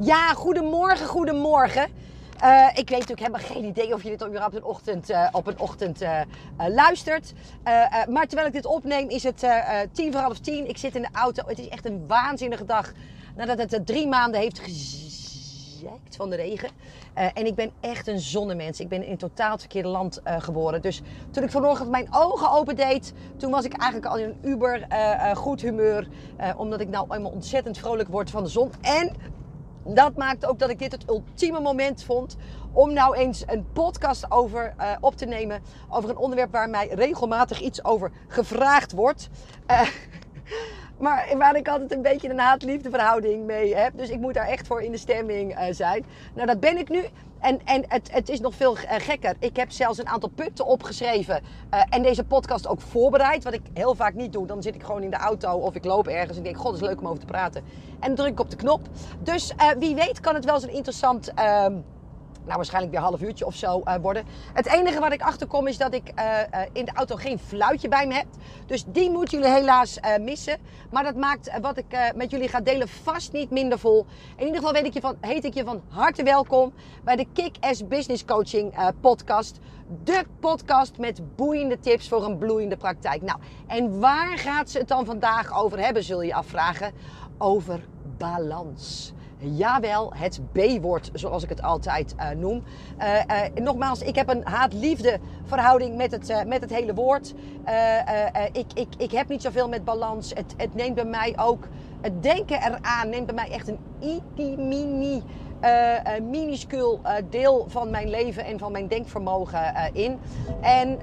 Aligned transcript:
Ja, 0.00 0.32
goedemorgen, 0.32 1.06
goedemorgen. 1.06 1.88
Uh, 2.42 2.68
ik 2.68 2.88
weet 2.88 2.98
natuurlijk 2.98 3.20
helemaal 3.20 3.40
geen 3.40 3.64
idee 3.64 3.94
of 3.94 4.02
je 4.02 4.08
dit 4.08 4.22
op 4.22 4.54
een 4.54 4.64
ochtend, 4.64 5.12
op 5.32 5.46
een 5.46 5.58
ochtend 5.58 6.02
uh, 6.02 6.20
luistert. 6.68 7.32
maar 8.08 8.26
terwijl 8.26 8.46
ik 8.46 8.52
dit 8.52 8.66
opneem 8.66 9.08
is 9.08 9.22
het 9.22 9.46
tien 9.92 10.12
voor 10.12 10.20
half 10.20 10.38
tien. 10.38 10.68
Ik 10.68 10.78
zit 10.78 10.94
in 10.94 11.02
de 11.02 11.08
auto. 11.12 11.42
Het 11.46 11.58
is 11.58 11.68
echt 11.68 11.86
een 11.86 12.06
waanzinnige 12.06 12.64
dag 12.64 12.92
nadat 13.36 13.58
het 13.58 13.86
drie 13.86 14.08
maanden 14.08 14.40
heeft 14.40 14.58
gezeikt 14.58 16.16
van 16.16 16.30
de 16.30 16.36
regen. 16.36 16.70
en 17.14 17.46
ik 17.46 17.54
ben 17.54 17.70
echt 17.80 18.06
een 18.06 18.20
zonnemens. 18.20 18.80
Ik 18.80 18.88
ben 18.88 19.06
in 19.06 19.16
totaal 19.16 19.50
het 19.50 19.60
verkeerde 19.60 19.88
land 19.88 20.20
geboren. 20.24 20.82
Dus 20.82 21.02
toen 21.30 21.42
ik 21.42 21.50
vanochtend 21.50 21.90
mijn 21.90 22.08
ogen 22.10 22.50
opendeed, 22.50 23.12
toen 23.36 23.50
was 23.50 23.64
ik 23.64 23.76
eigenlijk 23.76 24.12
al 24.12 24.18
in 24.18 24.28
een 24.28 24.50
uber 24.50 24.86
goed 25.34 25.60
humeur. 25.60 26.08
omdat 26.56 26.80
ik 26.80 26.88
nou 26.88 27.14
eenmaal 27.14 27.30
ontzettend 27.30 27.78
vrolijk 27.78 28.08
word 28.08 28.30
van 28.30 28.42
de 28.42 28.50
zon. 28.50 28.72
En 28.80 29.32
dat 29.86 30.16
maakt 30.16 30.46
ook 30.46 30.58
dat 30.58 30.70
ik 30.70 30.78
dit 30.78 30.92
het 30.92 31.08
ultieme 31.08 31.60
moment 31.60 32.04
vond 32.04 32.36
om 32.72 32.92
nou 32.92 33.16
eens 33.16 33.42
een 33.46 33.66
podcast 33.72 34.30
over 34.30 34.74
uh, 34.78 34.90
op 35.00 35.16
te 35.16 35.26
nemen. 35.26 35.62
Over 35.88 36.10
een 36.10 36.16
onderwerp 36.16 36.52
waar 36.52 36.70
mij 36.70 36.88
regelmatig 36.88 37.60
iets 37.60 37.84
over 37.84 38.10
gevraagd 38.28 38.92
wordt. 38.92 39.28
Uh, 39.70 39.80
maar 41.04 41.34
waar 41.38 41.56
ik 41.56 41.68
altijd 41.68 41.92
een 41.92 42.02
beetje 42.02 42.30
een 42.30 42.38
haat-liefde 42.38 42.90
verhouding 42.90 43.44
mee 43.44 43.76
heb. 43.76 43.92
Dus 43.96 44.10
ik 44.10 44.20
moet 44.20 44.34
daar 44.34 44.48
echt 44.48 44.66
voor 44.66 44.82
in 44.82 44.90
de 44.90 44.98
stemming 44.98 45.58
uh, 45.58 45.66
zijn. 45.70 46.04
Nou, 46.34 46.46
dat 46.46 46.60
ben 46.60 46.78
ik 46.78 46.88
nu. 46.88 47.04
En, 47.44 47.60
en 47.64 47.84
het, 47.88 48.12
het 48.12 48.28
is 48.28 48.40
nog 48.40 48.54
veel 48.54 48.76
gekker. 48.88 49.36
Ik 49.38 49.56
heb 49.56 49.70
zelfs 49.70 49.98
een 49.98 50.08
aantal 50.08 50.28
punten 50.28 50.66
opgeschreven. 50.66 51.42
Uh, 51.74 51.82
en 51.88 52.02
deze 52.02 52.24
podcast 52.24 52.66
ook 52.66 52.80
voorbereid. 52.80 53.44
Wat 53.44 53.52
ik 53.52 53.60
heel 53.72 53.94
vaak 53.94 54.14
niet 54.14 54.32
doe. 54.32 54.46
Dan 54.46 54.62
zit 54.62 54.74
ik 54.74 54.82
gewoon 54.82 55.02
in 55.02 55.10
de 55.10 55.16
auto 55.16 55.52
of 55.52 55.74
ik 55.74 55.84
loop 55.84 56.08
ergens. 56.08 56.36
En 56.36 56.42
denk, 56.42 56.56
god, 56.56 56.72
het 56.72 56.82
is 56.82 56.88
leuk 56.88 57.00
om 57.00 57.06
over 57.06 57.20
te 57.20 57.26
praten. 57.26 57.62
En 58.00 58.06
dan 58.06 58.14
druk 58.14 58.28
ik 58.28 58.40
op 58.40 58.50
de 58.50 58.56
knop. 58.56 58.80
Dus 59.18 59.52
uh, 59.56 59.70
wie 59.78 59.94
weet 59.94 60.20
kan 60.20 60.34
het 60.34 60.44
wel 60.44 60.54
eens 60.54 60.64
een 60.64 60.72
interessant... 60.72 61.32
Uh, 61.38 61.66
nou, 62.44 62.56
waarschijnlijk 62.56 62.92
weer 62.92 63.02
een 63.02 63.08
half 63.08 63.22
uurtje 63.22 63.46
of 63.46 63.54
zo 63.54 63.82
uh, 63.84 63.94
worden. 64.00 64.24
Het 64.52 64.66
enige 64.66 65.00
wat 65.00 65.12
ik 65.12 65.22
achterkom 65.22 65.66
is 65.66 65.76
dat 65.78 65.94
ik 65.94 66.12
uh, 66.18 66.24
uh, 66.24 66.60
in 66.72 66.84
de 66.84 66.92
auto 66.94 67.16
geen 67.16 67.38
fluitje 67.38 67.88
bij 67.88 68.06
me 68.06 68.14
heb. 68.14 68.26
Dus 68.66 68.84
die 68.86 69.10
moeten 69.10 69.38
jullie 69.38 69.54
helaas 69.54 69.98
missen. 70.20 70.58
Maar 70.90 71.02
dat 71.02 71.16
maakt 71.16 71.60
wat 71.60 71.78
ik 71.78 72.12
met 72.14 72.30
jullie 72.30 72.48
ga 72.48 72.60
delen 72.60 72.88
vast 72.88 73.32
niet 73.32 73.50
minder 73.50 73.78
vol. 73.78 74.06
In 74.36 74.46
ieder 74.46 74.56
geval 74.56 74.72
weet 74.72 74.84
ik 74.84 74.94
je 74.94 75.00
van, 75.00 75.16
heet 75.20 75.44
ik 75.44 75.54
je 75.54 75.64
van 75.64 75.82
harte 75.88 76.22
welkom 76.22 76.72
bij 77.04 77.16
de 77.16 77.26
Kick-Ass 77.32 77.86
Business 77.86 78.24
Coaching 78.24 78.74
podcast. 79.00 79.58
De 80.04 80.24
podcast 80.40 80.98
met 80.98 81.36
boeiende 81.36 81.78
tips 81.78 82.08
voor 82.08 82.24
een 82.24 82.38
bloeiende 82.38 82.76
praktijk. 82.76 83.22
Nou, 83.22 83.38
en 83.66 84.00
waar 84.00 84.38
gaat 84.38 84.70
ze 84.70 84.78
het 84.78 84.88
dan 84.88 85.04
vandaag 85.04 85.62
over 85.62 85.78
hebben, 85.78 86.04
zul 86.04 86.22
je 86.22 86.34
afvragen? 86.34 86.92
Over 87.38 87.80
balans. 88.18 89.12
Jawel, 89.46 90.12
het 90.14 90.40
B-woord, 90.52 91.10
zoals 91.12 91.42
ik 91.42 91.48
het 91.48 91.62
altijd 91.62 92.14
uh, 92.18 92.30
noem. 92.30 92.62
Uh, 92.98 93.14
uh, 93.14 93.64
nogmaals, 93.64 94.00
ik 94.00 94.14
heb 94.14 94.28
een 94.28 94.44
haat-liefde 94.44 95.18
verhouding 95.44 95.96
met 95.96 96.10
het, 96.10 96.44
met 96.46 96.60
het 96.60 96.70
hele 96.70 96.94
woord. 96.94 97.34
ik, 98.52 98.66
ik, 98.74 98.88
ik 98.96 99.10
heb 99.10 99.28
niet 99.28 99.42
zoveel 99.42 99.68
met 99.68 99.84
balans. 99.84 100.30
Het, 100.34 100.54
het 100.56 100.74
neemt 100.74 100.94
bij 100.94 101.04
mij 101.04 101.34
ook, 101.36 101.68
het 102.00 102.22
denken 102.22 102.56
eraan 102.56 103.08
neemt 103.08 103.26
bij 103.26 103.34
mij 103.34 103.50
echt 103.50 103.68
een 103.68 103.78
mini 104.68 105.22
uh, 105.64 106.20
minuscuul 106.30 107.00
uh, 107.04 107.12
deel 107.30 107.64
van 107.68 107.90
mijn 107.90 108.10
leven 108.10 108.44
en 108.44 108.58
van 108.58 108.72
mijn 108.72 108.88
denkvermogen 108.88 109.74
in. 109.92 110.20
En 110.60 110.98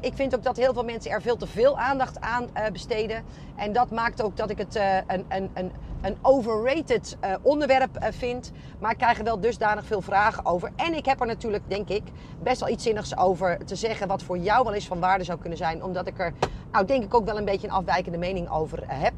ik 0.00 0.14
vind 0.14 0.34
ook 0.34 0.42
dat 0.42 0.56
heel 0.56 0.72
veel 0.72 0.84
mensen 0.84 1.10
er 1.10 1.22
veel 1.22 1.36
te 1.36 1.46
veel 1.46 1.78
aandacht 1.78 2.20
aan 2.20 2.48
besteden. 2.72 3.24
En 3.56 3.72
dat 3.72 3.90
maakt 3.90 4.22
ook 4.22 4.36
dat 4.36 4.50
ik 4.50 4.58
het 4.58 4.74
een, 5.06 5.24
een, 5.28 5.50
een, 5.54 5.72
een 6.02 6.16
overrated 6.22 7.16
onderwerp 7.42 8.06
vind. 8.10 8.52
Maar 8.78 8.90
ik 8.90 8.96
krijg 8.96 9.18
er 9.18 9.24
wel 9.24 9.40
dusdanig 9.40 9.84
veel 9.84 10.00
vragen 10.00 10.46
over. 10.46 10.70
En 10.76 10.94
ik 10.94 11.06
heb 11.06 11.20
er 11.20 11.26
natuurlijk, 11.26 11.62
denk 11.66 11.88
ik, 11.88 12.02
best 12.42 12.60
wel 12.60 12.68
iets 12.68 12.84
zinnigs 12.84 13.16
over 13.16 13.64
te 13.64 13.74
zeggen. 13.74 14.08
Wat 14.08 14.22
voor 14.22 14.38
jou 14.38 14.64
wel 14.64 14.74
eens 14.74 14.86
van 14.86 15.00
waarde 15.00 15.24
zou 15.24 15.38
kunnen 15.38 15.58
zijn. 15.58 15.84
Omdat 15.84 16.06
ik 16.06 16.18
er, 16.18 16.32
nou 16.72 16.84
denk 16.84 17.04
ik 17.04 17.14
ook 17.14 17.24
wel 17.24 17.38
een 17.38 17.44
beetje 17.44 17.66
een 17.66 17.74
afwijkende 17.74 18.18
mening 18.18 18.50
over 18.50 18.82
heb. 18.86 19.14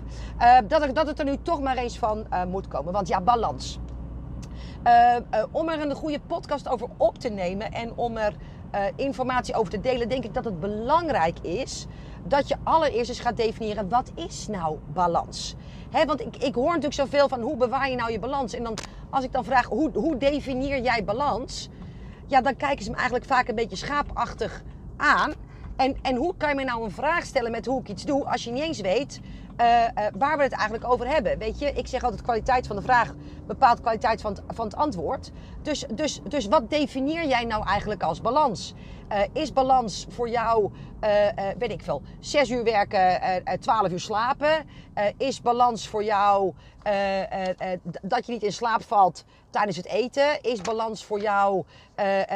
dat, 0.68 0.94
dat 0.94 1.06
het 1.06 1.18
er 1.18 1.24
nu 1.24 1.36
toch 1.42 1.60
maar 1.60 1.76
eens 1.76 1.98
van 1.98 2.26
moet 2.48 2.68
komen. 2.68 2.92
Want 2.92 3.08
ja, 3.08 3.20
balans. 3.20 3.80
Uh, 4.86 5.16
uh, 5.34 5.44
om 5.50 5.68
er 5.68 5.80
een 5.80 5.94
goede 5.94 6.20
podcast 6.26 6.68
over 6.68 6.88
op 6.96 7.18
te 7.18 7.28
nemen 7.28 7.72
en 7.72 7.92
om 7.94 8.16
er 8.16 8.34
uh, 8.74 8.80
informatie 8.96 9.54
over 9.54 9.72
te 9.72 9.80
delen, 9.80 10.08
denk 10.08 10.24
ik 10.24 10.34
dat 10.34 10.44
het 10.44 10.60
belangrijk 10.60 11.38
is 11.38 11.86
dat 12.24 12.48
je 12.48 12.56
allereerst 12.62 13.08
eens 13.08 13.20
gaat 13.20 13.36
definiëren 13.36 13.88
wat 13.88 14.10
is 14.14 14.48
nou 14.48 14.78
balans. 14.92 15.54
Hè, 15.90 16.04
want 16.04 16.20
ik, 16.20 16.36
ik 16.36 16.54
hoor 16.54 16.66
natuurlijk 16.66 16.94
zoveel 16.94 17.28
van 17.28 17.40
hoe 17.40 17.56
bewaar 17.56 17.90
je 17.90 17.96
nou 17.96 18.12
je 18.12 18.18
balans. 18.18 18.54
En 18.54 18.62
dan, 18.62 18.74
als 19.10 19.24
ik 19.24 19.32
dan 19.32 19.44
vraag 19.44 19.66
hoe, 19.66 19.90
hoe 19.94 20.16
definieer 20.16 20.82
jij 20.82 21.04
balans, 21.04 21.68
ja, 22.26 22.40
dan 22.40 22.56
kijken 22.56 22.84
ze 22.84 22.90
me 22.90 22.96
eigenlijk 22.96 23.26
vaak 23.26 23.48
een 23.48 23.54
beetje 23.54 23.76
schaapachtig 23.76 24.62
aan. 24.96 25.32
En, 25.76 25.96
en 26.02 26.16
hoe 26.16 26.34
kan 26.36 26.48
je 26.48 26.54
me 26.54 26.64
nou 26.64 26.84
een 26.84 26.90
vraag 26.90 27.24
stellen 27.24 27.50
met 27.50 27.66
hoe 27.66 27.80
ik 27.80 27.88
iets 27.88 28.04
doe 28.04 28.24
als 28.24 28.44
je 28.44 28.50
niet 28.50 28.62
eens 28.62 28.80
weet 28.80 29.20
uh, 29.62 29.82
uh, 30.04 30.06
waar 30.18 30.36
we 30.36 30.42
het 30.42 30.52
eigenlijk 30.52 30.90
over 30.90 31.08
hebben? 31.08 31.38
Weet 31.38 31.58
je, 31.58 31.72
ik 31.72 31.86
zeg 31.86 32.02
altijd 32.02 32.22
kwaliteit 32.22 32.66
van 32.66 32.76
de 32.76 32.82
vraag 32.82 33.14
bepaalt 33.46 33.80
kwaliteit 33.80 34.20
van 34.20 34.32
het, 34.32 34.42
van 34.48 34.64
het 34.64 34.76
antwoord. 34.76 35.30
Dus, 35.62 35.84
dus, 35.94 36.20
dus 36.28 36.46
wat 36.46 36.70
definieer 36.70 37.26
jij 37.26 37.44
nou 37.44 37.66
eigenlijk 37.66 38.02
als 38.02 38.20
balans? 38.20 38.74
Uh, 39.12 39.18
is 39.32 39.52
balans 39.52 40.06
voor 40.08 40.28
jou, 40.28 40.70
weet 41.58 41.72
ik 41.72 41.82
veel, 41.82 42.02
zes 42.20 42.50
uur 42.50 42.64
werken, 42.64 43.20
twaalf 43.60 43.90
uur 43.90 44.00
slapen? 44.00 44.64
is 45.16 45.40
balans 45.40 45.88
voor 45.88 46.04
jou 46.04 46.52
dat 48.02 48.26
je 48.26 48.32
niet 48.32 48.42
in 48.42 48.52
slaap 48.52 48.82
valt 48.82 49.24
tijdens 49.52 49.76
het 49.76 49.86
eten? 49.86 50.42
Is 50.42 50.60
balans 50.60 51.04
voor 51.04 51.20
jou 51.20 51.64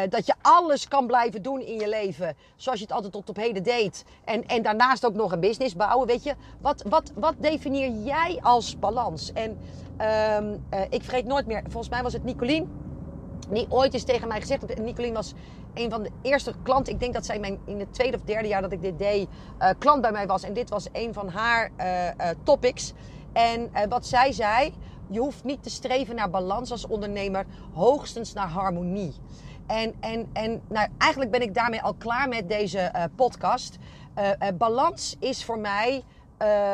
dat 0.09 0.27
je 0.27 0.34
alles 0.43 0.88
kan 0.88 1.06
blijven 1.06 1.43
doen 1.43 1.60
in 1.60 1.75
je 1.75 1.88
leven 1.88 2.37
zoals 2.56 2.78
je 2.78 2.84
het 2.84 2.94
altijd 2.94 3.12
tot 3.12 3.28
op 3.28 3.37
heden 3.37 3.62
deed? 3.62 4.04
En, 4.25 4.47
en 4.47 4.62
daarnaast 4.62 5.06
ook 5.06 5.15
nog 5.15 5.32
een 5.32 5.41
business 5.41 5.76
bouwen, 5.76 6.06
weet 6.06 6.22
je? 6.22 6.34
Wat, 6.60 6.82
wat, 6.88 7.12
wat 7.15 7.34
definieer 7.38 7.91
jij 7.91 8.38
als 8.43 8.78
balans? 8.78 9.32
En 9.32 9.50
um, 10.41 10.65
uh, 10.75 10.81
ik 10.88 11.03
vergeet 11.03 11.25
nooit 11.26 11.47
meer, 11.47 11.62
volgens 11.62 11.88
mij 11.88 12.03
was 12.03 12.12
het 12.12 12.25
Nicolien. 12.25 12.84
Die 13.50 13.66
ooit 13.69 13.94
eens 13.94 14.05
tegen 14.05 14.28
mij 14.28 14.41
gezegd 14.41 14.66
heeft. 14.66 14.81
Nicolien 14.81 15.15
was 15.15 15.32
een 15.75 15.91
van 15.91 16.03
de 16.03 16.10
eerste 16.22 16.53
klanten. 16.62 16.93
Ik 16.93 17.00
denk 17.00 17.15
dat 17.15 17.26
zij 17.26 17.38
mijn, 17.38 17.59
in 17.65 17.78
het 17.78 17.94
tweede 17.94 18.16
of 18.16 18.22
derde 18.22 18.49
jaar 18.49 18.62
dat 18.62 18.72
ik 18.72 18.82
dit 18.82 18.99
deed, 18.99 19.28
uh, 19.59 19.69
klant 19.78 20.00
bij 20.00 20.12
mij 20.12 20.26
was. 20.26 20.43
En 20.43 20.53
dit 20.53 20.71
was 20.71 20.87
een 20.93 21.12
van 21.15 21.28
haar 21.28 21.71
topics. 22.43 22.93
En 23.32 23.71
wat 23.88 24.06
zij 24.06 24.32
zei, 24.32 24.72
je 25.06 25.19
hoeft 25.19 25.44
niet 25.44 25.62
te 25.62 25.71
streven 25.71 26.15
naar 26.15 26.31
balans 26.31 26.71
als 26.71 26.87
ondernemer, 26.87 27.47
hoogstens 27.72 28.33
naar 28.33 28.49
harmonie. 28.49 29.15
En, 29.67 29.94
en, 30.00 30.28
en 30.33 30.62
nou, 30.69 30.89
eigenlijk 30.99 31.31
ben 31.31 31.43
ik 31.43 31.55
daarmee 31.55 31.83
al 31.83 31.94
klaar 31.94 32.28
met 32.28 32.49
deze 32.49 33.11
podcast. 33.15 33.77
balans 34.55 35.17
is 35.19 35.44
voor 35.44 35.59
mij 35.59 36.05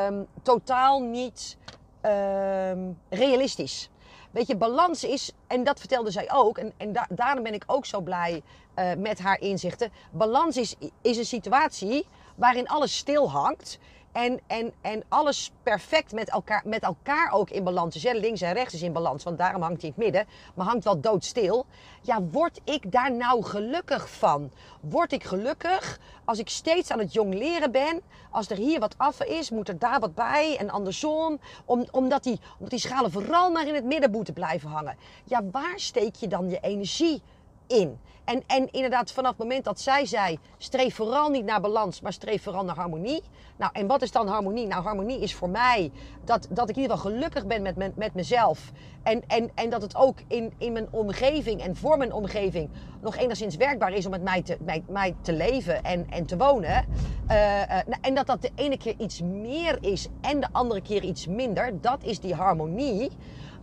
um, 0.08 0.26
totaal 0.42 1.00
niet 1.00 1.56
um, 2.02 2.98
realistisch. 3.08 3.90
Weet 4.30 4.46
je, 4.46 4.56
balans 4.56 5.04
is, 5.04 5.32
en 5.46 5.64
dat 5.64 5.78
vertelde 5.78 6.10
zij 6.10 6.32
ook, 6.32 6.58
en, 6.58 6.72
en 6.76 6.92
da 6.92 7.06
daarom 7.10 7.42
ben 7.42 7.54
ik 7.54 7.64
ook 7.66 7.86
zo 7.86 8.00
blij 8.00 8.42
met 8.98 9.18
haar 9.18 9.40
inzichten. 9.40 9.92
Balans 10.10 10.56
is, 10.56 10.76
is 11.02 11.16
een 11.16 11.24
situatie 11.24 12.06
waarin 12.34 12.68
alles 12.68 12.96
stil 12.96 13.30
hangt 13.30 13.78
en, 14.12 14.40
en, 14.46 14.72
en 14.80 15.02
alles 15.08 15.52
perfect 15.62 16.12
met 16.12 16.30
elkaar, 16.30 16.62
met 16.64 16.82
elkaar 16.82 17.32
ook 17.32 17.50
in 17.50 17.64
balans. 17.64 18.02
Links 18.02 18.40
en 18.40 18.52
rechts 18.52 18.74
is 18.74 18.82
in 18.82 18.92
balans, 18.92 19.24
want 19.24 19.38
daarom 19.38 19.62
hangt 19.62 19.80
hij 19.82 19.90
in 19.90 20.02
het 20.02 20.12
midden. 20.12 20.32
Maar 20.54 20.66
hangt 20.66 20.84
wel 20.84 21.00
doodstil. 21.00 21.66
Ja, 22.02 22.22
word 22.22 22.60
ik 22.64 22.92
daar 22.92 23.12
nou 23.12 23.42
gelukkig 23.42 24.10
van? 24.10 24.50
Word 24.80 25.12
ik 25.12 25.24
gelukkig 25.24 26.00
als 26.24 26.38
ik 26.38 26.48
steeds 26.48 26.90
aan 26.90 26.98
het 26.98 27.12
jong 27.12 27.34
leren 27.34 27.72
ben? 27.72 28.00
Als 28.30 28.50
er 28.50 28.56
hier 28.56 28.80
wat 28.80 28.94
af 28.98 29.22
is, 29.22 29.50
moet 29.50 29.68
er 29.68 29.78
daar 29.78 30.00
wat 30.00 30.14
bij 30.14 30.56
en 30.58 30.70
andersom. 30.70 31.40
Om, 31.64 31.86
omdat, 31.90 32.22
die, 32.22 32.40
omdat 32.52 32.70
die 32.70 32.78
schalen 32.78 33.10
vooral 33.10 33.50
maar 33.50 33.66
in 33.66 33.74
het 33.74 33.84
midden 33.84 34.10
moeten 34.10 34.34
blijven 34.34 34.70
hangen. 34.70 34.96
Ja, 35.24 35.40
waar 35.50 35.80
steek 35.80 36.14
je 36.14 36.28
dan 36.28 36.50
je 36.50 36.58
energie 36.60 37.22
in? 37.72 37.98
En, 38.24 38.42
en 38.46 38.70
inderdaad, 38.70 39.12
vanaf 39.12 39.30
het 39.30 39.38
moment 39.38 39.64
dat 39.64 39.80
zij 39.80 40.06
zei: 40.06 40.38
streef 40.56 40.94
vooral 40.94 41.28
niet 41.28 41.44
naar 41.44 41.60
balans, 41.60 42.00
maar 42.00 42.12
streef 42.12 42.42
vooral 42.42 42.64
naar 42.64 42.76
harmonie. 42.76 43.22
Nou, 43.56 43.70
en 43.72 43.86
wat 43.86 44.02
is 44.02 44.12
dan 44.12 44.26
harmonie? 44.26 44.66
Nou, 44.66 44.82
harmonie 44.82 45.20
is 45.20 45.34
voor 45.34 45.48
mij 45.48 45.92
dat, 46.24 46.46
dat 46.50 46.68
ik 46.68 46.76
in 46.76 46.82
ieder 46.82 46.96
geval 46.96 47.12
gelukkig 47.12 47.46
ben 47.46 47.62
met, 47.62 47.96
met, 47.96 48.14
mezelf. 48.14 48.72
En, 49.02 49.22
en, 49.26 49.50
en 49.54 49.70
dat 49.70 49.82
het 49.82 49.96
ook 49.96 50.18
in, 50.28 50.52
in 50.58 50.72
mijn 50.72 50.88
omgeving 50.90 51.62
en 51.62 51.76
voor 51.76 51.98
mijn 51.98 52.12
omgeving 52.12 52.70
nog 53.00 53.16
enigszins 53.16 53.56
werkbaar 53.56 53.92
is 53.92 54.04
om 54.04 54.10
met 54.10 54.22
mij 54.22 54.42
te, 54.42 54.56
mij, 54.64 54.84
mij 54.88 55.14
te 55.20 55.32
leven 55.32 55.82
en, 55.82 56.06
en 56.10 56.26
te 56.26 56.36
wonen. 56.36 56.84
Uh, 57.30 57.60
uh, 57.60 57.78
en 58.00 58.14
dat 58.14 58.26
dat 58.26 58.42
de 58.42 58.50
ene 58.54 58.76
keer 58.76 58.94
iets 58.98 59.20
meer 59.22 59.78
is 59.80 60.08
en 60.20 60.40
de 60.40 60.48
andere 60.52 60.80
keer 60.80 61.02
iets 61.02 61.26
minder. 61.26 61.80
Dat 61.80 62.04
is 62.04 62.20
die 62.20 62.34
harmonie. 62.34 63.10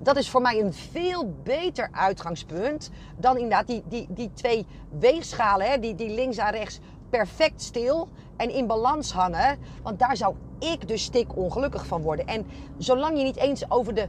Dat 0.02 0.18
is 0.18 0.30
voor 0.30 0.42
mij 0.42 0.60
een 0.60 0.74
veel 0.74 1.34
beter 1.44 1.90
uitgangspunt 1.92 2.90
dan 3.18 3.36
inderdaad 3.36 3.68
die, 3.68 3.84
die, 3.88 4.08
die 4.10 4.32
twee 4.34 4.66
weegschalen, 5.00 5.70
hè, 5.72 5.80
die, 5.80 5.96
die 5.96 6.10
links 6.10 6.38
en 6.38 6.52
rechts 6.52 6.80
perfect 7.10 7.62
stil 7.62 8.08
en 8.38 8.50
in 8.50 8.68
balans 8.68 9.12
hangen. 9.12 9.58
Want 9.84 10.00
daar 10.00 10.18
zou 10.18 10.36
ik 10.60 10.88
dus 10.88 11.04
stik 11.04 11.36
ongelukkig 11.36 11.86
van 11.86 12.02
worden. 12.02 12.28
En 12.28 12.46
zolang 12.78 13.18
je 13.18 13.24
niet 13.24 13.38
eens 13.38 13.72
over 13.72 13.94
de 13.94 14.08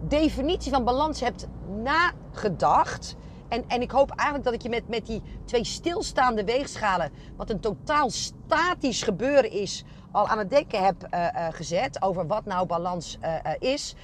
definitie 0.00 0.72
van 0.72 0.84
balans 0.84 1.20
hebt 1.20 1.46
nagedacht. 1.82 3.16
En, 3.48 3.64
en 3.68 3.80
ik 3.80 3.90
hoop 3.90 4.10
eigenlijk 4.10 4.44
dat 4.44 4.54
ik 4.54 4.62
je 4.62 4.68
met, 4.68 4.88
met 4.88 5.06
die 5.06 5.22
twee 5.44 5.64
stilstaande 5.64 6.44
weegschalen, 6.44 7.10
wat 7.36 7.50
een 7.50 7.60
totaal 7.60 8.10
statisch 8.10 9.02
gebeuren 9.02 9.50
is, 9.50 9.84
al 10.16 10.28
aan 10.28 10.38
het 10.38 10.50
denken 10.50 10.84
heb 10.84 10.94
uh, 11.10 11.20
uh, 11.20 11.46
gezet 11.50 12.02
over 12.02 12.26
wat 12.26 12.44
nou 12.44 12.66
balans 12.66 13.18
uh, 13.22 13.36
is. 13.58 13.94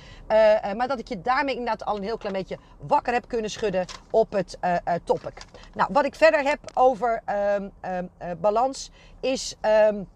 maar 0.77 0.89
dat 0.89 0.99
ik 0.99 1.09
je 1.09 1.21
daarmee 1.21 1.55
inderdaad 1.55 1.85
al 1.85 1.97
een 1.97 2.03
heel 2.03 2.17
klein 2.17 2.35
beetje 2.35 2.59
wakker 2.79 3.13
heb 3.13 3.29
kunnen 3.29 3.51
schudden 3.51 3.85
op 4.11 4.33
het 4.33 4.59
topic. 5.05 5.43
Nou, 5.75 5.89
wat 5.93 6.05
ik 6.05 6.15
verder 6.15 6.43
heb 6.43 6.59
over 6.75 7.23
um, 7.57 7.71
um, 7.83 8.39
balans 8.41 8.91
is 9.21 9.57
um, 9.91 10.09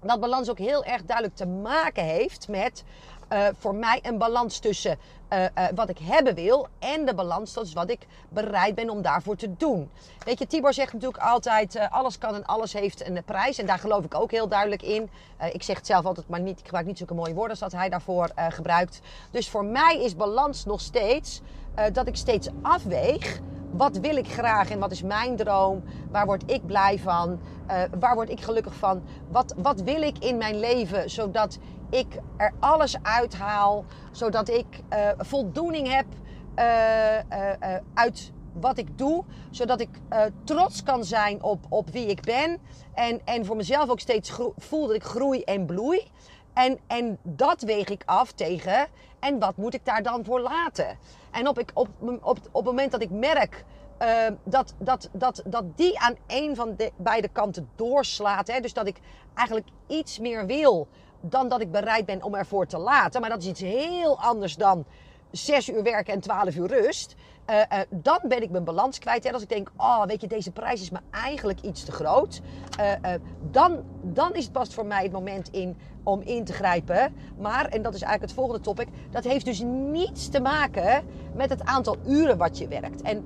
dat 0.00 0.20
balans 0.20 0.50
ook 0.50 0.58
heel 0.58 0.84
erg 0.84 1.04
duidelijk 1.04 1.36
te 1.36 1.46
maken 1.46 2.04
heeft 2.04 2.48
met 2.48 2.84
uh, 3.34 3.46
voor 3.58 3.74
mij 3.74 3.98
een 4.02 4.18
balans 4.18 4.58
tussen 4.58 4.98
uh, 5.32 5.42
uh, 5.42 5.64
wat 5.74 5.88
ik 5.88 5.98
hebben 5.98 6.34
wil 6.34 6.68
en 6.78 7.04
de 7.04 7.14
balans 7.14 7.52
tussen 7.52 7.76
wat 7.76 7.90
ik 7.90 8.06
bereid 8.28 8.74
ben 8.74 8.90
om 8.90 9.02
daarvoor 9.02 9.36
te 9.36 9.56
doen. 9.56 9.90
Weet 10.24 10.38
je, 10.38 10.46
Tibor 10.46 10.72
zegt 10.72 10.92
natuurlijk 10.92 11.22
altijd: 11.22 11.78
alles 11.90 12.18
kan 12.18 12.34
en 12.34 12.44
alles 12.44 12.72
heeft 12.72 13.06
een 13.06 13.24
prijs. 13.24 13.58
En 13.58 13.66
daar 13.66 13.78
geloof 13.78 14.04
ik 14.04 14.14
ook 14.14 14.30
heel 14.30 14.48
duidelijk 14.48 14.82
in. 14.82 15.10
ik 15.52 15.62
zeg 15.62 15.76
het 15.76 15.86
zelf 15.86 16.04
altijd, 16.04 16.28
maar 16.28 16.40
niet, 16.40 16.58
ik 16.58 16.64
gebruik 16.64 16.86
niet 16.86 16.98
zulke 16.98 17.14
mooie 17.14 17.34
woorden 17.34 17.50
als 17.50 17.58
dat 17.58 17.72
hij 17.72 17.88
daarvoor 17.88 18.30
gebruikt. 18.48 19.00
Dus 19.30 19.48
voor 19.48 19.64
mij 19.64 20.02
is 20.02 20.16
balans 20.16 20.64
nog 20.64 20.80
steeds 20.80 21.40
dat 21.92 22.06
ik 22.06 22.16
steeds 22.16 22.48
afweeg 22.62 23.40
wat 23.70 23.96
wil 23.96 24.16
ik 24.16 24.28
graag 24.28 24.70
en 24.70 24.78
wat 24.78 24.90
is 24.90 25.02
mijn 25.02 25.36
droom? 25.36 25.82
Waar 26.10 26.26
word 26.26 26.50
ik 26.50 26.66
blij 26.66 26.98
van? 26.98 27.40
Waar 27.98 28.14
word 28.14 28.30
ik 28.30 28.40
gelukkig 28.40 28.74
van? 28.74 29.02
Wat, 29.30 29.54
wat 29.56 29.80
wil 29.80 30.02
ik 30.02 30.18
in 30.18 30.36
mijn 30.36 30.60
leven 30.60 31.10
zodat 31.10 31.58
ik 31.94 32.18
er 32.36 32.52
alles 32.60 33.02
uithaal? 33.02 33.84
Zodat 34.12 34.48
ik 34.48 34.66
uh, 34.92 35.08
voldoening 35.18 35.88
heb 35.92 36.06
uh, 36.58 37.76
uit 37.94 38.32
wat 38.52 38.78
ik 38.78 38.98
doe. 38.98 39.24
Zodat 39.50 39.80
ik 39.80 39.88
trots 40.44 40.82
kan 40.82 41.04
zijn 41.04 41.42
op, 41.42 41.66
op 41.68 41.90
wie 41.90 42.06
ik 42.06 42.20
ben. 42.20 42.58
En, 42.94 43.20
en 43.24 43.44
voor 43.44 43.56
mezelf 43.56 43.88
ook 43.88 44.00
steeds 44.00 44.32
voel 44.56 44.86
dat 44.86 44.96
ik 44.96 45.02
groei 45.02 45.42
en 45.42 45.66
bloei. 45.66 46.10
En, 46.52 46.78
en 46.86 47.18
dat 47.22 47.62
weeg 47.62 47.88
ik 47.88 48.02
af 48.04 48.32
tegen. 48.32 48.86
En 49.20 49.38
wat 49.38 49.56
moet 49.56 49.74
ik 49.74 49.84
daar 49.84 50.02
dan 50.02 50.24
voor 50.24 50.40
laten? 50.40 50.98
En 51.30 51.48
op, 51.48 51.58
ik, 51.58 51.70
op, 51.74 51.88
op, 52.00 52.38
op 52.50 52.54
het 52.54 52.64
moment 52.64 52.90
dat 52.90 53.02
ik 53.02 53.10
merk 53.10 53.64
dat, 54.44 54.74
dat, 54.78 55.08
dat, 55.12 55.42
dat 55.44 55.64
die 55.76 55.98
aan 55.98 56.14
een 56.26 56.56
van 56.56 56.74
de 56.76 56.92
beide 56.96 57.28
kanten 57.28 57.68
doorslaat. 57.74 58.48
Hè? 58.48 58.60
Dus 58.60 58.72
dat 58.72 58.86
ik 58.86 59.00
eigenlijk 59.34 59.68
iets 59.86 60.18
meer 60.18 60.46
wil 60.46 60.88
dan 61.28 61.48
dat 61.48 61.60
ik 61.60 61.70
bereid 61.70 62.06
ben 62.06 62.22
om 62.22 62.34
ervoor 62.34 62.66
te 62.66 62.78
laten. 62.78 63.20
Maar 63.20 63.30
dat 63.30 63.42
is 63.42 63.48
iets 63.48 63.60
heel 63.60 64.20
anders 64.20 64.56
dan 64.56 64.84
zes 65.30 65.68
uur 65.68 65.82
werken 65.82 66.14
en 66.14 66.20
twaalf 66.20 66.56
uur 66.56 66.68
rust. 66.68 67.14
Uh, 67.50 67.56
uh, 67.56 67.78
dan 67.90 68.18
ben 68.22 68.42
ik 68.42 68.50
mijn 68.50 68.64
balans 68.64 68.98
kwijt. 68.98 69.24
En 69.24 69.32
als 69.32 69.42
ik 69.42 69.48
denk, 69.48 69.70
oh, 69.76 70.04
weet 70.04 70.20
je, 70.20 70.26
deze 70.26 70.50
prijs 70.50 70.80
is 70.80 70.90
me 70.90 70.98
eigenlijk 71.10 71.60
iets 71.60 71.84
te 71.84 71.92
groot. 71.92 72.40
Uh, 72.80 73.14
dan, 73.50 73.82
dan 74.02 74.34
is 74.34 74.44
het 74.44 74.52
pas 74.52 74.74
voor 74.74 74.86
mij 74.86 75.02
het 75.02 75.12
moment 75.12 75.48
in 75.50 75.76
om 76.02 76.20
in 76.20 76.44
te 76.44 76.52
grijpen. 76.52 77.14
Maar, 77.38 77.66
en 77.66 77.82
dat 77.82 77.94
is 77.94 78.02
eigenlijk 78.02 78.20
het 78.20 78.32
volgende 78.32 78.60
topic, 78.60 78.88
dat 79.10 79.24
heeft 79.24 79.44
dus 79.44 79.60
niets 79.66 80.28
te 80.28 80.40
maken 80.40 81.04
met 81.34 81.50
het 81.50 81.64
aantal 81.64 81.96
uren 82.06 82.36
wat 82.36 82.58
je 82.58 82.68
werkt. 82.68 83.02
En 83.02 83.24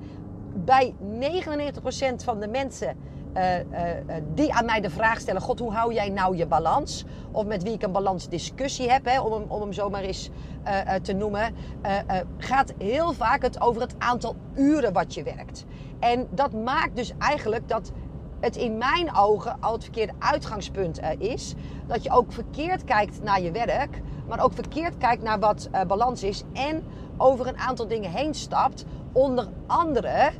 bij 0.54 0.94
99% 1.20 2.24
van 2.24 2.40
de 2.40 2.48
mensen 2.48 2.96
uh, 3.38 3.58
uh, 3.58 4.14
die 4.34 4.52
aan 4.52 4.64
mij 4.64 4.80
de 4.80 4.90
vraag 4.90 5.20
stellen: 5.20 5.40
God, 5.40 5.58
hoe 5.58 5.72
hou 5.72 5.94
jij 5.94 6.08
nou 6.08 6.36
je 6.36 6.46
balans? 6.46 7.04
Of 7.30 7.44
met 7.44 7.62
wie 7.62 7.72
ik 7.72 7.82
een 7.82 7.92
balansdiscussie 7.92 8.90
heb, 8.90 9.04
hè, 9.04 9.20
om, 9.20 9.32
hem, 9.32 9.44
om 9.48 9.60
hem 9.60 9.72
zomaar 9.72 10.02
eens 10.02 10.30
te 11.02 11.12
noemen, 11.12 11.54
gaat 12.38 12.74
heel 12.78 13.12
vaak 13.12 13.42
het 13.42 13.60
over 13.60 13.80
het 13.80 13.94
aantal 13.98 14.36
uren 14.54 14.92
wat 14.92 15.14
je 15.14 15.22
werkt. 15.22 15.64
En 16.00 16.28
dat 16.30 16.52
maakt 16.52 16.96
dus 16.96 17.12
eigenlijk 17.18 17.68
dat 17.68 17.92
het 18.40 18.56
in 18.56 18.78
mijn 18.78 19.14
ogen 19.14 19.56
al 19.60 19.72
het 19.72 19.82
verkeerde 19.82 20.12
uitgangspunt 20.18 21.00
is. 21.18 21.54
Dat 21.86 22.02
je 22.02 22.10
ook 22.10 22.32
verkeerd 22.32 22.84
kijkt 22.84 23.22
naar 23.22 23.40
je 23.40 23.50
werk, 23.50 24.00
maar 24.28 24.44
ook 24.44 24.52
verkeerd 24.52 24.96
kijkt 24.96 25.22
naar 25.22 25.38
wat 25.38 25.68
balans 25.86 26.22
is. 26.22 26.42
En 26.52 26.82
over 27.16 27.46
een 27.46 27.58
aantal 27.58 27.88
dingen 27.88 28.10
heen 28.10 28.34
stapt. 28.34 28.84
Onder 29.12 29.48
andere 29.66 30.30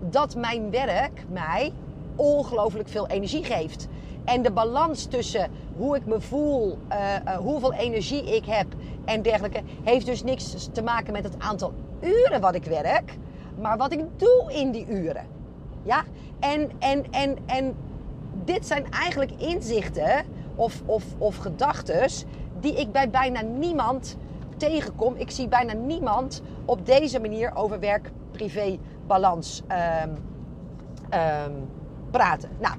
dat 0.00 0.36
mijn 0.36 0.70
werk 0.70 1.24
mij 1.28 1.72
ongelooflijk 2.18 2.88
veel 2.88 3.06
energie 3.06 3.44
geeft. 3.44 3.88
En 4.24 4.42
de 4.42 4.50
balans 4.50 5.04
tussen 5.04 5.50
hoe 5.76 5.96
ik 5.96 6.06
me 6.06 6.20
voel, 6.20 6.78
uh, 6.92 6.98
uh, 7.24 7.36
hoeveel 7.36 7.72
energie 7.72 8.36
ik 8.36 8.44
heb 8.44 8.66
en 9.04 9.22
dergelijke, 9.22 9.60
heeft 9.82 10.06
dus 10.06 10.22
niks 10.22 10.68
te 10.72 10.82
maken 10.82 11.12
met 11.12 11.24
het 11.24 11.34
aantal 11.38 11.72
uren 12.00 12.40
wat 12.40 12.54
ik 12.54 12.64
werk, 12.64 13.16
maar 13.60 13.76
wat 13.76 13.92
ik 13.92 14.04
doe 14.16 14.52
in 14.52 14.70
die 14.70 14.86
uren. 14.86 15.26
Ja? 15.82 16.04
En, 16.40 16.70
en, 16.78 17.04
en, 17.10 17.36
en 17.46 17.74
dit 18.44 18.66
zijn 18.66 18.90
eigenlijk 18.90 19.30
inzichten 19.36 20.24
of, 20.54 20.82
of, 20.86 21.04
of 21.18 21.36
gedachten 21.36 22.10
die 22.60 22.74
ik 22.74 22.92
bij 22.92 23.10
bijna 23.10 23.40
niemand 23.42 24.16
tegenkom. 24.56 25.14
Ik 25.16 25.30
zie 25.30 25.48
bijna 25.48 25.72
niemand 25.72 26.42
op 26.64 26.86
deze 26.86 27.20
manier 27.20 27.54
over 27.54 27.80
werk-privé 27.80 28.78
balans 29.06 29.62
um, 30.02 30.10
um, 31.20 31.68
praten. 32.10 32.50
Nou, 32.60 32.74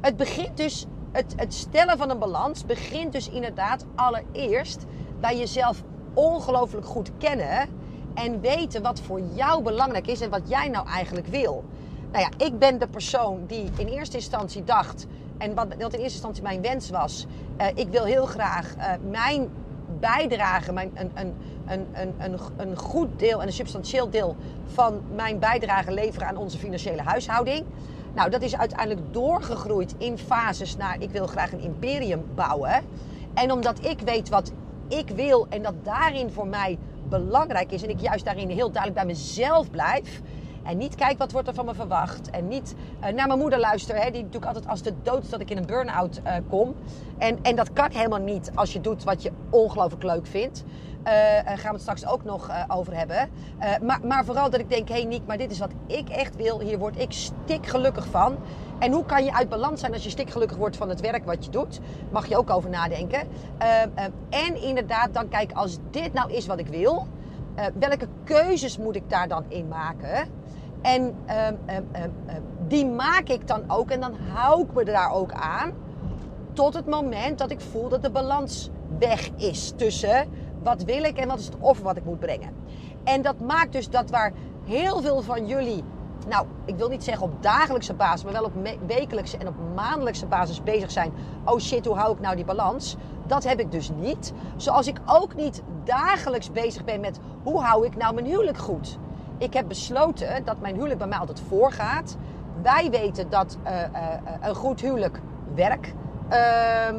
het 0.00 0.16
begint 0.16 0.56
dus, 0.56 0.86
het, 1.12 1.34
het 1.36 1.54
stellen 1.54 1.98
van 1.98 2.10
een 2.10 2.18
balans 2.18 2.66
begint 2.66 3.12
dus 3.12 3.28
inderdaad 3.28 3.86
allereerst 3.94 4.84
bij 5.20 5.38
jezelf 5.38 5.82
ongelooflijk 6.14 6.86
goed 6.86 7.10
kennen 7.18 7.68
en 8.14 8.40
weten 8.40 8.82
wat 8.82 9.00
voor 9.00 9.20
jou 9.34 9.62
belangrijk 9.62 10.06
is 10.06 10.20
en 10.20 10.30
wat 10.30 10.48
jij 10.48 10.68
nou 10.68 10.88
eigenlijk 10.88 11.26
wil. 11.26 11.64
Nou 12.12 12.24
ja, 12.24 12.44
ik 12.46 12.58
ben 12.58 12.78
de 12.78 12.88
persoon 12.88 13.44
die 13.46 13.70
in 13.76 13.86
eerste 13.86 14.16
instantie 14.16 14.64
dacht, 14.64 15.06
en 15.38 15.54
wat, 15.54 15.66
in 15.72 15.80
eerste 15.80 15.98
instantie 15.98 16.42
mijn 16.42 16.62
wens 16.62 16.90
was, 16.90 17.26
uh, 17.60 17.66
ik 17.74 17.88
wil 17.88 18.04
heel 18.04 18.26
graag 18.26 18.74
uh, 18.76 18.84
mijn 19.10 19.48
bijdrage, 20.00 20.72
mijn, 20.72 20.90
een, 20.94 21.10
een, 21.14 21.34
een, 21.66 22.14
een, 22.18 22.38
een 22.56 22.76
goed 22.76 23.18
deel 23.18 23.40
en 23.40 23.46
een 23.46 23.52
substantieel 23.52 24.10
deel 24.10 24.36
van 24.72 25.00
mijn 25.14 25.38
bijdrage 25.38 25.92
leveren 25.92 26.28
aan 26.28 26.36
onze 26.36 26.58
financiële 26.58 27.02
huishouding. 27.02 27.64
Nou, 28.14 28.30
dat 28.30 28.42
is 28.42 28.56
uiteindelijk 28.56 29.12
doorgegroeid 29.12 29.94
in 29.98 30.18
fases 30.18 30.76
naar 30.76 30.96
ik 30.98 31.10
wil 31.10 31.26
graag 31.26 31.52
een 31.52 31.62
imperium 31.62 32.24
bouwen. 32.34 32.82
En 33.34 33.52
omdat 33.52 33.84
ik 33.84 34.00
weet 34.00 34.28
wat 34.28 34.52
ik 34.88 35.08
wil 35.08 35.46
en 35.48 35.62
dat 35.62 35.74
daarin 35.84 36.32
voor 36.32 36.46
mij 36.46 36.78
belangrijk 37.08 37.72
is 37.72 37.82
en 37.82 37.90
ik 37.90 38.00
juist 38.00 38.24
daarin 38.24 38.48
heel 38.48 38.70
duidelijk 38.70 38.94
bij 38.94 39.14
mezelf 39.14 39.70
blijf, 39.70 40.20
en 40.62 40.76
niet 40.76 40.94
kijk 40.94 41.18
wat 41.18 41.32
wordt 41.32 41.48
er 41.48 41.54
van 41.54 41.64
me 41.64 41.74
verwacht. 41.74 42.30
En 42.30 42.48
niet 42.48 42.74
uh, 43.00 43.08
naar 43.08 43.26
mijn 43.26 43.38
moeder 43.38 43.58
luisteren. 43.58 44.02
Hè, 44.02 44.10
die 44.10 44.22
natuurlijk 44.22 44.46
altijd 44.46 44.68
als 44.68 44.82
de 44.82 44.94
dood 45.02 45.30
dat 45.30 45.40
ik 45.40 45.50
in 45.50 45.56
een 45.56 45.66
burn-out 45.66 46.20
uh, 46.24 46.34
kom. 46.48 46.74
En, 47.18 47.38
en 47.42 47.56
dat 47.56 47.72
kan 47.72 47.90
helemaal 47.90 48.20
niet 48.20 48.50
als 48.54 48.72
je 48.72 48.80
doet 48.80 49.04
wat 49.04 49.22
je 49.22 49.32
ongelooflijk 49.50 50.02
leuk 50.02 50.26
vindt. 50.26 50.64
Uh, 51.04 51.12
gaan 51.44 51.56
we 51.62 51.68
het 51.68 51.80
straks 51.80 52.06
ook 52.06 52.24
nog 52.24 52.50
over 52.68 52.96
hebben. 52.96 53.28
maar, 53.82 54.00
maar 54.06 54.24
vooral 54.24 54.50
dat 54.50 54.60
ik 54.60 54.70
denk, 54.70 54.88
hé 54.88 54.94
hey 54.94 55.04
Niek, 55.04 55.26
maar 55.26 55.38
dit 55.38 55.50
is 55.50 55.58
wat 55.58 55.70
ik 55.86 56.08
echt 56.08 56.36
wil. 56.36 56.60
Hier 56.60 56.78
word 56.78 56.98
ik 56.98 57.12
stik 57.12 57.66
gelukkig 57.66 58.06
van. 58.06 58.36
En 58.78 58.92
hoe 58.92 59.04
kan 59.04 59.24
je 59.24 59.34
uit 59.34 59.48
balans 59.48 59.80
zijn 59.80 59.92
als 59.92 60.04
je 60.04 60.10
stik 60.10 60.30
gelukkig 60.30 60.56
wordt 60.56 60.76
van 60.76 60.88
het 60.88 61.00
werk 61.00 61.24
wat 61.24 61.44
je 61.44 61.50
doet? 61.50 61.80
Mag 62.10 62.26
je 62.26 62.36
ook 62.36 62.50
over 62.50 62.70
nadenken. 62.70 63.28
en 64.28 64.62
inderdaad, 64.62 65.14
dan 65.14 65.28
kijk, 65.28 65.52
als 65.52 65.78
dit 65.90 66.12
nou 66.12 66.32
is 66.32 66.46
wat 66.46 66.58
ik 66.58 66.66
wil... 66.66 67.06
welke 67.78 68.08
keuzes 68.24 68.78
moet 68.78 68.96
ik 68.96 69.10
daar 69.10 69.28
dan 69.28 69.44
in 69.48 69.68
maken? 69.68 70.41
En 70.82 71.02
um, 71.02 71.58
um, 71.76 71.88
um, 72.02 72.12
die 72.68 72.86
maak 72.86 73.28
ik 73.28 73.46
dan 73.46 73.64
ook 73.66 73.90
en 73.90 74.00
dan 74.00 74.14
hou 74.32 74.62
ik 74.62 74.72
me 74.74 74.84
daar 74.84 75.10
ook 75.10 75.32
aan. 75.32 75.72
Tot 76.52 76.74
het 76.74 76.86
moment 76.86 77.38
dat 77.38 77.50
ik 77.50 77.60
voel 77.60 77.88
dat 77.88 78.02
de 78.02 78.10
balans 78.10 78.70
weg 78.98 79.30
is 79.36 79.72
tussen 79.76 80.28
wat 80.62 80.82
wil 80.82 81.04
ik 81.04 81.18
en 81.18 81.28
wat 81.28 81.38
is 81.38 81.44
het 81.44 81.56
offer 81.58 81.84
wat 81.84 81.96
ik 81.96 82.04
moet 82.04 82.18
brengen. 82.18 82.54
En 83.04 83.22
dat 83.22 83.40
maakt 83.40 83.72
dus 83.72 83.90
dat 83.90 84.10
waar 84.10 84.32
heel 84.64 85.00
veel 85.00 85.22
van 85.22 85.46
jullie, 85.46 85.84
nou, 86.28 86.46
ik 86.64 86.76
wil 86.76 86.88
niet 86.88 87.04
zeggen 87.04 87.26
op 87.26 87.42
dagelijkse 87.42 87.94
basis, 87.94 88.24
maar 88.24 88.32
wel 88.32 88.44
op 88.44 88.52
wekelijkse 88.86 89.38
en 89.38 89.48
op 89.48 89.54
maandelijkse 89.74 90.26
basis 90.26 90.62
bezig 90.62 90.90
zijn. 90.90 91.12
Oh 91.44 91.58
shit, 91.58 91.86
hoe 91.86 91.96
hou 91.96 92.12
ik 92.12 92.20
nou 92.20 92.36
die 92.36 92.44
balans? 92.44 92.96
Dat 93.26 93.44
heb 93.44 93.60
ik 93.60 93.72
dus 93.72 93.90
niet. 94.00 94.32
Zoals 94.56 94.86
ik 94.86 95.00
ook 95.06 95.34
niet 95.34 95.62
dagelijks 95.84 96.50
bezig 96.50 96.84
ben 96.84 97.00
met 97.00 97.18
hoe 97.42 97.60
hou 97.60 97.86
ik 97.86 97.96
nou 97.96 98.14
mijn 98.14 98.26
huwelijk 98.26 98.58
goed 98.58 98.98
ik 99.42 99.54
heb 99.54 99.68
besloten 99.68 100.44
dat 100.44 100.60
mijn 100.60 100.74
huwelijk 100.74 100.98
bij 100.98 101.08
mij 101.08 101.18
altijd 101.18 101.40
voorgaat. 101.48 102.16
Wij 102.62 102.90
weten 102.90 103.30
dat 103.30 103.58
uh, 103.64 103.72
uh, 103.72 103.88
een 104.40 104.54
goed 104.54 104.80
huwelijk 104.80 105.20
werk 105.54 105.94
ehm, 106.28 106.96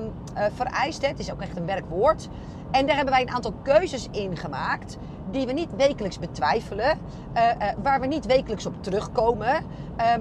vereist. 0.53 1.01
Hè. 1.01 1.07
Het 1.07 1.19
is 1.19 1.31
ook 1.31 1.41
echt 1.41 1.57
een 1.57 1.65
werkwoord. 1.65 2.29
En 2.71 2.85
daar 2.85 2.95
hebben 2.95 3.13
wij 3.13 3.23
een 3.23 3.33
aantal 3.33 3.53
keuzes 3.61 4.07
in 4.11 4.37
gemaakt 4.37 4.97
die 5.31 5.45
we 5.45 5.51
niet 5.51 5.75
wekelijks 5.75 6.19
betwijfelen, 6.19 6.97
waar 7.81 7.99
we 7.99 8.07
niet 8.07 8.25
wekelijks 8.25 8.65
op 8.65 8.83
terugkomen, 8.83 9.63
uh, 9.97 10.13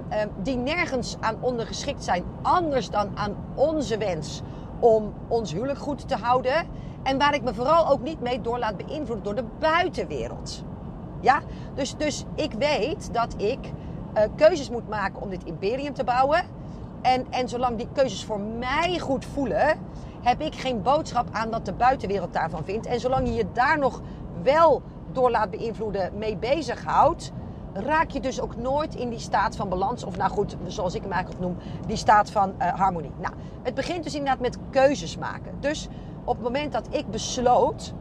die 0.42 0.56
nergens 0.56 1.16
aan 1.20 1.36
ondergeschikt 1.40 2.04
zijn, 2.04 2.24
anders 2.42 2.90
dan 2.90 3.10
aan 3.14 3.36
onze 3.54 3.98
wens 3.98 4.42
om 4.80 5.12
ons 5.28 5.52
huwelijk 5.52 5.78
goed 5.78 6.08
te 6.08 6.16
houden. 6.16 6.66
En 7.02 7.18
waar 7.18 7.34
ik 7.34 7.42
me 7.42 7.54
vooral 7.54 7.88
ook 7.88 8.02
niet 8.02 8.20
mee 8.20 8.40
door 8.40 8.58
laat 8.58 8.76
beïnvloeden 8.76 9.22
door 9.22 9.34
de 9.34 9.44
buitenwereld. 9.58 10.64
Ja? 11.22 11.40
Dus, 11.74 11.96
dus 11.96 12.24
ik 12.34 12.52
weet 12.52 13.12
dat 13.12 13.34
ik 13.36 13.58
eh, 14.12 14.22
keuzes 14.36 14.70
moet 14.70 14.88
maken 14.88 15.22
om 15.22 15.30
dit 15.30 15.44
imperium 15.44 15.94
te 15.94 16.04
bouwen. 16.04 16.44
En, 17.02 17.26
en 17.30 17.48
zolang 17.48 17.76
die 17.76 17.88
keuzes 17.92 18.24
voor 18.24 18.40
mij 18.40 18.98
goed 18.98 19.24
voelen, 19.24 19.78
heb 20.22 20.40
ik 20.40 20.54
geen 20.54 20.82
boodschap 20.82 21.28
aan 21.32 21.50
wat 21.50 21.64
de 21.64 21.72
buitenwereld 21.72 22.32
daarvan 22.32 22.64
vindt. 22.64 22.86
En 22.86 23.00
zolang 23.00 23.28
je 23.28 23.34
je 23.34 23.46
daar 23.52 23.78
nog 23.78 24.00
wel 24.42 24.82
door 25.12 25.30
laat 25.30 25.50
beïnvloeden, 25.50 26.12
mee 26.18 26.36
bezighoudt, 26.36 27.32
raak 27.72 28.10
je 28.10 28.20
dus 28.20 28.40
ook 28.40 28.56
nooit 28.56 28.94
in 28.94 29.08
die 29.08 29.18
staat 29.18 29.56
van 29.56 29.68
balans. 29.68 30.04
Of 30.04 30.16
nou 30.16 30.30
goed, 30.30 30.56
zoals 30.66 30.94
ik 30.94 31.02
hem 31.02 31.12
eigenlijk 31.12 31.42
noem, 31.42 31.56
die 31.86 31.96
staat 31.96 32.30
van 32.30 32.54
uh, 32.58 32.66
harmonie. 32.66 33.12
Nou, 33.20 33.34
het 33.62 33.74
begint 33.74 34.04
dus 34.04 34.14
inderdaad 34.14 34.40
met 34.40 34.58
keuzes 34.70 35.18
maken. 35.18 35.54
Dus 35.60 35.88
op 36.24 36.34
het 36.34 36.44
moment 36.44 36.72
dat 36.72 36.86
ik 36.90 37.10
besloot 37.10 37.94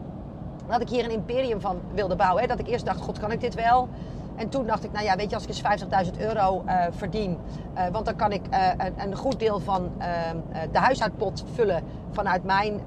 dat 0.71 0.81
ik 0.81 0.89
hier 0.89 1.03
een 1.03 1.11
imperium 1.11 1.61
van 1.61 1.79
wilde 1.93 2.15
bouwen, 2.15 2.41
hè, 2.41 2.47
dat 2.47 2.59
ik 2.59 2.67
eerst 2.67 2.85
dacht, 2.85 3.01
god 3.01 3.19
kan 3.19 3.31
ik 3.31 3.41
dit 3.41 3.55
wel? 3.55 3.89
En 4.35 4.49
toen 4.49 4.65
dacht 4.65 4.83
ik, 4.83 4.91
nou 4.91 5.05
ja, 5.05 5.15
weet 5.15 5.29
je, 5.29 5.35
als 5.35 5.43
ik 5.43 5.49
eens 5.49 6.11
50.000 6.11 6.19
euro 6.19 6.63
uh, 6.65 6.83
verdien, 6.91 7.37
uh, 7.75 7.87
want 7.91 8.05
dan 8.05 8.15
kan 8.15 8.31
ik 8.31 8.41
uh, 8.51 8.67
een, 8.77 8.93
een, 8.97 9.15
goed 9.15 9.39
deel 9.39 9.59
van 9.59 9.91
ehm, 9.97 10.37
de 10.71 10.77
huishoudpot 10.77 11.43
vullen 11.53 11.83
vanuit 12.11 12.43
mijn 12.43 12.81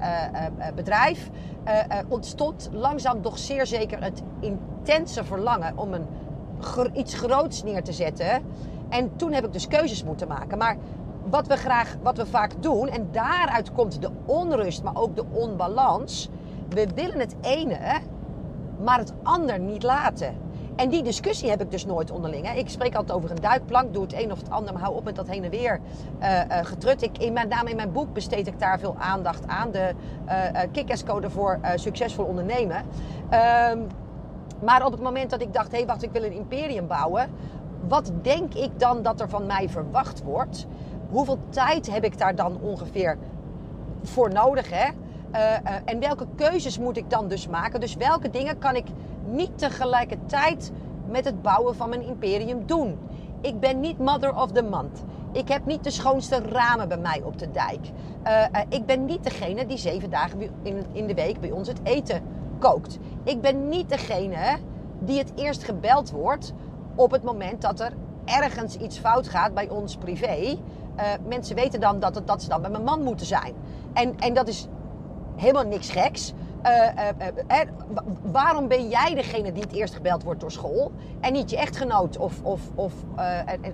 bedrijf, 0.75 1.29
ontstond 2.07 2.69
langzaam 2.71 3.21
toch 3.21 3.37
zeer 3.37 3.65
zeker 3.65 4.03
het 4.03 4.21
intense 4.39 5.23
verlangen 5.23 5.77
om 5.77 5.93
een, 5.93 6.07
iets 6.93 7.13
groots 7.13 7.63
neer 7.63 7.83
te 7.83 7.93
zetten. 7.93 8.43
En 8.89 9.15
toen 9.15 9.33
heb 9.33 9.45
ik 9.45 9.53
dus 9.53 9.67
keuzes 9.67 10.03
moeten 10.03 10.27
maken. 10.27 10.57
Maar 10.57 10.77
wat 11.29 11.47
we 11.47 11.57
graag, 11.57 11.95
wat 12.01 12.17
we 12.17 12.25
vaak 12.25 12.51
doen, 12.59 12.87
en 12.87 13.07
daaruit 13.11 13.71
komt 13.71 14.01
de 14.01 14.09
onrust, 14.25 14.83
maar 14.83 14.95
ook 14.95 15.15
de 15.15 15.25
onbalans. 15.31 16.29
We 16.69 16.87
willen 16.95 17.19
het 17.19 17.35
ene, 17.41 17.77
maar 18.83 18.97
het 18.97 19.13
ander 19.23 19.59
niet 19.59 19.83
laten. 19.83 20.35
En 20.75 20.89
die 20.89 21.03
discussie 21.03 21.49
heb 21.49 21.61
ik 21.61 21.71
dus 21.71 21.85
nooit 21.85 22.11
onderling. 22.11 22.47
Hè. 22.47 22.53
Ik 22.53 22.69
spreek 22.69 22.95
altijd 22.95 23.17
over 23.17 23.31
een 23.31 23.41
duikplank, 23.41 23.93
doe 23.93 24.03
het 24.03 24.13
een 24.13 24.31
of 24.31 24.37
het 24.37 24.49
ander, 24.49 24.73
maar 24.73 24.81
hou 24.81 24.95
op 24.95 25.03
met 25.03 25.15
dat 25.15 25.27
heen 25.27 25.43
en 25.43 25.49
weer 25.49 25.79
uh, 26.21 26.41
getrut. 26.49 27.01
Ik, 27.01 27.17
in 27.17 27.33
mijn, 27.33 27.47
name 27.47 27.69
in 27.69 27.75
mijn 27.75 27.91
boek 27.91 28.13
besteed 28.13 28.47
ik 28.47 28.59
daar 28.59 28.79
veel 28.79 28.95
aandacht 28.99 29.47
aan. 29.47 29.71
De 29.71 29.93
uh, 30.73 31.29
voor 31.29 31.59
succesvol 31.75 32.25
ondernemen. 32.25 32.85
Um, 33.71 33.87
maar 34.63 34.85
op 34.85 34.91
het 34.91 35.01
moment 35.01 35.29
dat 35.29 35.41
ik 35.41 35.53
dacht, 35.53 35.71
hé 35.71 35.77
hey, 35.77 35.85
wacht, 35.85 36.03
ik 36.03 36.11
wil 36.11 36.23
een 36.23 36.31
imperium 36.31 36.87
bouwen. 36.87 37.29
Wat 37.87 38.11
denk 38.21 38.53
ik 38.53 38.79
dan 38.79 39.01
dat 39.01 39.21
er 39.21 39.29
van 39.29 39.45
mij 39.45 39.69
verwacht 39.69 40.23
wordt? 40.23 40.67
Hoeveel 41.09 41.37
tijd 41.49 41.91
heb 41.91 42.03
ik 42.03 42.17
daar 42.17 42.35
dan 42.35 42.59
ongeveer 42.61 43.17
voor 44.03 44.31
nodig? 44.31 44.69
Hè? 44.69 44.89
Uh, 45.35 45.41
uh, 45.41 45.75
en 45.85 45.99
welke 45.99 46.25
keuzes 46.35 46.79
moet 46.79 46.97
ik 46.97 47.09
dan 47.09 47.27
dus 47.27 47.47
maken? 47.47 47.79
Dus 47.79 47.95
welke 47.95 48.29
dingen 48.29 48.57
kan 48.57 48.75
ik 48.75 48.85
niet 49.25 49.57
tegelijkertijd 49.57 50.71
met 51.07 51.25
het 51.25 51.41
bouwen 51.41 51.75
van 51.75 51.89
mijn 51.89 52.01
imperium 52.01 52.65
doen? 52.65 52.97
Ik 53.41 53.59
ben 53.59 53.79
niet 53.79 53.97
mother 53.97 54.35
of 54.35 54.51
the 54.51 54.63
month. 54.63 55.03
Ik 55.31 55.47
heb 55.47 55.65
niet 55.65 55.83
de 55.83 55.89
schoonste 55.89 56.39
ramen 56.39 56.87
bij 56.87 56.97
mij 56.97 57.21
op 57.23 57.39
de 57.39 57.51
dijk. 57.51 57.79
Uh, 58.27 58.61
ik 58.69 58.85
ben 58.85 59.05
niet 59.05 59.23
degene 59.23 59.65
die 59.65 59.77
zeven 59.77 60.09
dagen 60.09 60.41
in, 60.63 60.85
in 60.91 61.07
de 61.07 61.13
week 61.13 61.39
bij 61.39 61.51
ons 61.51 61.67
het 61.67 61.79
eten 61.83 62.23
kookt. 62.59 62.97
Ik 63.23 63.41
ben 63.41 63.69
niet 63.69 63.89
degene 63.89 64.57
die 64.99 65.19
het 65.19 65.31
eerst 65.35 65.63
gebeld 65.63 66.11
wordt 66.11 66.53
op 66.95 67.11
het 67.11 67.23
moment 67.23 67.61
dat 67.61 67.79
er 67.79 67.93
ergens 68.25 68.75
iets 68.77 68.97
fout 68.97 69.27
gaat 69.27 69.53
bij 69.53 69.69
ons 69.69 69.97
privé. 69.97 70.57
mensen 71.27 71.55
weten 71.55 71.79
dan 71.79 71.99
dat, 71.99 72.15
het, 72.15 72.27
dat 72.27 72.41
ze 72.41 72.49
dan 72.49 72.61
bij 72.61 72.69
mijn 72.71 72.83
man 72.83 73.03
moeten 73.03 73.25
zijn. 73.25 73.53
En, 73.93 74.19
en 74.19 74.33
dat 74.33 74.47
is 74.47 74.67
helemaal 75.37 75.63
niks 75.63 75.89
geks. 75.89 76.33
Uh, 76.65 76.71
uh, 77.49 77.61
waarom 78.21 78.67
ben 78.67 78.89
jij 78.89 79.15
degene 79.15 79.51
die 79.51 79.63
het 79.63 79.71
eerst 79.71 79.93
gebeld 79.93 80.23
wordt 80.23 80.39
door 80.39 80.51
school 80.51 80.91
en 81.21 81.33
niet 81.33 81.49
je 81.49 81.57
echtgenoot? 81.57 82.17
Of, 82.17 82.41
of, 82.43 82.61
of, 82.75 82.93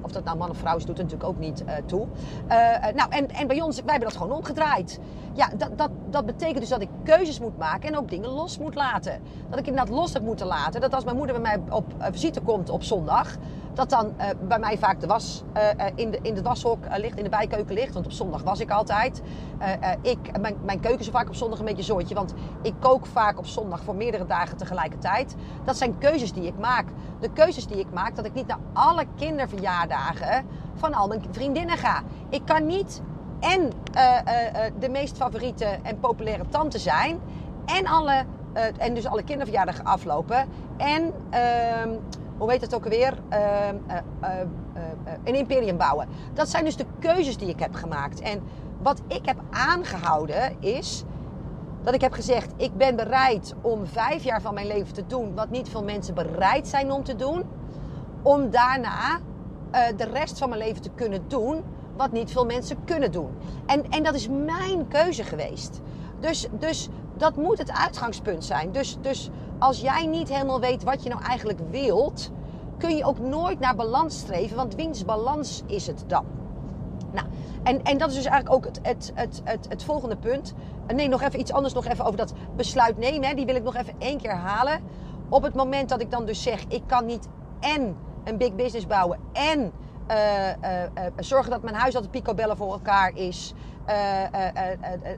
of 0.01 0.11
dat 0.11 0.23
nou 0.23 0.37
man 0.37 0.49
of 0.49 0.57
vrouw 0.57 0.75
is, 0.75 0.85
doet 0.85 0.97
natuurlijk 0.97 1.29
ook 1.29 1.37
niet 1.37 1.63
toe. 1.85 2.07
nou, 2.95 3.09
en, 3.09 3.29
en 3.29 3.47
bij 3.47 3.61
ons, 3.61 3.75
wij 3.75 3.91
hebben 3.91 4.09
dat 4.09 4.17
gewoon 4.17 4.37
omgedraaid. 4.37 4.99
Ja, 5.33 5.49
dat, 5.57 5.77
dat, 5.77 5.89
dat 6.09 6.25
betekent 6.25 6.59
dus 6.59 6.69
dat 6.69 6.81
ik 6.81 6.89
keuzes 7.03 7.39
moet 7.39 7.57
maken 7.57 7.89
en 7.89 7.97
ook 7.97 8.09
dingen 8.09 8.29
los 8.29 8.57
moet 8.57 8.75
laten. 8.75 9.21
Dat 9.49 9.59
ik 9.59 9.67
inderdaad 9.67 9.95
los 9.95 10.13
heb 10.13 10.23
moeten 10.23 10.47
laten. 10.47 10.81
Dat 10.81 10.93
als 10.93 11.03
mijn 11.03 11.17
moeder 11.17 11.41
bij 11.41 11.57
mij 11.57 11.75
op 11.75 11.85
visite 12.11 12.41
komt 12.41 12.69
op 12.69 12.83
zondag, 12.83 13.37
dat 13.73 13.89
dan 13.89 14.13
bij 14.47 14.59
mij 14.59 14.77
vaak 14.77 14.99
de 14.99 15.07
was 15.07 15.43
in, 15.95 16.11
de, 16.11 16.19
in 16.21 16.33
de 16.33 16.41
washok 16.41 16.85
ligt, 16.97 17.17
in 17.17 17.23
de 17.23 17.29
bijkeuken 17.29 17.75
ligt. 17.75 17.93
Want 17.93 18.05
op 18.05 18.11
zondag 18.11 18.43
was 18.43 18.59
ik 18.59 18.71
altijd. 18.71 19.21
ik, 20.01 20.39
mijn, 20.39 20.55
mijn 20.63 20.79
keuken 20.79 20.99
is 20.99 21.09
vaak 21.09 21.27
op 21.27 21.35
zondag 21.35 21.59
een 21.59 21.65
beetje 21.65 21.83
zooitje. 21.83 22.15
Want 22.15 22.33
ik 22.61 22.73
kook 22.81 23.05
vaak 23.05 23.37
op 23.37 23.45
zondag 23.45 23.83
voor 23.83 23.95
meerdere 23.95 24.25
dagen 24.25 24.57
tegelijkertijd. 24.57 25.35
Dat 25.63 25.77
zijn 25.77 25.97
keuzes 25.97 26.33
die 26.33 26.43
ik 26.43 26.59
maak. 26.59 26.85
De 27.19 27.29
keuzes 27.29 27.67
die 27.67 27.79
ik 27.79 27.91
maak, 27.93 28.15
dat 28.15 28.25
ik 28.25 28.33
niet 28.33 28.47
naar 28.47 28.59
alle 28.73 29.05
kinderverjaardagen 29.15 30.45
van 30.75 30.93
al 30.93 31.07
mijn 31.07 31.21
vriendinnen 31.31 31.77
ga. 31.77 32.03
Ik 32.29 32.41
kan 32.45 32.65
niet 32.65 33.01
en 33.39 33.71
de 34.79 34.89
meest 34.89 35.17
favoriete 35.17 35.65
en 35.65 35.99
populaire 35.99 36.43
tante 36.49 36.79
zijn. 36.79 37.19
En, 37.65 37.87
alle, 37.87 38.25
en 38.77 38.93
dus 38.93 39.07
alle 39.07 39.23
kinderverjaardagen 39.23 39.85
aflopen. 39.85 40.47
En 40.77 41.13
ehm, 41.29 41.89
hoe 42.37 42.51
heet 42.51 42.61
het 42.61 42.75
ook 42.75 42.83
alweer? 42.83 43.13
Uh, 43.29 43.37
een 45.23 45.35
imperium 45.35 45.77
bouwen. 45.77 46.07
Dat 46.33 46.49
zijn 46.49 46.65
dus 46.65 46.75
de 46.75 46.85
keuzes 46.99 47.37
die 47.37 47.49
ik 47.49 47.59
heb 47.59 47.73
gemaakt. 47.75 48.19
En 48.19 48.41
wat 48.81 49.01
ik 49.07 49.25
heb 49.25 49.37
aangehouden 49.49 50.55
is 50.59 51.03
dat 51.83 51.93
ik 51.93 52.01
heb 52.01 52.13
gezegd: 52.13 52.53
ik 52.57 52.77
ben 52.77 52.95
bereid 52.95 53.53
om 53.61 53.87
vijf 53.87 54.23
jaar 54.23 54.41
van 54.41 54.53
mijn 54.53 54.67
leven 54.67 54.93
te 54.93 55.07
doen 55.07 55.35
wat 55.35 55.49
niet 55.49 55.69
veel 55.69 55.83
mensen 55.83 56.13
bereid 56.13 56.67
zijn 56.67 56.91
om 56.91 57.03
te 57.03 57.15
doen. 57.15 57.43
Om 58.21 58.49
daarna 58.49 59.19
de 59.95 60.03
rest 60.03 60.37
van 60.37 60.49
mijn 60.49 60.61
leven 60.61 60.81
te 60.81 60.89
kunnen 60.95 61.23
doen 61.27 61.63
wat 61.97 62.11
niet 62.11 62.31
veel 62.31 62.45
mensen 62.45 62.83
kunnen 62.85 63.11
doen. 63.11 63.29
En, 63.65 63.89
en 63.89 64.03
dat 64.03 64.13
is 64.13 64.27
mijn 64.27 64.87
keuze 64.87 65.23
geweest. 65.23 65.81
Dus, 66.19 66.47
dus 66.51 66.89
dat 67.17 67.35
moet 67.35 67.57
het 67.57 67.71
uitgangspunt 67.71 68.45
zijn. 68.45 68.71
Dus, 68.71 68.97
dus 69.01 69.29
als 69.59 69.81
jij 69.81 70.05
niet 70.05 70.29
helemaal 70.29 70.59
weet 70.59 70.83
wat 70.83 71.03
je 71.03 71.09
nou 71.09 71.21
eigenlijk 71.23 71.59
wilt, 71.69 72.31
kun 72.77 72.95
je 72.95 73.05
ook 73.05 73.19
nooit 73.19 73.59
naar 73.59 73.75
balans 73.75 74.17
streven, 74.17 74.55
want 74.55 74.75
wiens 74.75 75.05
balans 75.05 75.63
is 75.67 75.87
het 75.87 76.03
dan? 76.07 76.25
Nou, 77.13 77.27
en, 77.63 77.83
en 77.83 77.97
dat 77.97 78.09
is 78.09 78.15
dus 78.15 78.25
eigenlijk 78.25 78.55
ook 78.55 78.65
het, 78.65 78.79
het, 78.83 79.11
het, 79.15 79.41
het, 79.43 79.65
het 79.69 79.83
volgende 79.83 80.17
punt. 80.17 80.53
Nee, 80.95 81.07
nog 81.07 81.21
even 81.21 81.39
iets 81.39 81.51
anders 81.51 81.73
nog 81.73 81.85
even 81.85 82.05
over 82.05 82.17
dat 82.17 82.33
besluit 82.55 82.97
nemen. 82.97 83.27
Hè. 83.27 83.35
Die 83.35 83.45
wil 83.45 83.55
ik 83.55 83.63
nog 83.63 83.75
even 83.75 83.93
één 83.97 84.17
keer 84.17 84.35
halen. 84.35 84.79
Op 85.29 85.43
het 85.43 85.53
moment 85.53 85.89
dat 85.89 86.01
ik 86.01 86.11
dan 86.11 86.25
dus 86.25 86.41
zeg, 86.41 86.63
ik 86.67 86.83
kan 86.85 87.05
niet 87.05 87.27
en 87.59 87.97
een 88.23 88.37
big 88.37 88.55
business 88.55 88.87
bouwen 88.87 89.19
en 89.33 89.71
uh, 90.11 90.47
uh, 90.47 90.83
zorgen 91.19 91.51
dat 91.51 91.61
mijn 91.61 91.75
huis 91.75 91.95
altijd 91.95 92.11
picobellen 92.11 92.57
voor 92.57 92.71
elkaar 92.71 93.11
is. 93.15 93.53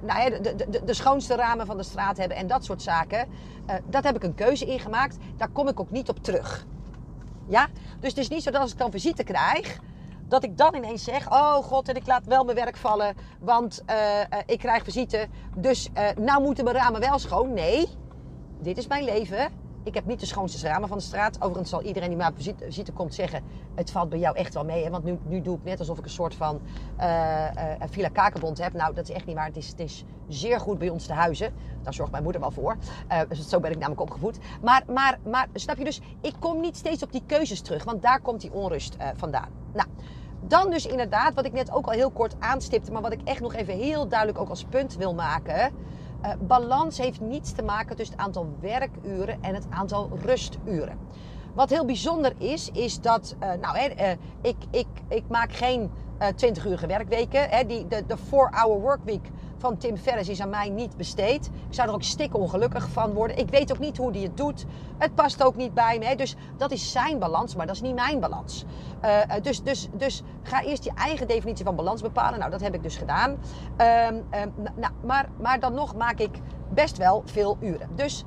nou, 0.01 0.41
de, 0.41 0.55
de, 0.55 0.83
de, 0.85 0.93
schoonste 0.93 1.35
ramen 1.35 1.65
van 1.65 1.77
de 1.77 1.83
straat 1.83 2.17
hebben 2.17 2.37
en 2.37 2.47
dat 2.47 2.65
soort 2.65 2.81
zaken. 2.81 3.27
dat 3.85 4.03
heb 4.03 4.15
ik 4.15 4.23
een 4.23 4.35
keuze 4.35 4.65
in 4.65 4.79
gemaakt. 4.79 5.17
Daar 5.37 5.49
kom 5.49 5.67
ik 5.67 5.79
ook 5.79 5.91
niet 5.91 6.09
op 6.09 6.23
terug. 6.23 6.65
Ja? 7.47 7.67
Dus 7.99 8.09
het 8.09 8.19
is 8.19 8.29
niet 8.29 8.43
zo 8.43 8.51
dat 8.51 8.61
als 8.61 8.71
ik 8.71 8.77
dan 8.77 8.91
visite 8.91 9.23
krijg, 9.23 9.79
dat 10.33 10.43
ik 10.43 10.57
dan 10.57 10.75
ineens 10.75 11.03
zeg: 11.03 11.31
Oh 11.31 11.55
god, 11.55 11.89
en 11.89 11.95
ik 11.95 12.07
laat 12.07 12.25
wel 12.25 12.43
mijn 12.43 12.57
werk 12.57 12.77
vallen, 12.77 13.15
want 13.39 13.83
ik 14.45 14.59
krijg 14.59 14.83
visite. 14.83 15.27
Dus 15.57 15.89
nou 16.19 16.41
moeten 16.41 16.63
mijn 16.63 16.75
ramen 16.75 16.99
wel 16.99 17.19
schoon. 17.19 17.53
Nee, 17.53 17.87
dit 18.59 18.77
is 18.77 18.87
mijn 18.87 19.03
leven 19.03 19.51
ik 19.83 19.93
heb 19.93 20.05
niet 20.05 20.19
de 20.19 20.25
schoonste 20.25 20.67
ramen 20.67 20.87
van 20.87 20.97
de 20.97 21.03
straat. 21.03 21.35
Overigens 21.41 21.69
zal 21.69 21.81
iedereen 21.81 22.09
die 22.09 22.17
mij 22.17 22.27
op 22.27 22.35
visite 22.35 22.91
komt 22.91 23.13
zeggen... 23.13 23.43
het 23.75 23.91
valt 23.91 24.09
bij 24.09 24.19
jou 24.19 24.35
echt 24.35 24.53
wel 24.53 24.65
mee. 24.65 24.83
Hè? 24.83 24.89
Want 24.89 25.03
nu, 25.03 25.17
nu 25.25 25.41
doe 25.41 25.57
ik 25.57 25.63
net 25.63 25.79
alsof 25.79 25.97
ik 25.97 26.03
een 26.03 26.09
soort 26.09 26.35
van 26.35 26.61
uh, 26.99 27.05
uh, 27.05 27.71
Villa 27.89 28.07
Kakenbond 28.07 28.57
heb. 28.57 28.73
Nou, 28.73 28.93
dat 28.93 29.09
is 29.09 29.15
echt 29.15 29.25
niet 29.25 29.35
waar. 29.35 29.45
Het 29.45 29.57
is, 29.57 29.67
het 29.67 29.79
is 29.79 30.05
zeer 30.27 30.59
goed 30.59 30.77
bij 30.77 30.89
ons 30.89 31.05
te 31.05 31.13
huizen. 31.13 31.53
Daar 31.81 31.93
zorgt 31.93 32.11
mijn 32.11 32.23
moeder 32.23 32.41
wel 32.41 32.51
voor. 32.51 32.77
Uh, 33.11 33.19
dus 33.29 33.49
zo 33.49 33.59
ben 33.59 33.71
ik 33.71 33.77
namelijk 33.77 34.01
opgevoed. 34.01 34.37
Maar, 34.61 34.83
maar, 34.87 35.19
maar 35.29 35.47
snap 35.53 35.77
je 35.77 35.83
dus, 35.83 36.01
ik 36.21 36.33
kom 36.39 36.59
niet 36.59 36.77
steeds 36.77 37.03
op 37.03 37.11
die 37.11 37.23
keuzes 37.25 37.61
terug. 37.61 37.83
Want 37.83 38.01
daar 38.01 38.21
komt 38.21 38.41
die 38.41 38.53
onrust 38.53 38.97
vandaan. 39.15 39.49
Nou, 39.73 39.87
dan 40.47 40.69
dus 40.69 40.85
inderdaad, 40.85 41.33
wat 41.33 41.45
ik 41.45 41.53
net 41.53 41.71
ook 41.71 41.85
al 41.85 41.91
heel 41.91 42.11
kort 42.11 42.35
aanstipte... 42.39 42.91
maar 42.91 43.01
wat 43.01 43.13
ik 43.13 43.21
echt 43.23 43.41
nog 43.41 43.53
even 43.53 43.73
heel 43.73 44.07
duidelijk 44.07 44.39
ook 44.39 44.49
als 44.49 44.63
punt 44.63 44.95
wil 44.95 45.13
maken... 45.13 45.71
Uh, 46.25 46.31
balans 46.39 46.97
heeft 46.97 47.21
niets 47.21 47.51
te 47.51 47.63
maken 47.63 47.95
tussen 47.95 48.15
het 48.15 48.25
aantal 48.25 48.55
werkuren 48.59 49.37
en 49.41 49.53
het 49.53 49.65
aantal 49.69 50.09
rusturen. 50.21 50.97
Wat 51.53 51.69
heel 51.69 51.85
bijzonder 51.85 52.33
is, 52.37 52.69
is 52.71 53.01
dat, 53.01 53.35
uh, 53.39 53.53
nou, 53.61 53.77
uh, 53.77 54.09
ik, 54.41 54.55
ik, 54.71 54.87
ik 55.07 55.23
maak 55.27 55.53
geen 55.53 55.91
20 56.35 56.65
uur 56.65 56.83
werkweken. 56.87 57.49
Hè, 57.49 57.65
die, 57.65 57.87
de 57.87 58.17
4-hour 58.17 58.79
workweek 58.79 59.29
van 59.63 59.77
Tim 59.77 59.97
Ferriss 59.97 60.29
is 60.29 60.41
aan 60.41 60.49
mij 60.49 60.69
niet 60.69 60.97
besteed. 60.97 61.45
Ik 61.45 61.73
zou 61.73 61.87
er 61.87 61.93
ook 61.93 62.03
stik 62.03 62.35
ongelukkig 62.35 62.89
van 62.89 63.13
worden. 63.13 63.37
Ik 63.37 63.49
weet 63.49 63.71
ook 63.71 63.79
niet 63.79 63.97
hoe 63.97 64.11
hij 64.11 64.21
het 64.21 64.37
doet. 64.37 64.65
Het 64.97 65.15
past 65.15 65.43
ook 65.43 65.55
niet 65.55 65.73
bij 65.73 65.99
me. 65.99 66.15
Dus 66.15 66.35
dat 66.57 66.71
is 66.71 66.91
zijn 66.91 67.19
balans, 67.19 67.55
maar 67.55 67.65
dat 67.65 67.75
is 67.75 67.81
niet 67.81 67.95
mijn 67.95 68.19
balans. 68.19 68.65
Uh, 69.05 69.19
dus, 69.41 69.63
dus, 69.63 69.87
dus 69.93 70.23
ga 70.41 70.63
eerst 70.63 70.83
je 70.83 70.91
eigen 70.95 71.27
definitie 71.27 71.65
van 71.65 71.75
balans 71.75 72.01
bepalen. 72.01 72.39
Nou, 72.39 72.51
dat 72.51 72.61
heb 72.61 72.73
ik 72.73 72.83
dus 72.83 72.97
gedaan. 72.97 73.37
Nou, 74.75 74.93
maar, 75.05 75.29
maar 75.41 75.59
dan 75.59 75.73
nog 75.73 75.95
maak 75.95 76.19
ik 76.19 76.37
best 76.73 76.97
wel 76.97 77.23
veel 77.25 77.57
uren. 77.59 77.89
Dus 77.95 78.23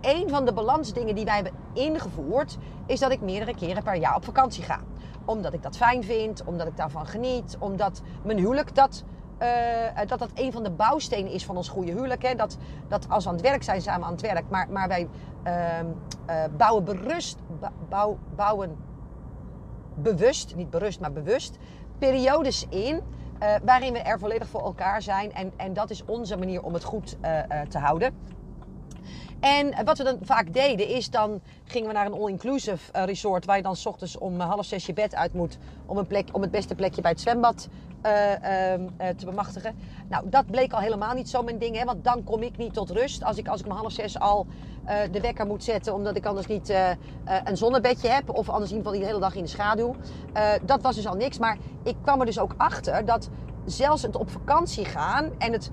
een 0.00 0.28
van 0.28 0.44
de 0.44 0.52
balansdingen 0.52 1.14
die 1.14 1.24
wij 1.24 1.34
hebben 1.34 1.52
ingevoerd, 1.72 2.58
is 2.86 3.00
dat 3.00 3.10
ik 3.10 3.20
meerdere 3.20 3.54
keren 3.54 3.82
per 3.82 3.96
jaar 3.96 4.16
op 4.16 4.24
vakantie 4.24 4.62
ga. 4.62 4.78
Omdat 5.24 5.52
ik 5.52 5.62
dat 5.62 5.76
fijn 5.76 6.04
vind, 6.04 6.44
omdat 6.44 6.66
ik 6.66 6.76
daarvan 6.76 7.06
geniet, 7.06 7.56
omdat 7.58 8.02
mijn 8.22 8.38
huwelijk 8.38 8.74
dat 8.74 9.04
uh, 9.42 10.06
dat 10.06 10.18
dat 10.18 10.30
een 10.34 10.52
van 10.52 10.62
de 10.62 10.70
bouwstenen 10.70 11.32
is 11.32 11.44
van 11.44 11.56
ons 11.56 11.68
goede 11.68 11.92
huwelijk. 11.92 12.22
Hè? 12.22 12.34
Dat, 12.34 12.56
dat 12.88 13.08
als 13.08 13.24
we 13.24 13.30
aan 13.30 13.36
het 13.36 13.44
werk 13.44 13.62
zijn, 13.62 13.82
samen 13.82 14.06
aan 14.06 14.12
het 14.12 14.20
werk. 14.20 14.44
Maar, 14.48 14.70
maar 14.70 14.88
wij 14.88 15.08
uh, 15.46 15.52
uh, 16.30 16.44
bouwen 16.56 16.84
berust, 16.84 17.38
bouw, 17.88 18.18
bouwen 18.36 18.76
bewust, 19.94 20.54
niet 20.54 20.70
berust, 20.70 21.00
maar 21.00 21.12
bewust, 21.12 21.58
periodes 21.98 22.66
in. 22.68 23.00
waarin 23.64 23.92
we 23.92 23.98
er 23.98 24.18
volledig 24.18 24.48
voor 24.48 24.62
elkaar 24.62 25.02
zijn. 25.02 25.32
En, 25.32 25.52
en 25.56 25.72
dat 25.72 25.90
is 25.90 26.04
onze 26.04 26.36
manier 26.36 26.62
om 26.62 26.74
het 26.74 26.84
goed 26.84 27.16
te 27.68 27.78
houden. 27.78 28.14
En 29.42 29.84
wat 29.84 29.98
we 29.98 30.04
dan 30.04 30.18
vaak 30.22 30.52
deden 30.52 30.88
is 30.88 31.10
dan 31.10 31.40
gingen 31.64 31.88
we 31.88 31.94
naar 31.94 32.06
een 32.06 32.12
all-inclusive 32.12 33.04
resort 33.04 33.44
waar 33.44 33.56
je 33.56 33.62
dan 33.62 33.76
s 33.76 33.86
ochtends 33.86 34.18
om 34.18 34.40
half 34.40 34.64
zes 34.64 34.86
je 34.86 34.92
bed 34.92 35.14
uit 35.14 35.32
moet 35.32 35.58
om, 35.86 35.98
een 35.98 36.06
plek, 36.06 36.28
om 36.32 36.42
het 36.42 36.50
beste 36.50 36.74
plekje 36.74 37.02
bij 37.02 37.10
het 37.10 37.20
zwembad 37.20 37.68
te 39.16 39.24
bemachtigen. 39.24 39.74
Nou, 40.08 40.28
dat 40.28 40.46
bleek 40.46 40.72
al 40.72 40.80
helemaal 40.80 41.14
niet 41.14 41.28
zo 41.28 41.42
mijn 41.42 41.58
ding. 41.58 41.76
Hè, 41.76 41.84
want 41.84 42.04
dan 42.04 42.24
kom 42.24 42.42
ik 42.42 42.56
niet 42.56 42.74
tot 42.74 42.90
rust. 42.90 43.24
Als 43.24 43.36
ik, 43.36 43.48
als 43.48 43.60
ik 43.60 43.66
om 43.66 43.72
half 43.72 43.92
zes 43.92 44.18
al 44.18 44.46
uh, 44.84 44.96
de 45.10 45.20
wekker 45.20 45.46
moet 45.46 45.64
zetten. 45.64 45.94
Omdat 45.94 46.16
ik 46.16 46.26
anders 46.26 46.46
niet 46.46 46.74
een 47.44 47.56
zonnebedje 47.56 48.08
heb. 48.08 48.30
Of 48.30 48.48
anders 48.48 48.70
in 48.70 48.76
ieder 48.76 48.92
geval 48.92 49.06
de 49.06 49.12
hele 49.12 49.24
dag 49.24 49.34
in 49.34 49.42
de 49.42 49.48
schaduw. 49.48 49.94
dat 50.62 50.82
was 50.82 50.94
dus 50.94 51.06
al 51.06 51.16
niks. 51.16 51.38
Maar 51.38 51.58
ik 51.82 51.96
kwam 52.02 52.20
er 52.20 52.26
dus 52.26 52.38
ook 52.38 52.54
achter 52.56 53.04
dat 53.04 53.28
zelfs 53.64 54.02
het 54.02 54.16
op 54.16 54.30
vakantie 54.30 54.84
gaan. 54.84 55.30
En 55.38 55.52
het, 55.52 55.70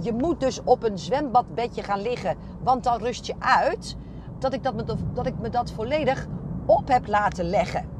je 0.00 0.12
moet 0.12 0.40
dus 0.40 0.60
op 0.64 0.82
een 0.82 0.98
zwembadbedje 0.98 1.82
gaan 1.82 2.00
liggen. 2.00 2.36
Want 2.62 2.84
dan 2.84 2.98
rust 2.98 3.26
je 3.26 3.34
uit. 3.38 3.96
Dat 4.38 4.52
ik, 4.52 4.62
dat 4.62 4.74
me, 4.74 4.84
dat 5.12 5.26
ik 5.26 5.38
me 5.38 5.48
dat 5.48 5.70
volledig 5.70 6.26
op 6.66 6.88
heb 6.88 7.06
laten 7.06 7.44
leggen. 7.44 7.95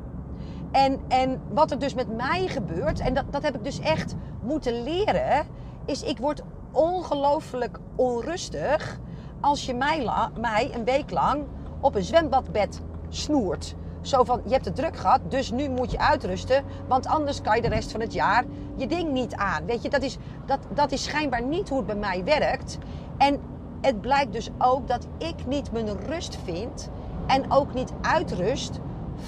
En, 0.70 1.00
en 1.08 1.40
wat 1.48 1.70
er 1.70 1.78
dus 1.78 1.94
met 1.94 2.16
mij 2.16 2.48
gebeurt, 2.48 3.00
en 3.00 3.14
dat, 3.14 3.24
dat 3.30 3.42
heb 3.42 3.54
ik 3.54 3.64
dus 3.64 3.80
echt 3.80 4.14
moeten 4.40 4.82
leren, 4.82 5.46
is 5.84 6.02
ik 6.02 6.18
word 6.18 6.42
ongelooflijk 6.72 7.78
onrustig 7.94 8.98
als 9.40 9.66
je 9.66 9.74
mij, 9.74 10.06
mij 10.40 10.70
een 10.74 10.84
week 10.84 11.10
lang 11.10 11.44
op 11.80 11.94
een 11.94 12.04
zwembadbed 12.04 12.80
snoert. 13.08 13.74
Zo 14.00 14.24
van, 14.24 14.40
je 14.44 14.52
hebt 14.52 14.64
het 14.64 14.76
druk 14.76 14.96
gehad, 14.96 15.20
dus 15.28 15.50
nu 15.50 15.68
moet 15.68 15.90
je 15.90 15.98
uitrusten. 15.98 16.64
Want 16.88 17.06
anders 17.06 17.40
kan 17.40 17.56
je 17.56 17.62
de 17.62 17.68
rest 17.68 17.90
van 17.90 18.00
het 18.00 18.12
jaar 18.12 18.44
je 18.76 18.86
ding 18.86 19.12
niet 19.12 19.34
aan. 19.34 19.66
Weet 19.66 19.82
je, 19.82 19.88
dat 19.88 20.02
is, 20.02 20.18
dat, 20.46 20.58
dat 20.74 20.92
is 20.92 21.04
schijnbaar 21.04 21.42
niet 21.42 21.68
hoe 21.68 21.78
het 21.78 21.86
bij 21.86 21.96
mij 21.96 22.24
werkt. 22.24 22.78
En 23.16 23.40
het 23.80 24.00
blijkt 24.00 24.32
dus 24.32 24.50
ook 24.58 24.88
dat 24.88 25.06
ik 25.18 25.46
niet 25.46 25.72
mijn 25.72 26.06
rust 26.06 26.38
vind 26.44 26.90
en 27.26 27.52
ook 27.52 27.74
niet 27.74 27.92
uitrust 28.00 28.80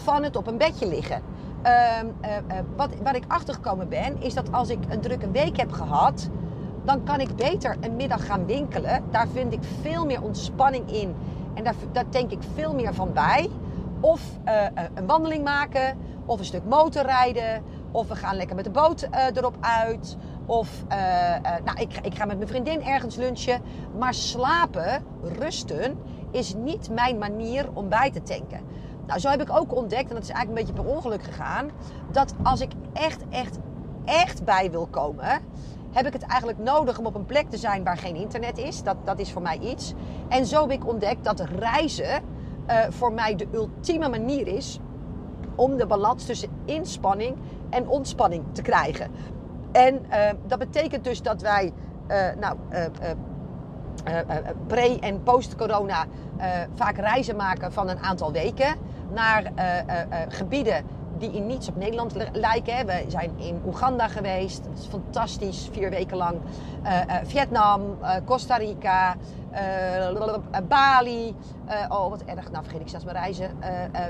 van 0.03 0.23
het 0.23 0.37
op 0.37 0.47
een 0.47 0.59
bedje 0.59 0.89
liggen. 0.89 1.23
Uh, 1.67 1.73
uh, 2.23 2.57
wat, 2.77 2.91
wat 3.03 3.17
ik 3.17 3.25
achtergekomen 3.29 3.89
ben, 3.89 4.23
is 4.23 4.35
dat 4.35 4.53
als 4.53 4.69
ik 4.69 4.79
een 4.89 5.01
drukke 5.01 5.31
week 5.31 5.57
heb 5.57 5.73
gehad, 5.73 6.29
dan 6.85 7.05
kan 7.05 7.21
ik 7.21 7.37
beter 7.37 7.77
een 7.81 7.97
middag 7.97 8.27
gaan 8.27 8.47
winkelen. 8.47 9.03
Daar 9.11 9.29
vind 9.29 9.53
ik 9.53 9.61
veel 9.83 10.07
meer 10.07 10.23
ontspanning 10.23 10.93
in 10.93 11.15
en 11.55 11.65
daar, 11.65 11.75
daar 11.93 12.05
denk 12.11 12.31
ik 12.31 12.39
veel 12.55 12.75
meer 12.75 12.95
van 12.95 13.13
bij. 13.13 13.51
Of 14.01 14.23
uh, 14.47 14.65
een 14.95 15.07
wandeling 15.07 15.45
maken, 15.45 15.99
of 16.25 16.39
een 16.39 16.45
stuk 16.45 16.65
motorrijden, 16.65 17.63
of 17.91 18.09
we 18.09 18.15
gaan 18.15 18.37
lekker 18.37 18.57
met 18.57 18.65
de 18.65 18.71
boot 18.71 19.09
erop 19.35 19.57
uit. 19.61 20.17
Of 20.47 20.85
nou, 21.65 21.81
ik, 21.81 21.99
ik 22.03 22.15
ga 22.15 22.25
met 22.25 22.37
mijn 22.37 22.49
vriendin 22.49 22.83
ergens 22.83 23.17
lunchen. 23.17 23.61
Maar 23.99 24.15
slapen, 24.15 25.03
rusten, 25.39 25.99
is 26.31 26.55
niet 26.55 26.91
mijn 26.91 27.19
manier 27.19 27.69
om 27.73 27.89
bij 27.89 28.11
te 28.11 28.23
tanken. 28.23 28.61
Nou, 29.09 29.21
zo 29.21 29.29
heb 29.29 29.41
ik 29.41 29.57
ook 29.57 29.75
ontdekt, 29.75 30.09
en 30.09 30.15
dat 30.15 30.23
is 30.23 30.31
eigenlijk 30.31 30.61
een 30.61 30.67
beetje 30.67 30.83
per 30.83 30.95
ongeluk 30.95 31.23
gegaan, 31.23 31.71
dat 32.11 32.35
als 32.43 32.61
ik 32.61 32.73
echt, 32.93 33.23
echt, 33.29 33.59
echt 34.05 34.45
bij 34.45 34.71
wil 34.71 34.87
komen, 34.87 35.41
heb 35.93 36.07
ik 36.07 36.13
het 36.13 36.23
eigenlijk 36.23 36.59
nodig 36.59 36.99
om 36.99 37.07
op 37.07 37.15
een 37.15 37.27
plek 37.27 37.51
te 37.51 37.57
zijn 37.57 37.85
waar 37.85 37.97
geen 37.97 38.17
internet 38.17 38.59
is. 38.59 38.83
Dat, 38.83 38.97
dat 39.05 39.19
is 39.19 39.33
voor 39.33 39.43
mij 39.43 39.59
iets. 39.59 39.95
En 40.29 40.47
zo 40.47 40.61
heb 40.61 40.71
ik 40.71 40.87
ontdekt 40.87 41.25
dat 41.25 41.41
reizen 41.41 42.23
uh, 42.71 42.77
voor 42.89 43.13
mij 43.13 43.37
de 43.37 43.47
ultieme 43.53 44.09
manier 44.09 44.47
is 44.47 44.79
om 45.55 45.77
de 45.77 45.87
balans 45.87 46.25
tussen 46.25 46.49
inspanning 46.65 47.37
en 47.71 47.89
ontspanning 47.89 48.45
te 48.53 48.63
krijgen. 48.63 49.11
En 49.73 49.95
uh, 50.11 50.31
dat 50.47 50.59
betekent 50.59 51.05
dus 51.05 51.23
dat 51.23 51.43
wij, 51.43 51.73
uh, 52.09 52.17
nou, 52.41 52.57
pre- 54.67 54.99
en 55.01 55.23
post-corona 55.23 56.07
vaak 56.75 56.97
reizen 56.97 57.37
maken 57.37 57.73
van 57.73 57.89
een 57.89 57.99
aantal 57.99 58.33
weken 58.33 58.75
naar 59.11 59.43
uh, 59.43 59.77
uh, 59.77 60.05
gebieden 60.29 60.85
die 61.19 61.33
in 61.33 61.47
niets 61.47 61.69
op 61.69 61.77
Nederland 61.77 62.15
lijken. 62.33 62.87
We 62.87 63.05
zijn 63.09 63.31
in 63.37 63.63
Oeganda 63.67 64.09
geweest, 64.09 64.65
dat 64.65 64.79
is 64.79 64.87
fantastisch, 64.87 65.69
vier 65.73 65.91
weken 65.91 66.17
lang. 66.17 66.37
Vietnam, 67.25 67.99
Costa 68.25 68.57
Rica, 68.57 69.17
Bali. 70.69 71.35
oh, 71.89 72.09
wat 72.09 72.23
erg, 72.25 72.51
nou 72.51 72.65
vergeet 72.65 72.81
ik 72.81 72.89
zelfs 72.89 73.05
mijn 73.05 73.17
reizen. 73.17 73.51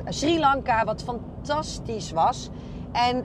Sri 0.08 0.38
Lanka, 0.38 0.84
wat 0.84 1.02
fantastisch 1.02 2.10
was. 2.10 2.50
En 2.92 3.24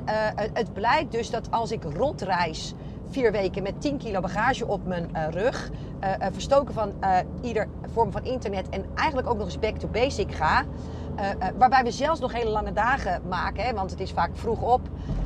het 0.53 0.73
blijkt 0.73 1.11
dus 1.11 1.29
dat 1.29 1.51
als 1.51 1.71
ik 1.71 1.83
rondreis 1.83 2.73
vier 3.09 3.31
weken 3.31 3.63
met 3.63 3.81
10 3.81 3.97
kilo 3.97 4.19
bagage 4.19 4.67
op 4.67 4.85
mijn 4.85 5.09
rug. 5.29 5.69
Verstoken 6.31 6.73
van 6.73 6.93
ieder 7.41 7.67
vorm 7.93 8.11
van 8.11 8.23
internet. 8.23 8.69
En 8.69 8.85
eigenlijk 8.95 9.29
ook 9.29 9.37
nog 9.37 9.45
eens 9.45 9.59
back 9.59 9.77
to 9.77 9.87
basic 9.87 10.33
ga. 10.33 10.63
Uh, 11.19 11.25
uh, 11.25 11.47
waarbij 11.57 11.83
we 11.83 11.91
zelfs 11.91 12.19
nog 12.19 12.33
hele 12.33 12.49
lange 12.49 12.73
dagen 12.73 13.21
maken, 13.27 13.63
hè, 13.63 13.73
want 13.73 13.91
het 13.91 13.99
is 13.99 14.11
vaak 14.11 14.29
vroeg 14.33 14.61
op. 14.61 14.81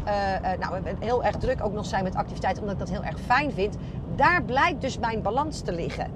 Uh, 0.08 0.14
nou, 0.60 0.84
we 0.84 0.96
heel 1.00 1.24
erg 1.24 1.36
druk 1.36 1.64
ook 1.64 1.74
nog 1.74 1.86
zijn 1.86 2.04
met 2.04 2.16
activiteiten, 2.16 2.64
omdat 2.64 2.80
ik 2.80 2.88
dat 2.88 2.96
heel 2.98 3.08
erg 3.12 3.20
fijn 3.20 3.52
vind. 3.52 3.78
Daar 4.16 4.44
blijkt 4.44 4.82
dus 4.82 5.00
mijn 5.00 5.22
balans 5.22 5.62
te 5.62 5.72
liggen. 5.72 6.12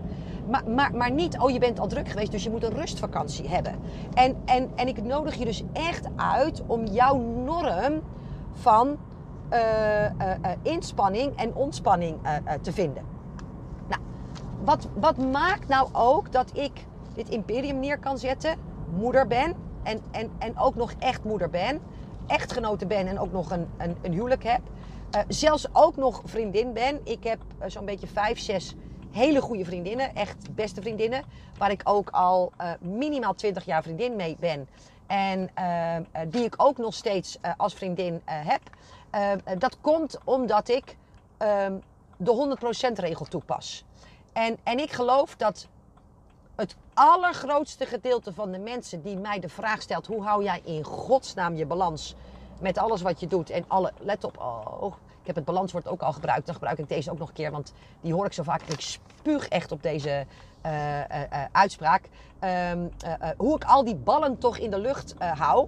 Maar, 0.49 0.69
maar, 0.69 0.95
maar 0.95 1.11
niet, 1.11 1.39
oh 1.39 1.49
je 1.49 1.59
bent 1.59 1.79
al 1.79 1.87
druk 1.87 2.09
geweest, 2.09 2.31
dus 2.31 2.43
je 2.43 2.49
moet 2.49 2.63
een 2.63 2.73
rustvakantie 2.73 3.49
hebben. 3.49 3.75
En, 4.13 4.35
en, 4.45 4.71
en 4.75 4.87
ik 4.87 5.03
nodig 5.03 5.35
je 5.35 5.45
dus 5.45 5.63
echt 5.73 6.07
uit 6.15 6.63
om 6.67 6.85
jouw 6.85 7.17
norm 7.45 8.01
van 8.53 8.97
inspanning 10.61 11.35
en 11.35 11.55
ontspanning 11.55 12.17
te 12.61 12.73
vinden. 12.73 13.03
Nou, 13.87 14.01
wat, 14.63 14.87
wat 14.93 15.17
maakt 15.17 15.67
nou 15.67 15.89
ook 15.91 16.31
dat 16.31 16.49
ik 16.53 16.71
dit 17.13 17.29
imperium 17.29 17.79
neer 17.79 17.99
kan 17.99 18.17
zetten? 18.17 18.69
Moeder 18.91 19.27
ben. 19.27 19.55
En, 19.83 20.01
en, 20.11 20.31
en 20.37 20.57
ook 20.57 20.75
nog 20.75 20.93
echt 20.99 21.23
moeder 21.23 21.49
ben. 21.49 21.81
Echtgenote 22.27 22.85
ben 22.85 23.07
en 23.07 23.19
ook 23.19 23.31
nog 23.31 23.51
een, 23.51 23.69
een, 23.77 23.95
een 24.01 24.13
huwelijk 24.13 24.43
heb. 24.43 24.61
Uh, 25.15 25.21
zelfs 25.27 25.65
ook 25.73 25.95
nog 25.95 26.21
vriendin 26.25 26.73
ben. 26.73 26.99
Ik 27.03 27.23
heb 27.23 27.39
uh, 27.59 27.65
zo'n 27.69 27.85
beetje 27.85 28.07
vijf, 28.07 28.39
zes 28.39 28.75
hele 29.11 29.41
goede 29.41 29.65
vriendinnen. 29.65 30.15
Echt 30.15 30.55
beste 30.55 30.81
vriendinnen. 30.81 31.23
Waar 31.57 31.71
ik 31.71 31.81
ook 31.83 32.09
al 32.09 32.51
uh, 32.61 32.71
minimaal 32.79 33.33
20 33.33 33.65
jaar 33.65 33.83
vriendin 33.83 34.15
mee 34.15 34.37
ben. 34.39 34.67
En 35.07 35.49
die 36.27 36.43
ik 36.43 36.53
ook 36.57 36.77
nog 36.77 36.93
steeds 36.93 37.37
als 37.57 37.73
vriendin 37.73 38.21
heb. 38.25 38.61
dat 39.57 39.77
komt 39.81 40.17
omdat 40.23 40.69
ik 40.69 40.97
ehm, 41.37 41.73
de 42.17 42.57
100% 42.89 42.91
regel 42.93 43.25
toepas. 43.25 43.85
En, 44.33 44.57
en 44.63 44.79
ik 44.79 44.91
geloof 44.91 45.35
dat 45.35 45.67
allergrootste 46.93 47.85
gedeelte 47.85 48.33
van 48.33 48.51
de 48.51 48.59
mensen 48.59 49.01
die 49.01 49.17
mij 49.17 49.39
de 49.39 49.49
vraag 49.49 49.81
stelt: 49.81 50.07
hoe 50.07 50.23
hou 50.23 50.43
jij 50.43 50.61
in 50.63 50.83
godsnaam 50.83 51.55
je 51.55 51.65
balans 51.65 52.15
met 52.59 52.77
alles 52.77 53.01
wat 53.01 53.19
je 53.19 53.27
doet? 53.27 53.49
En 53.49 53.65
alle, 53.67 53.91
let 53.99 54.23
op, 54.23 54.37
oh, 54.37 54.93
ik 55.21 55.27
heb 55.27 55.35
het 55.35 55.45
balanswoord 55.45 55.87
ook 55.87 56.01
al 56.01 56.13
gebruikt. 56.13 56.45
Dan 56.45 56.55
gebruik 56.55 56.77
ik 56.77 56.89
deze 56.89 57.11
ook 57.11 57.17
nog 57.17 57.27
een 57.27 57.33
keer, 57.33 57.51
want 57.51 57.73
die 58.01 58.13
hoor 58.13 58.25
ik 58.25 58.33
zo 58.33 58.43
vaak. 58.43 58.61
Ik 58.61 58.81
spuug 58.81 59.47
echt 59.47 59.71
op 59.71 59.83
deze 59.83 60.25
uh, 60.65 60.71
uh, 60.71 61.03
uh, 61.33 61.43
uitspraak. 61.51 62.09
Um, 62.71 62.91
hoe 63.37 63.55
ik 63.55 63.63
al 63.63 63.83
die 63.83 63.95
ballen 63.95 64.37
toch 64.37 64.57
in 64.57 64.69
de 64.69 64.79
lucht 64.79 65.15
hou. 65.19 65.67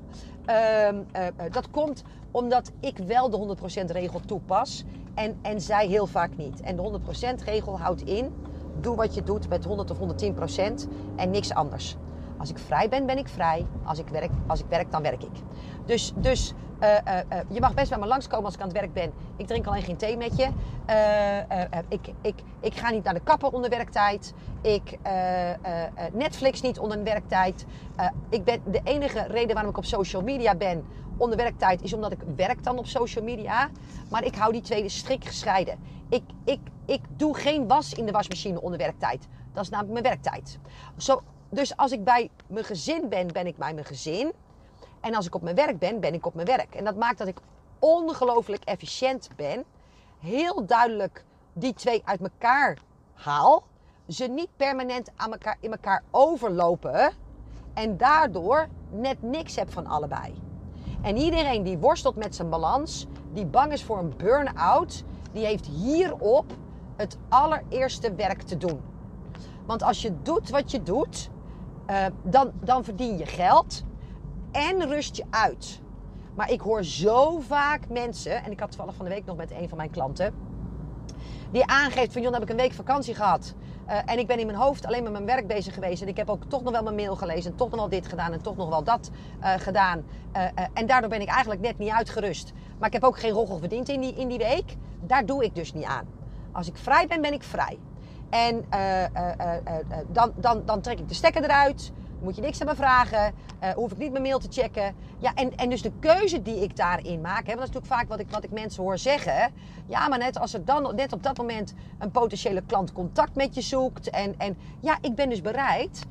Um, 0.88 1.08
dat 1.52 1.70
komt 1.72 2.04
omdat 2.32 2.72
ik 2.80 2.98
wel 2.98 3.30
de 3.30 3.58
100% 3.82 3.86
regel 3.86 4.20
toepas 4.20 4.84
en, 5.16 5.40
en 5.42 5.62
zij 5.62 5.88
heel 5.88 6.08
vaak 6.08 6.38
niet. 6.38 6.62
En 6.62 6.76
de 6.76 7.00
100% 7.42 7.44
regel 7.44 7.80
houdt 7.80 8.02
in 8.02 8.34
doe 8.80 8.96
wat 8.96 9.14
je 9.14 9.24
doet 9.24 9.50
met 9.50 9.66
100 9.66 9.92
of 9.92 9.98
110 9.98 10.34
procent 10.34 10.88
en 11.16 11.30
niks 11.30 11.54
anders. 11.54 11.98
Als 12.38 12.50
ik 12.50 12.58
vrij 12.58 12.90
ben, 12.90 13.06
ben 13.06 13.18
ik 13.18 13.28
vrij. 13.28 13.66
Als 13.84 14.00
ik 14.00 14.08
werk, 14.08 14.32
als 14.48 14.60
ik 14.60 14.66
werk 14.70 14.92
dan 14.92 15.02
werk 15.02 15.24
ik. 15.24 15.42
Dus, 15.86 16.14
dus 16.16 16.54
uh, 16.80 16.90
uh, 16.90 17.14
uh, 17.32 17.40
je 17.48 17.60
mag 17.60 17.74
best 17.74 17.90
bij 17.90 18.00
me 18.00 18.06
langskomen 18.06 18.46
als 18.46 18.54
ik 18.54 18.62
aan 18.62 18.68
het 18.68 18.78
werk 18.78 18.94
ben. 18.94 19.12
Ik 19.38 19.48
drink 19.48 19.68
alleen 19.68 19.82
geen 19.82 19.98
thee 19.98 20.18
met 20.18 20.38
je. 20.38 20.50
ik, 21.88 22.14
ik, 22.22 22.36
ik 22.60 22.76
ga 22.76 22.90
niet 22.90 23.04
naar 23.04 23.14
de 23.14 23.20
kapper 23.24 23.50
onder 23.50 23.70
werktijd. 23.70 24.34
Ik 24.62 25.00
Netflix 26.14 26.62
niet 26.62 26.80
onder 26.80 27.04
werktijd. 27.04 27.66
ik 28.30 28.44
ben, 28.44 28.62
de 28.66 28.82
enige 28.84 29.24
reden 29.28 29.54
waarom 29.54 29.72
ik 29.72 29.78
op 29.78 29.86
social 29.86 30.22
media 30.22 30.56
ben 30.56 30.86
onder 31.18 31.38
werktijd 31.38 31.82
is 31.82 31.94
omdat 31.94 32.12
ik 32.12 32.20
werk 32.36 32.64
dan 32.64 32.78
op 32.78 32.86
social 32.86 33.24
media. 33.24 33.70
Maar 34.10 34.24
ik 34.24 34.36
hou 34.36 34.52
die 34.52 34.62
twee 34.62 34.90
strikt 34.90 35.28
gescheiden. 35.28 35.78
Ik, 36.10 36.24
ik, 36.44 36.60
ik 36.86 37.02
doe 37.18 37.38
geen 37.38 37.68
was 37.68 37.94
in 37.94 38.06
de 38.06 38.12
wasmachine 38.12 38.62
onder 38.62 38.80
werktijd. 38.80 39.28
Dat 39.54 39.64
is 39.64 39.70
namelijk 39.70 39.94
mijn 39.94 40.16
werktijd. 40.16 40.60
Zo, 40.98 41.22
dus 41.50 41.78
als 41.78 41.92
ik 41.92 42.04
bij 42.04 42.30
mijn 42.48 42.66
gezin 42.66 43.10
ben, 43.10 43.28
ben 43.28 43.48
ik 43.48 43.58
bij 43.58 43.74
mijn 43.74 43.86
gezin. 43.86 44.34
En 45.00 45.16
als 45.16 45.26
ik 45.26 45.36
op 45.36 45.42
mijn 45.42 45.56
werk 45.56 45.80
ben, 45.80 46.00
ben 46.00 46.14
ik 46.14 46.26
op 46.26 46.34
mijn 46.34 46.48
werk. 46.48 46.76
En 46.76 46.84
dat 46.84 46.96
maakt 46.96 47.18
dat 47.18 47.28
ik 47.28 47.38
ongelooflijk 47.80 48.64
efficiënt 48.64 49.30
ben. 49.36 49.64
Heel 50.20 50.66
duidelijk 50.66 51.26
die 51.54 51.74
twee 51.74 52.02
uit 52.06 52.22
elkaar 52.22 52.78
haal. 53.14 53.64
Ze 54.08 54.26
niet 54.26 54.50
permanent 54.58 55.12
aan 55.16 55.32
elkaar, 55.32 55.58
in 55.60 55.72
elkaar 55.72 56.04
overlopen. 56.12 57.12
En 57.74 57.98
daardoor 57.98 58.68
net 58.90 59.22
niks 59.22 59.56
heb 59.56 59.72
van 59.72 59.88
allebei. 59.88 60.42
En 61.02 61.18
iedereen 61.18 61.64
die 61.64 61.78
worstelt 61.78 62.16
met 62.16 62.36
zijn 62.36 62.50
balans, 62.50 63.08
die 63.34 63.46
bang 63.46 63.72
is 63.72 63.84
voor 63.84 63.98
een 63.98 64.14
burn-out, 64.18 65.04
die 65.32 65.46
heeft 65.46 65.66
hierop 65.66 66.46
het 66.96 67.18
allereerste 67.30 68.16
werk 68.16 68.42
te 68.42 68.58
doen. 68.58 68.82
Want 69.66 69.84
als 69.84 70.02
je 70.02 70.22
doet 70.22 70.50
wat 70.50 70.72
je 70.72 70.84
doet, 70.84 71.30
uh, 71.90 72.06
dan, 72.24 72.52
dan 72.62 72.84
verdien 72.84 73.18
je 73.18 73.26
geld 73.26 73.84
en 74.52 74.88
rust 74.88 75.16
je 75.16 75.24
uit. 75.30 75.82
Maar 76.36 76.52
ik 76.52 76.62
hoor 76.62 76.84
zo 76.84 77.40
vaak 77.40 77.90
mensen, 77.90 78.44
en 78.44 78.52
ik 78.52 78.60
had 78.60 78.70
toevallig 78.70 78.96
van 78.96 79.06
de 79.06 79.12
week 79.12 79.26
nog 79.26 79.38
met 79.38 79.52
een 79.52 79.70
van 79.70 79.78
mijn 79.78 79.90
klanten, 79.90 80.34
die 81.52 81.66
aangeeft 81.66 82.14
van, 82.14 82.22
joh, 82.22 82.34
heb 82.34 82.42
ik 82.42 82.50
een 82.50 82.56
week 82.56 82.74
vakantie 82.74 83.16
gehad. 83.16 83.54
Uh, 83.88 83.98
en 84.06 84.20
ik 84.20 84.28
ben 84.28 84.40
in 84.40 84.46
mijn 84.46 84.58
hoofd 84.58 84.86
alleen 84.86 85.04
met 85.04 85.12
mijn 85.12 85.26
werk 85.26 85.48
bezig 85.48 85.74
geweest. 85.74 86.02
En 86.02 86.08
ik 86.08 86.18
heb 86.18 86.30
ook 86.30 86.44
toch 86.44 86.64
nog 86.64 86.72
wel 86.72 86.84
mijn 86.84 86.96
mail 86.96 87.16
gelezen. 87.16 87.52
En 87.52 87.58
toch 87.58 87.70
nog 87.70 87.80
wel 87.80 87.90
dit 87.90 88.08
gedaan. 88.08 88.32
En 88.32 88.42
toch 88.42 88.56
nog 88.56 88.70
wel 88.70 88.84
dat 88.84 89.10
uh, 89.42 89.54
gedaan. 89.58 90.04
En 90.74 90.86
daardoor 90.86 91.10
ben 91.10 91.22
ik 91.22 91.28
eigenlijk 91.28 91.62
net 91.62 91.78
niet 91.78 91.90
uitgerust. 91.90 92.54
Maar 92.80 92.88
ik 92.88 92.94
heb 92.94 93.04
ook 93.04 93.20
geen 93.20 93.32
roggel 93.32 93.58
verdiend 93.58 93.90
in 93.90 94.02
die, 94.02 94.14
in 94.14 94.28
die 94.28 94.38
week. 94.38 94.76
Daar 95.02 95.26
doe 95.26 95.44
ik 95.44 95.56
dus 95.56 95.74
niet 95.74 95.84
aan. 95.84 96.08
Als 96.54 96.68
ik 96.68 96.78
vrij 96.78 97.08
ben, 97.08 97.22
ben 97.22 97.34
ik 97.34 97.44
vrij. 97.44 97.80
En 98.30 98.66
dan, 100.08 100.34
dan, 100.36 100.66
dan 100.66 100.82
trek 100.82 101.00
ik 101.00 101.08
de 101.08 101.14
stekker 101.14 101.44
eruit 101.44 101.92
moet 102.20 102.36
je 102.36 102.42
niks 102.42 102.62
aan 102.62 102.68
me 102.68 102.76
vragen. 102.76 103.34
Hoef 103.76 103.92
ik 103.92 103.98
niet 103.98 104.12
mijn 104.12 104.24
mail 104.24 104.40
te 104.40 104.48
checken. 104.50 104.96
Ja, 105.18 105.34
en, 105.34 105.56
en 105.56 105.70
dus 105.70 105.82
de 105.82 105.92
keuze 106.00 106.42
die 106.42 106.62
ik 106.62 106.76
daarin 106.76 107.22
maak. 107.22 107.46
Hè, 107.48 107.56
want 107.56 107.58
dat 107.58 107.68
is 107.68 107.74
natuurlijk 107.74 107.94
vaak 107.94 108.08
wat 108.08 108.20
ik, 108.20 108.30
wat 108.30 108.44
ik 108.44 108.52
mensen 108.52 108.84
hoor 108.84 108.98
zeggen. 108.98 109.54
Ja, 109.86 110.08
maar 110.08 110.18
net 110.18 110.40
als 110.40 110.54
er 110.54 110.66
dan 110.66 110.96
net 110.96 111.14
op 111.14 111.24
dat 111.24 111.38
moment 111.38 111.74
een 112.00 112.12
potentiële 112.12 112.62
klant 112.62 112.92
contact 112.92 113.36
met 113.36 113.56
je 113.56 113.62
zoekt. 113.62 114.10
En, 114.10 114.36
en 114.38 114.58
ja, 114.80 114.98
ik 115.02 115.16
ben 115.16 115.30
dus 115.30 115.42
bereid 115.42 116.06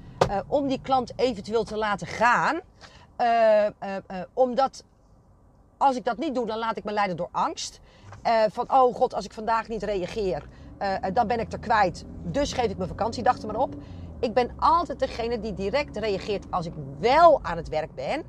om 0.47 0.69
die 0.69 0.81
klant 0.83 1.13
eventueel 1.17 1.65
te 1.65 1.77
laten 1.77 2.07
gaan. 2.07 2.61
Omdat 4.33 4.85
als 5.77 5.97
ik 5.97 6.05
dat 6.05 6.19
niet 6.19 6.35
doe, 6.35 6.47
dan 6.47 6.59
laat 6.59 6.77
ik 6.77 6.85
me 6.85 6.93
leiden 6.93 7.17
door 7.17 7.29
angst. 7.33 7.81
Van, 8.49 8.73
oh 8.73 8.95
god, 8.95 9.15
als 9.15 9.25
ik 9.25 9.33
vandaag 9.33 9.69
niet 9.69 9.83
reageer, 9.83 10.49
dan 11.13 11.27
ben 11.27 11.41
ik 11.41 11.53
er 11.53 11.59
kwijt. 11.59 12.05
Dus 12.23 12.53
geef 12.53 12.71
ik 12.71 12.77
mijn 12.77 12.89
vakantiedag 12.89 13.39
er 13.39 13.47
maar 13.47 13.57
op. 13.57 13.75
Ik 14.23 14.35
ben 14.35 14.51
altijd 14.57 14.99
degene 14.99 15.41
die 15.41 15.55
direct 15.55 15.97
reageert 15.97 16.47
als 16.51 16.67
ik 16.67 16.73
wel 16.99 17.43
aan 17.43 17.57
het 17.57 17.69
werk 17.69 17.95
ben. 17.95 18.23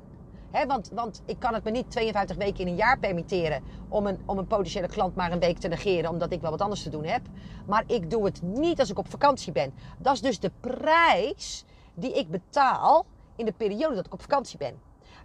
want, 0.66 0.90
want 0.92 1.22
ik 1.26 1.38
kan 1.38 1.54
het 1.54 1.64
me 1.64 1.70
niet 1.70 1.90
52 1.90 2.36
weken 2.36 2.60
in 2.60 2.66
een 2.66 2.74
jaar 2.74 2.98
permitteren 2.98 3.62
om 3.88 4.06
een, 4.06 4.18
om 4.26 4.38
een 4.38 4.46
potentiële 4.46 4.88
klant 4.88 5.14
maar 5.14 5.32
een 5.32 5.40
week 5.40 5.58
te 5.58 5.68
negeren 5.68 6.10
omdat 6.10 6.32
ik 6.32 6.40
wel 6.40 6.50
wat 6.50 6.60
anders 6.60 6.82
te 6.82 6.90
doen 6.90 7.04
heb. 7.04 7.22
Maar 7.66 7.84
ik 7.86 8.10
doe 8.10 8.24
het 8.24 8.42
niet 8.42 8.80
als 8.80 8.90
ik 8.90 8.98
op 8.98 9.10
vakantie 9.10 9.52
ben. 9.52 9.74
Dat 9.98 10.14
is 10.14 10.20
dus 10.20 10.40
de 10.40 10.50
prijs 10.60 11.64
die 11.94 12.18
ik 12.18 12.30
betaal 12.30 13.06
in 13.36 13.44
de 13.44 13.52
periode 13.52 13.94
dat 13.94 14.06
ik 14.06 14.12
op 14.12 14.20
vakantie 14.20 14.58
ben. 14.58 14.80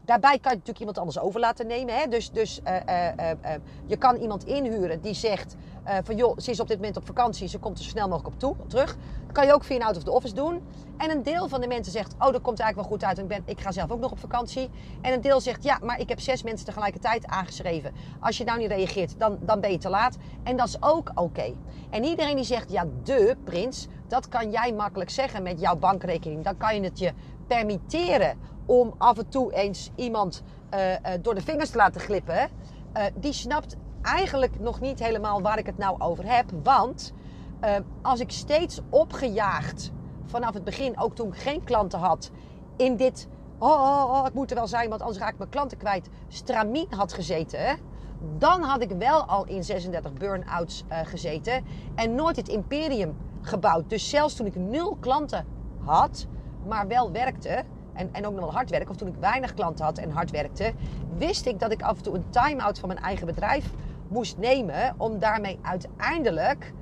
Daarbij 0.09 0.39
kan 0.39 0.51
je 0.51 0.57
natuurlijk 0.57 0.79
iemand 0.79 0.97
anders 0.97 1.19
over 1.19 1.39
laten 1.39 1.67
nemen. 1.67 1.95
Hè? 1.95 2.07
Dus, 2.07 2.31
dus 2.31 2.59
uh, 2.67 2.75
uh, 2.89 3.07
uh, 3.17 3.51
je 3.85 3.97
kan 3.97 4.15
iemand 4.15 4.45
inhuren 4.45 5.01
die 5.01 5.13
zegt 5.13 5.55
van 6.03 6.15
joh, 6.15 6.37
ze 6.37 6.51
is 6.51 6.59
op 6.59 6.67
dit 6.67 6.77
moment 6.77 6.97
op 6.97 7.05
vakantie, 7.05 7.47
ze 7.47 7.59
komt 7.59 7.77
er 7.77 7.83
zo 7.83 7.89
snel 7.89 8.07
mogelijk 8.07 8.33
op 8.33 8.39
toe, 8.39 8.55
terug. 8.67 8.97
Kan 9.31 9.45
je 9.45 9.53
ook 9.53 9.63
via 9.63 9.75
een 9.75 9.83
out 9.83 9.97
of 9.97 10.03
the 10.03 10.11
office 10.11 10.33
doen. 10.33 10.61
En 10.97 11.09
een 11.09 11.23
deel 11.23 11.47
van 11.47 11.61
de 11.61 11.67
mensen 11.67 11.91
zegt, 11.91 12.13
oh 12.13 12.31
dat 12.31 12.41
komt 12.41 12.59
eigenlijk 12.59 12.75
wel 12.75 12.83
goed 12.83 13.03
uit, 13.03 13.17
ik, 13.17 13.27
ben, 13.27 13.43
ik 13.45 13.61
ga 13.61 13.71
zelf 13.71 13.91
ook 13.91 13.99
nog 13.99 14.11
op 14.11 14.19
vakantie. 14.19 14.69
En 15.01 15.13
een 15.13 15.21
deel 15.21 15.41
zegt, 15.41 15.63
ja, 15.63 15.79
maar 15.83 15.99
ik 15.99 16.09
heb 16.09 16.19
zes 16.19 16.43
mensen 16.43 16.65
tegelijkertijd 16.65 17.27
aangeschreven. 17.27 17.91
Als 18.19 18.37
je 18.37 18.43
nou 18.43 18.59
niet 18.59 18.71
reageert, 18.71 19.19
dan, 19.19 19.37
dan 19.41 19.59
ben 19.59 19.71
je 19.71 19.77
te 19.77 19.89
laat. 19.89 20.17
En 20.43 20.57
dat 20.57 20.67
is 20.67 20.77
ook 20.79 21.11
oké. 21.15 21.53
En 21.89 22.03
iedereen 22.03 22.35
die 22.35 22.45
zegt, 22.45 22.71
ja, 22.71 22.85
de 23.03 23.37
prins, 23.43 23.87
dat 24.07 24.27
kan 24.27 24.51
jij 24.51 24.73
makkelijk 24.73 25.09
zeggen 25.09 25.43
met 25.43 25.59
jouw 25.59 25.75
bankrekening. 25.75 26.43
Dan 26.43 26.57
kan 26.57 26.75
je 26.75 26.81
het 26.81 26.99
je 26.99 27.13
permitteren 27.47 28.37
om 28.69 28.93
af 28.97 29.17
en 29.17 29.29
toe 29.29 29.53
eens 29.53 29.91
iemand 29.95 30.43
uh, 30.73 30.91
uh, 30.91 30.97
door 31.21 31.35
de 31.35 31.41
vingers 31.41 31.69
te 31.69 31.77
laten 31.77 32.01
glippen, 32.01 32.49
uh, 32.97 33.03
die 33.15 33.33
snapt 33.33 33.75
eigenlijk 34.01 34.59
nog 34.59 34.79
niet 34.79 34.99
helemaal 34.99 35.41
waar 35.41 35.57
ik 35.57 35.65
het 35.65 35.77
nou 35.77 36.01
over 36.01 36.35
heb. 36.35 36.45
Want 36.63 37.13
als 38.01 38.19
ik 38.19 38.31
steeds 38.31 38.79
opgejaagd 38.89 39.91
vanaf 40.25 40.53
het 40.53 40.63
begin, 40.63 40.99
ook 40.99 41.15
toen 41.15 41.27
ik 41.27 41.35
geen 41.35 41.63
klanten 41.63 41.99
had, 41.99 42.31
in 42.75 42.95
dit, 42.95 43.27
oh, 43.57 43.69
oh, 43.69 44.19
oh 44.19 44.27
ik 44.27 44.33
moet 44.33 44.49
er 44.49 44.55
wel 44.55 44.67
zijn, 44.67 44.89
want 44.89 45.01
anders 45.01 45.19
raak 45.19 45.31
ik 45.31 45.37
mijn 45.37 45.49
klanten 45.49 45.77
kwijt, 45.77 46.09
stramien 46.27 46.87
had 46.89 47.13
gezeten, 47.13 47.79
dan 48.37 48.61
had 48.61 48.81
ik 48.81 48.91
wel 48.91 49.23
al 49.23 49.45
in 49.45 49.63
36 49.63 50.13
burn-outs 50.13 50.83
gezeten 51.03 51.63
en 51.95 52.15
nooit 52.15 52.35
het 52.35 52.47
imperium 52.47 53.17
gebouwd. 53.41 53.89
Dus 53.89 54.09
zelfs 54.09 54.35
toen 54.35 54.45
ik 54.45 54.55
nul 54.55 54.97
klanten 54.99 55.45
had, 55.79 56.27
maar 56.67 56.87
wel 56.87 57.11
werkte, 57.11 57.63
en, 57.99 58.09
en 58.11 58.25
ook 58.25 58.33
nog 58.33 58.43
wel 58.43 58.53
hard 58.53 58.69
werken, 58.69 58.89
of 58.89 58.95
toen 58.95 59.07
ik 59.07 59.15
weinig 59.19 59.53
klanten 59.53 59.85
had 59.85 59.97
en 59.97 60.11
hard 60.11 60.31
werkte, 60.31 60.73
wist 61.17 61.45
ik 61.45 61.59
dat 61.59 61.71
ik 61.71 61.81
af 61.81 61.97
en 61.97 62.03
toe 62.03 62.15
een 62.15 62.29
time-out 62.29 62.79
van 62.79 62.87
mijn 62.87 63.01
eigen 63.01 63.25
bedrijf 63.25 63.73
moest 64.07 64.37
nemen 64.37 64.93
om 64.97 65.19
daarmee 65.19 65.59
uiteindelijk 65.61 66.73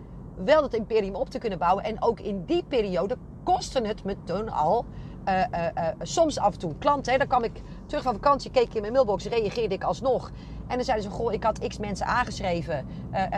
wel 0.44 0.62
dat 0.62 0.74
imperium 0.74 1.16
op 1.16 1.30
te 1.30 1.38
kunnen 1.38 1.60
bouwen. 1.60 1.84
En 1.84 2.02
ook 2.02 2.20
in 2.20 2.46
die 2.46 2.64
periode 2.64 3.18
kostte 3.44 3.82
het 3.82 4.04
me 4.04 4.16
toen 4.24 4.50
al 4.50 4.86
uh, 5.28 5.34
uh, 5.34 5.66
uh, 5.76 5.88
soms 6.02 6.40
af 6.40 6.54
en 6.54 6.60
toe 6.60 6.78
klanten. 6.78 7.12
Hè, 7.12 7.18
dan 7.18 7.28
kwam 7.28 7.44
ik 7.44 7.62
terug 7.86 8.04
van 8.04 8.14
vakantie, 8.14 8.52
keek 8.52 8.74
in 8.74 8.82
mijn 8.82 8.94
mailbox, 8.94 9.26
reageerde 9.26 9.76
ik 9.76 9.84
alsnog. 9.84 10.32
En 10.68 10.76
dan 10.76 10.86
zeiden 10.86 11.12
ze, 11.12 11.18
goh, 11.18 11.34
ik 11.34 11.44
had 11.44 11.68
x 11.68 11.78
mensen 11.78 12.06
aangeschreven. 12.06 12.86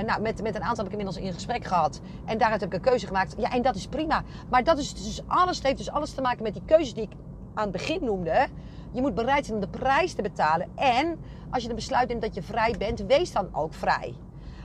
nou, 0.06 0.22
met, 0.22 0.42
met 0.42 0.56
een 0.56 0.64
aantal 0.64 0.84
heb 0.84 0.94
ik 0.94 1.00
inmiddels 1.00 1.18
in 1.18 1.34
gesprek 1.34 1.66
gehad. 1.66 2.02
En 2.26 2.38
daaruit 2.38 2.62
heb 2.62 2.74
ik 2.74 2.76
een 2.76 2.90
keuze 2.92 3.08
gemaakt. 3.08 3.36
Ja, 3.38 3.52
en 3.52 3.62
dat 3.62 3.76
is 3.76 3.88
prima. 3.88 4.24
Maar 4.50 4.64
dat 4.64 4.78
is 4.78 4.94
dus 4.94 5.22
alles, 5.28 5.62
heeft 5.62 5.78
dus 5.78 5.92
alles 5.92 6.14
te 6.14 6.22
maken 6.22 6.44
met 6.44 6.54
die 6.54 6.62
keuzes 6.66 6.94
die 6.94 7.04
ik 7.04 7.12
aan 7.54 7.64
het 7.64 7.72
begin 7.72 8.04
noemde. 8.04 8.48
Je 8.92 9.02
moet 9.02 9.16
bereid 9.16 9.46
zijn 9.46 9.58
om 9.58 9.64
de 9.72 9.78
prijs 9.78 10.14
te 10.14 10.22
betalen. 10.22 10.68
En 10.76 11.20
als 11.50 11.64
je 11.64 11.70
een 11.70 11.76
besluit 11.76 12.08
neemt 12.08 12.22
dat 12.22 12.36
je 12.36 12.42
vrij 12.42 12.76
bent, 12.78 13.00
wees 13.00 13.32
dan 13.32 13.50
ook 13.52 13.74
vrij. 13.74 14.16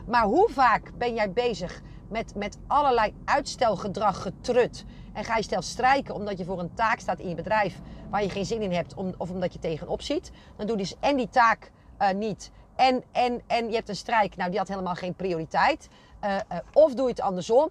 Maar 0.06 0.24
hoe 0.24 0.48
vaak 0.50 0.92
ben 0.98 1.14
jij 1.14 1.32
bezig 1.32 1.82
met, 2.08 2.34
met 2.34 2.58
allerlei 2.66 3.14
uitstelgedrag 3.24 4.22
getrut? 4.22 4.84
En 5.12 5.24
ga 5.24 5.36
je 5.36 5.42
stel 5.42 5.62
strijken 5.62 6.14
omdat 6.14 6.38
je 6.38 6.44
voor 6.44 6.60
een 6.60 6.74
taak 6.74 6.98
staat 6.98 7.18
in 7.18 7.28
je 7.28 7.34
bedrijf 7.34 7.80
waar 8.10 8.22
je 8.22 8.30
geen 8.30 8.46
zin 8.46 8.62
in 8.62 8.72
hebt, 8.72 8.94
om, 8.94 9.14
of 9.16 9.30
omdat 9.30 9.52
je 9.52 9.58
tegenop 9.58 10.02
ziet? 10.02 10.30
Dan 10.56 10.66
doe 10.66 10.76
dus 10.76 10.94
en 11.00 11.16
die 11.16 11.28
taak 11.28 11.70
uh, 12.02 12.10
niet. 12.10 12.50
En, 12.76 13.02
en, 13.12 13.40
en 13.46 13.68
je 13.68 13.74
hebt 13.74 13.88
een 13.88 13.96
strijk, 13.96 14.36
nou 14.36 14.50
die 14.50 14.58
had 14.58 14.68
helemaal 14.68 14.94
geen 14.94 15.14
prioriteit. 15.14 15.88
Uh, 16.24 16.30
uh, 16.30 16.58
of 16.72 16.94
doe 16.94 17.04
je 17.04 17.10
het 17.10 17.20
andersom. 17.20 17.68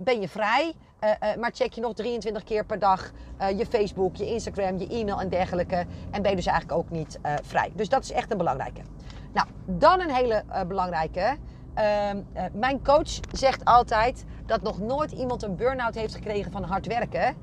ben 0.00 0.20
je 0.20 0.28
vrij, 0.28 0.74
uh, 1.04 1.10
uh, 1.10 1.36
maar 1.36 1.50
check 1.54 1.72
je 1.72 1.80
nog 1.80 1.94
23 1.94 2.44
keer 2.44 2.64
per 2.64 2.78
dag 2.78 3.10
uh, 3.40 3.58
je 3.58 3.66
Facebook, 3.66 4.16
je 4.16 4.26
Instagram, 4.26 4.78
je 4.78 4.88
e-mail 4.88 5.20
en 5.20 5.28
dergelijke. 5.28 5.84
En 6.10 6.22
ben 6.22 6.30
je 6.30 6.36
dus 6.36 6.46
eigenlijk 6.46 6.78
ook 6.78 6.90
niet 6.90 7.18
vrij. 7.42 7.72
Dus 7.74 7.88
dat 7.88 8.02
is 8.02 8.12
echt 8.12 8.30
een 8.30 8.38
belangrijke. 8.38 8.80
Nou, 9.32 9.46
dan 9.66 10.00
een 10.00 10.14
hele 10.14 10.44
belangrijke. 10.68 11.36
Ehm, 11.74 12.20
mijn 12.52 12.84
coach 12.84 13.20
zegt 13.32 13.64
altijd 13.64 14.24
dat 14.46 14.62
nog 14.62 14.78
nooit 14.78 15.12
iemand 15.12 15.42
een 15.42 15.56
burn-out 15.56 15.94
heeft 15.94 16.14
gekregen 16.14 16.52
van 16.52 16.62
hard 16.62 16.86
werken. 16.86 17.34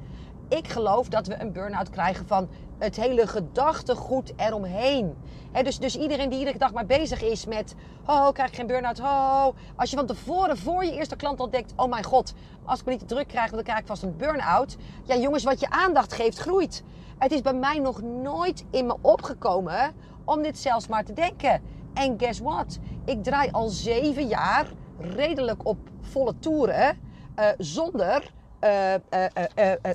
Ik 0.48 0.68
geloof 0.68 1.08
dat 1.08 1.28
we 1.28 1.36
een 1.40 1.52
burn-out 1.52 1.90
krijgen 1.90 2.28
van 2.28 2.50
het 2.80 2.96
hele 2.96 3.28
gedachtegoed 3.28 4.34
eromheen. 4.36 5.16
He, 5.52 5.64
dus, 5.64 5.80
dus 5.80 5.98
iedereen 5.98 6.30
die 6.30 6.40
iedere 6.40 6.58
dag 6.58 6.74
maar 6.74 6.86
bezig 6.86 7.22
is 7.24 7.46
met... 7.46 7.76
Oh, 8.06 8.30
krijg 8.32 8.50
ik 8.50 8.56
geen 8.56 8.68
burn-out? 8.68 9.00
Oh. 9.00 9.48
Als 9.76 9.90
je 9.90 9.96
van 9.96 10.06
tevoren 10.06 10.58
voor 10.58 10.86
je 10.86 10.92
eerste 10.92 11.16
klant 11.16 11.40
al 11.40 11.50
denkt... 11.50 11.74
Oh 11.76 11.90
mijn 11.90 12.04
god, 12.04 12.34
als 12.66 12.80
ik 12.80 12.86
me 12.86 12.92
niet 12.92 13.00
te 13.00 13.06
druk 13.06 13.28
krijg, 13.28 13.52
dan 13.52 13.64
krijg 13.64 13.80
ik 13.80 13.88
vast 13.88 14.04
een 14.04 14.18
burn-out. 14.18 14.78
Ja 15.04 15.16
jongens, 15.16 15.44
wat 15.44 15.60
je 15.60 15.70
aandacht 15.70 16.14
geeft, 16.14 16.38
groeit. 16.38 16.84
Het 17.18 17.32
is 17.32 17.42
bij 17.42 17.54
mij 17.54 17.80
nog 17.80 18.02
nooit 18.02 18.66
in 18.72 18.86
me 18.86 18.96
opgekomen 19.02 19.94
om 20.24 20.42
dit 20.42 20.60
zelfs 20.60 20.88
maar 20.88 21.06
te 21.06 21.14
denken. 21.14 21.62
En 21.94 22.16
guess 22.20 22.40
what? 22.40 22.80
Ik 23.06 23.24
draai 23.24 23.50
al 23.52 23.70
zeven 23.70 24.28
jaar 24.28 24.68
redelijk 24.98 25.66
op 25.68 25.78
volle 26.02 26.40
toeren... 26.40 27.08
Uh, 27.40 27.46
zonder 27.58 28.32
uh, 28.64 28.94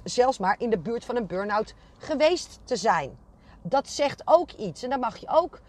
zelfs 0.05 0.39
maar 0.39 0.57
in 0.59 0.71
de 0.71 0.79
buurt 0.79 1.05
van 1.05 1.17
een 1.17 1.27
burn-out 1.27 1.75
geweest 1.99 2.61
te 2.65 2.77
zijn. 2.77 3.17
Dat 3.63 3.89
zegt 3.89 4.23
ook 4.25 4.53
iets 4.53 4.83
en 4.83 4.91
daar 4.91 4.99
mag 4.99 5.17
je 5.17 5.29
ook 5.29 5.61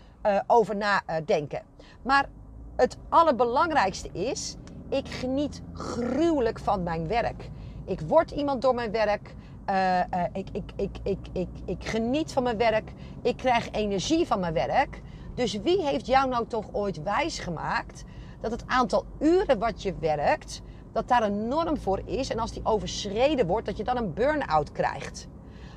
over 0.47 0.75
nadenken. 0.75 1.61
Maar 2.01 2.29
het 2.75 2.97
allerbelangrijkste 3.09 4.09
is, 4.11 4.55
ik 4.89 5.07
geniet 5.07 5.61
gruwelijk 5.73 6.59
van 6.59 6.83
mijn 6.83 7.07
werk. 7.07 7.49
Ik 7.85 7.99
word 8.01 8.31
iemand 8.31 8.61
door 8.61 8.75
mijn 8.75 8.91
werk. 8.91 9.35
ik, 10.33 10.47
ik, 10.51 10.71
ik, 10.75 10.97
ik, 11.03 11.17
ik, 11.31 11.49
ik 11.65 11.85
geniet 11.85 12.33
van 12.33 12.43
mijn 12.43 12.57
werk. 12.57 12.91
Ik 13.21 13.37
krijg 13.37 13.71
energie 13.71 14.27
van 14.27 14.39
mijn 14.39 14.53
werk. 14.53 15.01
Dus 15.33 15.53
wie 15.53 15.81
heeft 15.81 16.05
jou 16.05 16.29
nou 16.29 16.47
toch 16.47 16.65
ooit 16.71 17.03
wijsgemaakt 17.03 18.03
dat 18.41 18.51
het 18.51 18.63
aantal 18.67 19.05
uren 19.19 19.59
wat 19.59 19.81
je 19.81 19.95
werkt 19.99 20.61
dat 20.95 21.07
daar 21.07 21.23
een 21.23 21.47
norm 21.47 21.77
voor 21.77 22.01
is. 22.05 22.29
En 22.29 22.39
als 22.39 22.51
die 22.51 22.65
overschreden 22.65 23.47
wordt, 23.47 23.65
dat 23.65 23.77
je 23.77 23.83
dan 23.83 23.97
een 23.97 24.13
burn-out 24.13 24.71
krijgt. 24.71 25.27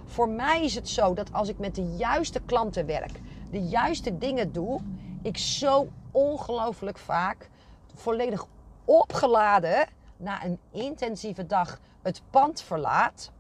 Voor 0.05 0.29
mij 0.29 0.65
is 0.65 0.75
het 0.75 0.89
zo 0.89 1.15
dat 1.15 1.33
als 1.33 1.49
ik 1.49 1.59
met 1.59 1.75
de 1.75 1.97
juiste 1.97 2.41
klanten 2.41 2.87
werk, 2.87 3.21
de 3.51 3.63
juiste 3.63 4.19
dingen 4.19 4.53
doe, 4.53 4.81
ik 5.23 5.37
zo 5.37 5.89
ongelooflijk 6.11 6.99
vaak 6.99 7.51
volledig 7.95 8.47
opgeladen 8.85 9.87
na 10.17 10.45
een 10.45 10.59
intensieve 10.71 11.47
dag 11.47 11.81
het 12.03 12.23
pand 12.31 12.63
verlaat. 12.63 13.31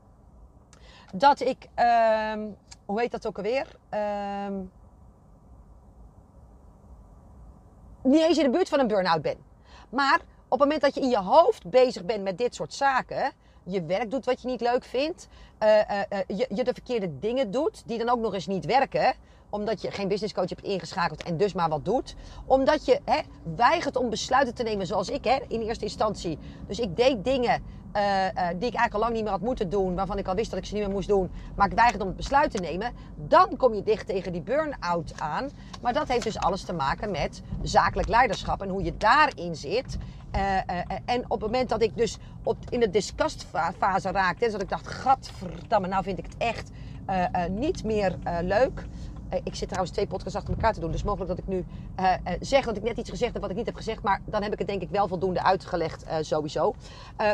Dat 1.14 1.40
ik, 1.40 1.68
ehm, 1.74 2.46
hoe 2.86 3.00
heet 3.00 3.10
dat 3.10 3.26
ook 3.26 3.36
alweer? 3.36 3.76
Ehm, 3.88 4.54
niet 8.02 8.22
eens 8.22 8.38
in 8.38 8.44
de 8.44 8.50
buurt 8.50 8.68
van 8.68 8.78
een 8.78 8.88
burn-out 8.88 9.22
ben. 9.22 9.36
Maar 9.88 10.20
op 10.48 10.58
het 10.58 10.68
moment 10.68 10.80
dat 10.80 10.94
je 10.94 11.00
in 11.00 11.08
je 11.08 11.18
hoofd 11.18 11.70
bezig 11.70 12.04
bent 12.04 12.22
met 12.22 12.38
dit 12.38 12.54
soort 12.54 12.74
zaken, 12.74 13.32
je 13.62 13.84
werk 13.84 14.10
doet 14.10 14.24
wat 14.24 14.42
je 14.42 14.48
niet 14.48 14.60
leuk 14.60 14.84
vindt, 14.84 15.28
uh, 15.62 15.68
uh, 15.68 15.78
je, 16.26 16.46
je, 16.54 16.64
de 16.64 16.72
verkeerde 16.72 17.18
dingen 17.18 17.50
doet, 17.50 17.82
die 17.86 17.98
dan 17.98 18.08
ook 18.08 18.20
nog 18.20 18.34
eens 18.34 18.46
niet 18.46 18.64
werken, 18.64 19.14
omdat 19.50 19.82
je 19.82 19.90
geen 19.90 20.08
business 20.08 20.34
coach 20.34 20.48
hebt 20.48 20.62
ingeschakeld 20.62 21.22
en 21.22 21.36
dus 21.36 21.52
maar 21.52 21.68
wat 21.68 21.84
doet. 21.84 22.14
Omdat 22.46 22.84
je 22.84 23.00
hè, 23.04 23.20
weigert 23.56 23.96
om 23.96 24.10
besluiten 24.10 24.54
te 24.54 24.62
nemen 24.62 24.86
zoals 24.86 25.08
ik 25.08 25.24
hè, 25.24 25.38
in 25.48 25.60
eerste 25.60 25.84
instantie. 25.84 26.38
Dus 26.66 26.78
ik 26.78 26.96
deed 26.96 27.24
dingen 27.24 27.62
die 28.56 28.68
ik 28.68 28.74
eigenlijk 28.74 28.94
al 28.94 29.00
lang 29.00 29.12
niet 29.12 29.22
meer 29.22 29.32
had 29.32 29.40
moeten 29.40 29.70
doen. 29.70 29.94
Waarvan 29.94 30.18
ik 30.18 30.28
al 30.28 30.34
wist 30.34 30.50
dat 30.50 30.58
ik 30.58 30.64
ze 30.64 30.74
niet 30.74 30.82
meer 30.82 30.92
moest 30.92 31.08
doen. 31.08 31.30
Maar 31.56 31.66
ik 31.66 31.74
weigerde 31.74 32.02
om 32.02 32.08
het 32.08 32.16
besluit 32.16 32.50
te 32.50 32.58
nemen. 32.58 32.92
Dan 33.16 33.56
kom 33.56 33.74
je 33.74 33.82
dicht 33.82 34.06
tegen 34.06 34.32
die 34.32 34.40
burn-out 34.40 35.12
aan. 35.20 35.50
Maar 35.82 35.92
dat 35.92 36.08
heeft 36.08 36.24
dus 36.24 36.38
alles 36.38 36.62
te 36.62 36.72
maken 36.72 37.10
met 37.10 37.42
zakelijk 37.62 38.08
leiderschap. 38.08 38.62
En 38.62 38.68
hoe 38.68 38.82
je 38.82 38.96
daarin 38.96 39.56
zit. 39.56 39.96
Uh, 40.34 40.56
en 41.04 41.24
op 41.24 41.30
het 41.30 41.40
moment 41.40 41.68
dat 41.68 41.82
ik 41.82 41.96
dus 41.96 42.18
op, 42.42 42.56
in 42.68 42.80
de 42.80 42.90
disgustfase 42.90 44.10
raakte. 44.10 44.44
Dus 44.44 44.52
dat 44.52 44.62
ik 44.62 44.68
dacht, 44.68 44.86
gadverdamme, 44.86 45.88
nou 45.88 46.02
vind 46.02 46.18
ik 46.18 46.24
het 46.24 46.36
echt 46.38 46.70
niet 47.50 47.84
meer 47.84 48.18
leuk. 48.42 48.86
Eh, 49.28 49.40
ik 49.44 49.54
zit 49.54 49.68
trouwens 49.68 49.94
twee 49.94 50.06
podcasts 50.06 50.36
achter 50.36 50.54
elkaar 50.54 50.72
te 50.72 50.80
doen. 50.80 50.90
Dus 50.90 51.02
mogelijk 51.02 51.28
dat 51.28 51.38
ik 51.38 51.46
nu 51.46 51.64
zeg 52.40 52.64
dat 52.64 52.76
ik 52.76 52.82
net 52.82 52.98
iets 52.98 53.10
gezegd 53.10 53.32
heb 53.32 53.42
wat 53.42 53.50
ik 53.50 53.56
niet 53.56 53.66
heb 53.66 53.74
gezegd. 53.74 54.02
Maar 54.02 54.20
dan 54.24 54.42
heb 54.42 54.52
ik 54.52 54.58
het 54.58 54.68
denk 54.68 54.82
ik 54.82 54.90
wel 54.90 55.08
voldoende 55.08 55.42
uitgelegd 55.42 56.04
sowieso. 56.20 56.74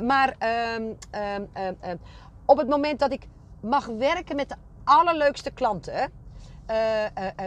maar 0.03 0.37
um, 0.77 0.97
um, 1.13 1.49
um, 1.85 1.99
op 2.45 2.57
het 2.57 2.69
moment 2.69 2.99
dat 2.99 3.13
ik 3.13 3.29
mag 3.61 3.87
werken 3.87 4.37
met 4.37 4.49
de 4.49 4.57
allerleukste 4.85 5.51
klanten. 5.51 6.11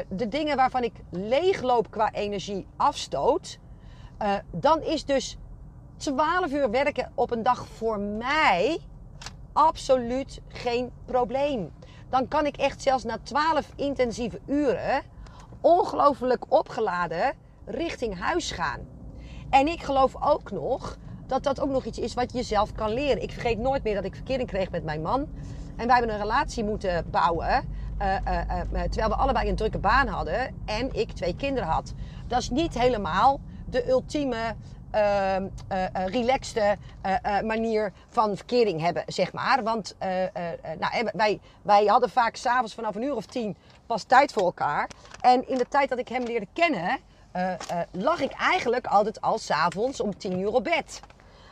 de 0.08 0.28
dingen 0.28 0.56
waarvan 0.56 0.84
ik 0.84 0.94
leegloop 1.10 1.92
qua 1.92 2.12
energie 2.12 2.68
afstoot. 2.76 3.60
Dan 4.52 4.82
is 4.82 5.06
dus 5.06 5.38
12 5.98 6.52
uur 6.52 6.70
werken 6.70 7.12
op 7.16 7.32
een 7.32 7.44
dag 7.44 7.68
voor 7.68 8.00
mij 8.00 8.80
absoluut 9.54 10.42
geen 10.48 10.92
probleem 11.06 11.72
dan 12.10 12.28
kan 12.28 12.46
ik 12.46 12.58
echt 12.58 12.82
zelfs 12.82 13.04
na 13.04 13.18
12 13.24 13.72
intensieve 13.76 14.40
uren 14.46 15.02
ongelooflijk 15.62 16.46
opgeladen 16.48 17.34
richting 17.66 18.20
huis 18.20 18.52
gaan. 18.52 18.80
En 19.50 19.68
ik 19.68 19.84
geloof 19.84 20.16
ook 20.20 20.52
nog 20.52 20.98
dat 21.26 21.44
dat 21.44 21.60
ook 21.60 21.70
nog 21.70 21.86
iets 21.86 22.00
is 22.00 22.14
wat 22.14 22.34
je 22.34 22.44
zelf 22.44 22.72
kan 22.72 22.94
leren. 22.94 23.22
Ik 23.22 23.32
vergeet 23.32 23.58
nooit 23.58 23.84
meer 23.84 23.96
dat 23.96 24.04
ik 24.04 24.16
verkering 24.16 24.48
kreeg 24.50 24.72
met 24.72 24.84
mijn 24.84 25.02
man. 25.02 25.28
En 25.76 25.88
wij 25.88 25.96
hebben 25.96 26.14
een 26.14 26.22
relatie 26.22 26.64
moeten 26.64 27.06
bouwen. 27.12 27.76
Uh, 28.02 28.16
uh, 28.26 28.82
terwijl 28.82 29.10
we 29.10 29.16
allebei 29.16 29.50
een 29.50 29.56
drukke 29.56 29.78
baan 29.78 30.08
hadden. 30.08 30.56
En 30.66 30.94
ik 30.94 31.12
twee 31.12 31.36
kinderen 31.36 31.70
had. 31.70 31.94
Dat 32.28 32.40
is 32.40 32.50
niet 32.50 32.80
helemaal 32.80 33.40
de 33.70 33.90
ultieme 33.90 34.56
uh, 34.96 35.38
manier 37.44 37.92
van 38.10 38.36
verkering 38.36 38.82
hebben, 38.82 39.04
zeg 39.08 39.34
maar. 39.34 39.64
Want 39.64 39.96
nou, 40.80 41.10
wij, 41.14 41.40
wij 41.62 41.86
hadden 41.86 42.10
vaak 42.10 42.36
s'avonds 42.36 42.74
vanaf 42.74 42.96
een 42.96 43.04
uur 43.04 43.16
of 43.16 43.26
tien 43.26 43.58
pas 43.86 44.04
tijd 44.04 44.32
voor 44.32 44.44
elkaar. 44.44 44.90
En 45.22 45.48
in 45.48 45.58
de 45.58 45.68
tijd 45.70 45.90
dat 45.90 46.00
ik 46.00 46.08
hem 46.08 46.24
leerde 46.24 46.48
kennen, 46.54 46.98
lag 47.92 48.20
ik 48.20 48.32
eigenlijk 48.32 48.88
altijd 48.88 49.22
al 49.22 49.38
s'avonds 49.38 50.02
om 50.02 50.18
tien 50.18 50.40
uur 50.40 50.54
op 50.54 50.64
bed. 50.64 51.02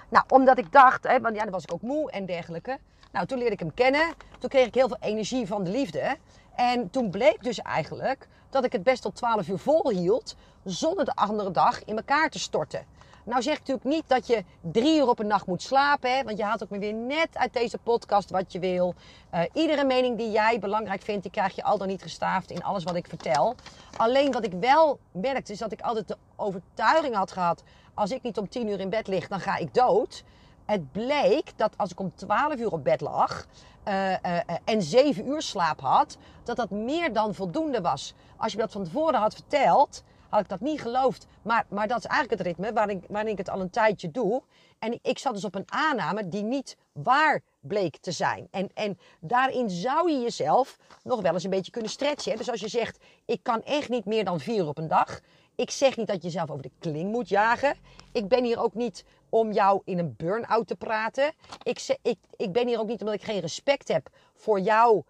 Nou, 0.10 0.26
omdat 0.28 0.58
ik 0.58 0.72
dacht, 0.72 1.04
hè, 1.04 1.20
want 1.20 1.36
ja, 1.36 1.44
dan 1.44 1.52
was 1.52 1.64
ik 1.64 1.74
ook 1.74 1.82
moe 1.82 2.12
en 2.12 2.26
dergelijke. 2.26 2.78
Nou, 3.12 3.26
toen 3.26 3.38
leerde 3.38 3.54
ik 3.54 3.60
hem 3.60 3.74
kennen. 3.74 4.14
Toen 4.40 4.50
kreeg 4.50 4.68
ik 4.68 4.74
heel 4.74 4.88
veel 4.88 4.98
energie 5.00 5.48
van 5.48 5.64
de 5.64 5.70
liefde. 5.70 6.18
En 6.56 6.90
toen 6.90 7.10
bleek 7.10 7.44
dus 7.44 7.60
eigenlijk 7.60 8.28
dat 8.50 8.66
ik 8.66 8.72
het 8.72 8.84
best 8.84 9.02
tot 9.02 9.16
12 9.16 9.48
uur 9.48 9.58
vol 9.58 9.90
hield, 9.90 10.36
zonder 10.66 11.06
de 11.06 11.16
andere 11.16 11.52
dag 11.52 11.84
in 11.84 11.98
elkaar 11.98 12.30
te 12.30 12.40
storten. 12.40 12.86
Nou 13.24 13.42
zeg 13.42 13.54
ik 13.54 13.60
natuurlijk 13.60 13.88
niet 13.88 14.04
dat 14.08 14.28
je 14.28 14.44
drie 14.62 15.00
uur 15.00 15.08
op 15.08 15.20
een 15.20 15.28
nacht 15.28 15.48
moet 15.48 15.62
slapen. 15.62 16.16
Hè, 16.16 16.24
want 16.24 16.38
je 16.38 16.44
haalt 16.44 16.64
ook 16.64 16.70
weer 16.70 16.94
net 16.94 17.28
uit 17.34 17.54
deze 17.54 17.78
podcast 17.78 18.30
wat 18.30 18.52
je 18.52 18.60
wil. 18.60 18.96
Uh, 19.34 19.42
iedere 19.54 19.84
mening 19.84 20.18
die 20.18 20.32
jij 20.32 20.60
belangrijk 20.60 21.02
vindt, 21.02 21.22
die 21.22 21.32
krijg 21.32 21.56
je 21.56 21.64
al 21.64 21.78
dan 21.78 21.88
niet 21.88 22.02
gestaafd 22.02 22.52
in 22.52 22.64
alles 22.64 22.84
wat 22.84 22.96
ik 22.96 23.08
vertel. 23.08 23.56
Alleen 23.98 24.32
wat 24.32 24.46
ik 24.46 24.54
wel 24.60 25.00
merkte, 25.12 25.52
is 25.52 25.58
dat 25.58 25.72
ik 25.72 25.82
altijd 25.82 26.08
de 26.08 26.18
overtuiging 26.36 27.16
had 27.16 27.32
gehad... 27.32 27.64
als 27.94 28.12
ik 28.12 28.22
niet 28.22 28.38
om 28.38 28.50
tien 28.50 28.68
uur 28.68 28.80
in 28.80 28.90
bed 28.90 29.08
lig, 29.08 29.28
dan 29.28 29.40
ga 29.40 29.58
ik 29.58 29.74
dood. 29.74 30.24
Het 30.66 30.92
bleek 30.92 31.52
dat 31.56 31.78
als 31.78 31.92
ik 31.92 32.00
om 32.00 32.16
12 32.16 32.56
uur 32.56 32.72
op 32.72 32.84
bed 32.84 33.02
lag 33.02 33.46
uh, 33.88 34.10
uh, 34.10 34.18
en 34.64 34.82
7 34.82 35.28
uur 35.28 35.42
slaap 35.42 35.82
had, 35.82 36.18
dat 36.44 36.56
dat 36.56 36.70
meer 36.70 37.14
dan 37.14 37.36
voldoende 37.36 37.82
was. 37.82 38.14
Als 38.38 38.52
je 38.52 38.58
me 38.58 38.64
dat 38.64 38.72
van 38.72 38.84
tevoren 38.84 39.20
had 39.20 39.34
verteld, 39.34 40.04
had 40.36 40.44
ik 40.44 40.50
dat 40.60 40.70
niet 40.70 40.82
geloofd. 40.82 41.28
Maar, 41.42 41.66
maar 41.70 41.88
dat 41.88 41.98
is 41.98 42.06
eigenlijk 42.06 42.40
het 42.40 42.48
ritme 42.48 42.74
waarin, 42.74 43.04
waarin 43.10 43.32
ik 43.32 43.38
het 43.38 43.50
al 43.50 43.62
een 43.62 43.70
tijdje 43.70 44.12
doe. 44.12 44.44
En 44.80 45.00
ik, 45.02 45.20
zat 45.20 45.34
dus 45.34 45.46
op 45.46 45.56
een 45.56 45.72
aanname 45.72 46.30
die 46.30 46.44
niet 46.44 46.78
waar 46.92 47.42
bleek 47.60 47.98
te 47.98 48.12
zijn. 48.12 48.48
En, 48.52 48.70
en 48.74 49.00
daarin 49.20 49.70
zou 49.70 50.12
je 50.12 50.20
jezelf 50.20 50.78
nog 51.04 51.22
wel 51.22 51.34
eens 51.34 51.44
een 51.44 51.50
beetje 51.50 51.72
kunnen 51.72 51.92
stretchen. 51.92 52.38
Dus 52.38 52.50
als 52.50 52.60
je 52.60 52.68
zegt, 52.68 53.04
ik 53.26 53.40
kan 53.44 53.64
echt 53.64 53.90
niet 53.90 54.06
meer 54.06 54.26
dan 54.26 54.40
vier 54.40 54.68
op 54.68 54.78
een 54.78 54.88
dag. 54.88 55.20
Ik 55.56 55.72
zeg 55.72 55.98
niet 55.98 56.08
dat 56.08 56.16
je 56.16 56.28
jezelf 56.28 56.50
over 56.50 56.64
de 56.64 56.72
kling 56.80 57.12
moet 57.12 57.30
jagen. 57.30 57.76
Ik 58.12 58.28
ben 58.28 58.44
hier 58.44 58.60
ook 58.60 58.74
niet 58.74 59.06
om 59.30 59.52
jou 59.52 59.82
in 59.86 60.00
een 60.00 60.16
burn-out 60.18 60.68
te 60.68 60.76
praten. 60.76 61.34
Ik, 61.64 61.80
zeg, 61.80 61.98
ik, 62.02 62.18
ik 62.36 62.52
ben 62.52 62.68
hier 62.68 62.80
ook 62.80 62.88
niet 62.88 63.00
omdat 63.00 63.16
ik 63.16 63.24
geen 63.24 63.40
respect 63.40 63.88
heb 63.88 64.10
voor 64.34 64.60
jouw 64.60 65.06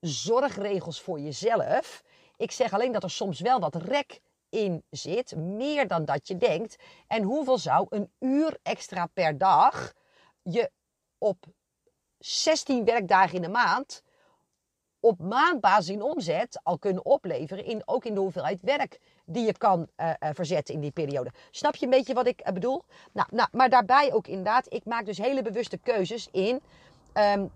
zorgregels 0.00 1.00
voor 1.00 1.20
jezelf. 1.20 2.02
Ik 2.36 2.50
zeg 2.50 2.72
alleen 2.72 2.92
dat 2.92 3.02
er 3.02 3.10
soms 3.10 3.40
wel 3.40 3.60
wat 3.60 3.74
rek 3.74 4.20
in 4.48 4.84
zit, 4.90 5.36
meer 5.36 5.88
dan 5.88 6.04
dat 6.04 6.28
je 6.28 6.36
denkt. 6.36 6.76
En 7.06 7.22
hoeveel 7.22 7.58
zou 7.58 7.86
een 7.88 8.10
uur 8.18 8.58
extra 8.62 9.06
per 9.06 9.38
dag 9.38 9.92
je 10.42 10.70
op 11.18 11.44
16 12.18 12.84
werkdagen 12.84 13.34
in 13.34 13.42
de 13.42 13.48
maand 13.48 14.04
op 15.06 15.20
maandbasis 15.20 15.88
in 15.88 16.02
omzet 16.02 16.60
al 16.62 16.78
kunnen 16.78 17.04
opleveren, 17.04 17.64
in, 17.64 17.82
ook 17.84 18.04
in 18.04 18.14
de 18.14 18.20
hoeveelheid 18.20 18.60
werk 18.60 19.00
die 19.24 19.46
je 19.46 19.52
kan 19.52 19.88
uh, 19.96 20.10
verzetten 20.20 20.74
in 20.74 20.80
die 20.80 20.90
periode. 20.90 21.32
Snap 21.50 21.76
je 21.76 21.84
een 21.84 21.90
beetje 21.90 22.14
wat 22.14 22.26
ik 22.26 22.46
uh, 22.46 22.52
bedoel? 22.52 22.84
Nou, 23.12 23.28
nou, 23.32 23.48
maar 23.52 23.70
daarbij 23.70 24.12
ook 24.12 24.26
inderdaad, 24.26 24.72
ik 24.72 24.84
maak 24.84 25.06
dus 25.06 25.18
hele 25.18 25.42
bewuste 25.42 25.78
keuzes 25.78 26.28
in. 26.32 26.62
Um, 27.14 27.50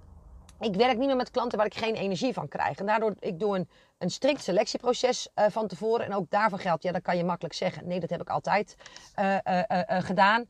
ik 0.61 0.75
werk 0.75 0.99
niet 0.99 1.07
meer 1.07 1.17
met 1.17 1.31
klanten 1.31 1.59
waar 1.59 1.67
ik 1.67 1.75
geen 1.75 1.95
energie 1.95 2.33
van 2.33 2.49
krijg. 2.49 2.79
En 2.79 2.87
daardoor, 2.87 3.15
ik 3.19 3.39
doe 3.39 3.57
een, 3.57 3.69
een 3.99 4.11
strikt 4.11 4.43
selectieproces 4.43 5.29
uh, 5.35 5.45
van 5.49 5.67
tevoren. 5.67 6.07
En 6.07 6.15
ook 6.15 6.31
daarvan 6.31 6.59
geldt, 6.59 6.83
ja, 6.83 6.93
dan 6.93 7.03
kan 7.03 7.17
je 7.17 7.25
makkelijk 7.25 7.55
zeggen. 7.55 7.87
Nee, 7.87 8.01
dat 8.01 8.11
heb 8.11 8.21
ik 8.21 8.29
altijd 8.29 8.77
uh, 9.19 9.35
uh, 9.35 9.73
gedaan. 9.89 10.49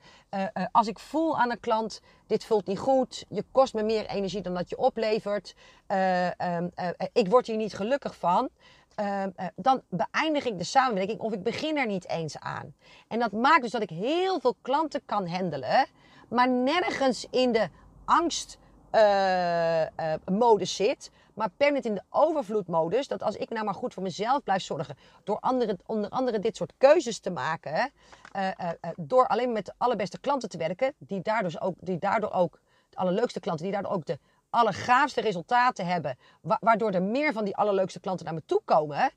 als 0.72 0.86
ik 0.86 0.98
voel 0.98 1.38
aan 1.38 1.50
een 1.50 1.60
klant, 1.60 2.00
dit 2.26 2.44
voelt 2.44 2.66
niet 2.66 2.78
goed. 2.78 3.24
Je 3.28 3.44
kost 3.52 3.74
me 3.74 3.82
meer 3.82 4.06
energie 4.06 4.40
dan 4.40 4.54
dat 4.54 4.68
je 4.68 4.76
oplevert. 4.76 5.54
Um, 6.38 6.70
ik 7.12 7.28
word 7.28 7.46
hier 7.46 7.56
niet 7.56 7.74
gelukkig 7.74 8.16
van. 8.16 8.50
Ehm, 8.94 9.30
dan 9.56 9.82
beëindig 9.88 10.44
ik 10.44 10.58
de 10.58 10.64
samenwerking 10.64 11.20
of 11.20 11.32
ik 11.32 11.42
begin 11.42 11.76
er 11.76 11.86
niet 11.86 12.08
eens 12.08 12.38
aan. 12.38 12.74
En 13.08 13.18
dat 13.18 13.32
maakt 13.32 13.62
dus 13.62 13.70
dat 13.70 13.82
ik 13.82 13.90
heel 13.90 14.40
veel 14.40 14.56
klanten 14.62 15.02
kan 15.04 15.28
handelen. 15.28 15.86
Maar 16.28 16.48
nergens 16.48 17.26
in 17.30 17.52
de 17.52 17.68
angst 18.04 18.58
uh, 18.94 20.14
modus 20.38 20.76
zit. 20.76 21.10
Maar 21.34 21.50
permanent 21.56 21.84
in 21.84 21.94
de 21.94 22.02
overvloedmodus. 22.10 23.08
Dat 23.08 23.22
als 23.22 23.36
ik 23.36 23.50
nou 23.50 23.64
maar 23.64 23.74
goed 23.74 23.94
voor 23.94 24.02
mezelf 24.02 24.42
blijf 24.42 24.62
zorgen. 24.62 24.96
Door 25.24 25.38
onder 25.86 26.10
andere 26.10 26.38
dit 26.38 26.56
soort 26.56 26.72
keuzes 26.78 27.18
te 27.18 27.30
maken. 27.30 27.90
Uh, 28.36 28.48
door 28.96 29.26
alleen 29.26 29.52
met 29.52 29.66
de 29.66 29.72
allerbeste 29.76 30.20
klanten 30.20 30.48
te 30.48 30.58
werken. 30.58 30.94
Die 30.98 31.22
daardoor 31.22 31.60
ook, 31.60 31.74
die 31.80 31.98
daardoor 31.98 32.32
ook 32.32 32.60
de 32.90 32.96
allerleukste 32.96 33.40
klanten. 33.40 33.64
Die 33.64 33.74
daardoor 33.74 33.92
ook 33.92 34.06
de 34.06 34.18
allergaafste 34.50 35.20
resultaten 35.20 35.86
hebben. 35.86 36.18
waardoor 36.40 36.90
er 36.90 37.02
meer 37.02 37.32
van 37.32 37.44
die 37.44 37.56
allerleukste 37.56 38.00
klanten 38.00 38.24
naar 38.24 38.34
me 38.34 38.42
toe 38.46 38.60
komen. 38.64 39.10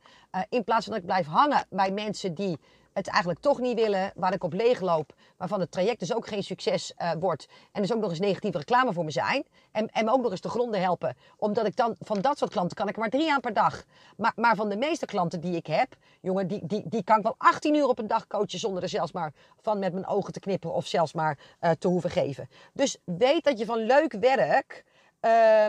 in 0.50 0.64
plaats 0.64 0.86
van 0.86 0.94
dat 0.94 1.02
ik 1.02 1.08
blijf 1.08 1.28
hangen 1.28 1.66
bij 1.70 1.92
mensen 1.92 2.34
die 2.34 2.60
het 2.94 3.08
eigenlijk 3.08 3.40
toch 3.40 3.60
niet 3.60 3.80
willen, 3.80 4.12
waar 4.16 4.34
ik 4.34 4.44
op 4.44 4.54
leegloop, 4.54 5.14
waarvan 5.38 5.60
het 5.60 5.72
traject 5.72 6.00
dus 6.00 6.14
ook 6.14 6.28
geen 6.28 6.44
succes 6.44 6.94
uh, 6.98 7.12
wordt 7.20 7.48
en 7.72 7.82
dus 7.82 7.94
ook 7.94 8.02
nog 8.02 8.10
eens 8.10 8.20
negatieve 8.20 8.58
reclame 8.58 8.94
voor 8.94 9.04
me 9.04 9.12
zijn 9.12 9.46
en, 9.72 9.88
en 9.88 10.06
me 10.06 10.12
ook 10.12 10.22
nog 10.22 10.32
eens 10.32 10.40
te 10.40 10.50
gronden 10.50 10.82
helpen, 10.82 11.16
omdat 11.38 11.66
ik 11.66 11.76
dan 11.76 11.96
van 12.00 12.22
dat 12.22 12.38
soort 12.38 12.52
klanten 12.52 12.78
kan 12.78 12.88
ik 12.88 12.98
maar 12.98 13.10
drie 13.10 13.32
aan 13.32 13.40
per 13.40 13.54
dag. 13.54 13.84
Maar, 14.18 14.34
maar 14.36 14.56
van 14.56 14.70
de 14.70 14.78
meeste 14.78 15.06
klanten 15.06 15.42
die 15.42 15.56
ik 15.56 15.68
heb, 15.68 15.96
jongen, 16.22 16.48
die, 16.48 16.66
die, 16.66 16.84
die 16.86 17.04
kan 17.04 17.18
ik 17.18 17.24
wel 17.24 17.36
18 17.38 17.76
uur 17.76 17.88
op 17.88 18.00
een 18.00 18.08
dag 18.08 18.28
coachen 18.28 18.60
zonder 18.60 18.84
er 18.84 18.90
zelfs 18.90 19.12
maar 19.12 19.34
van 19.62 19.80
met 19.80 19.94
mijn 19.94 20.08
ogen 20.08 20.34
te 20.34 20.40
knipperen 20.40 20.76
of 20.76 20.88
zelfs 20.88 21.14
maar 21.14 21.38
uh, 21.62 21.72
te 21.72 21.88
hoeven 21.88 22.10
geven. 22.10 22.50
Dus 22.74 22.98
weet 23.06 23.44
dat 23.44 23.60
je 23.60 23.66
van 23.66 23.86
leuk 23.86 24.12
werk 24.12 24.84
uh, 25.22 25.66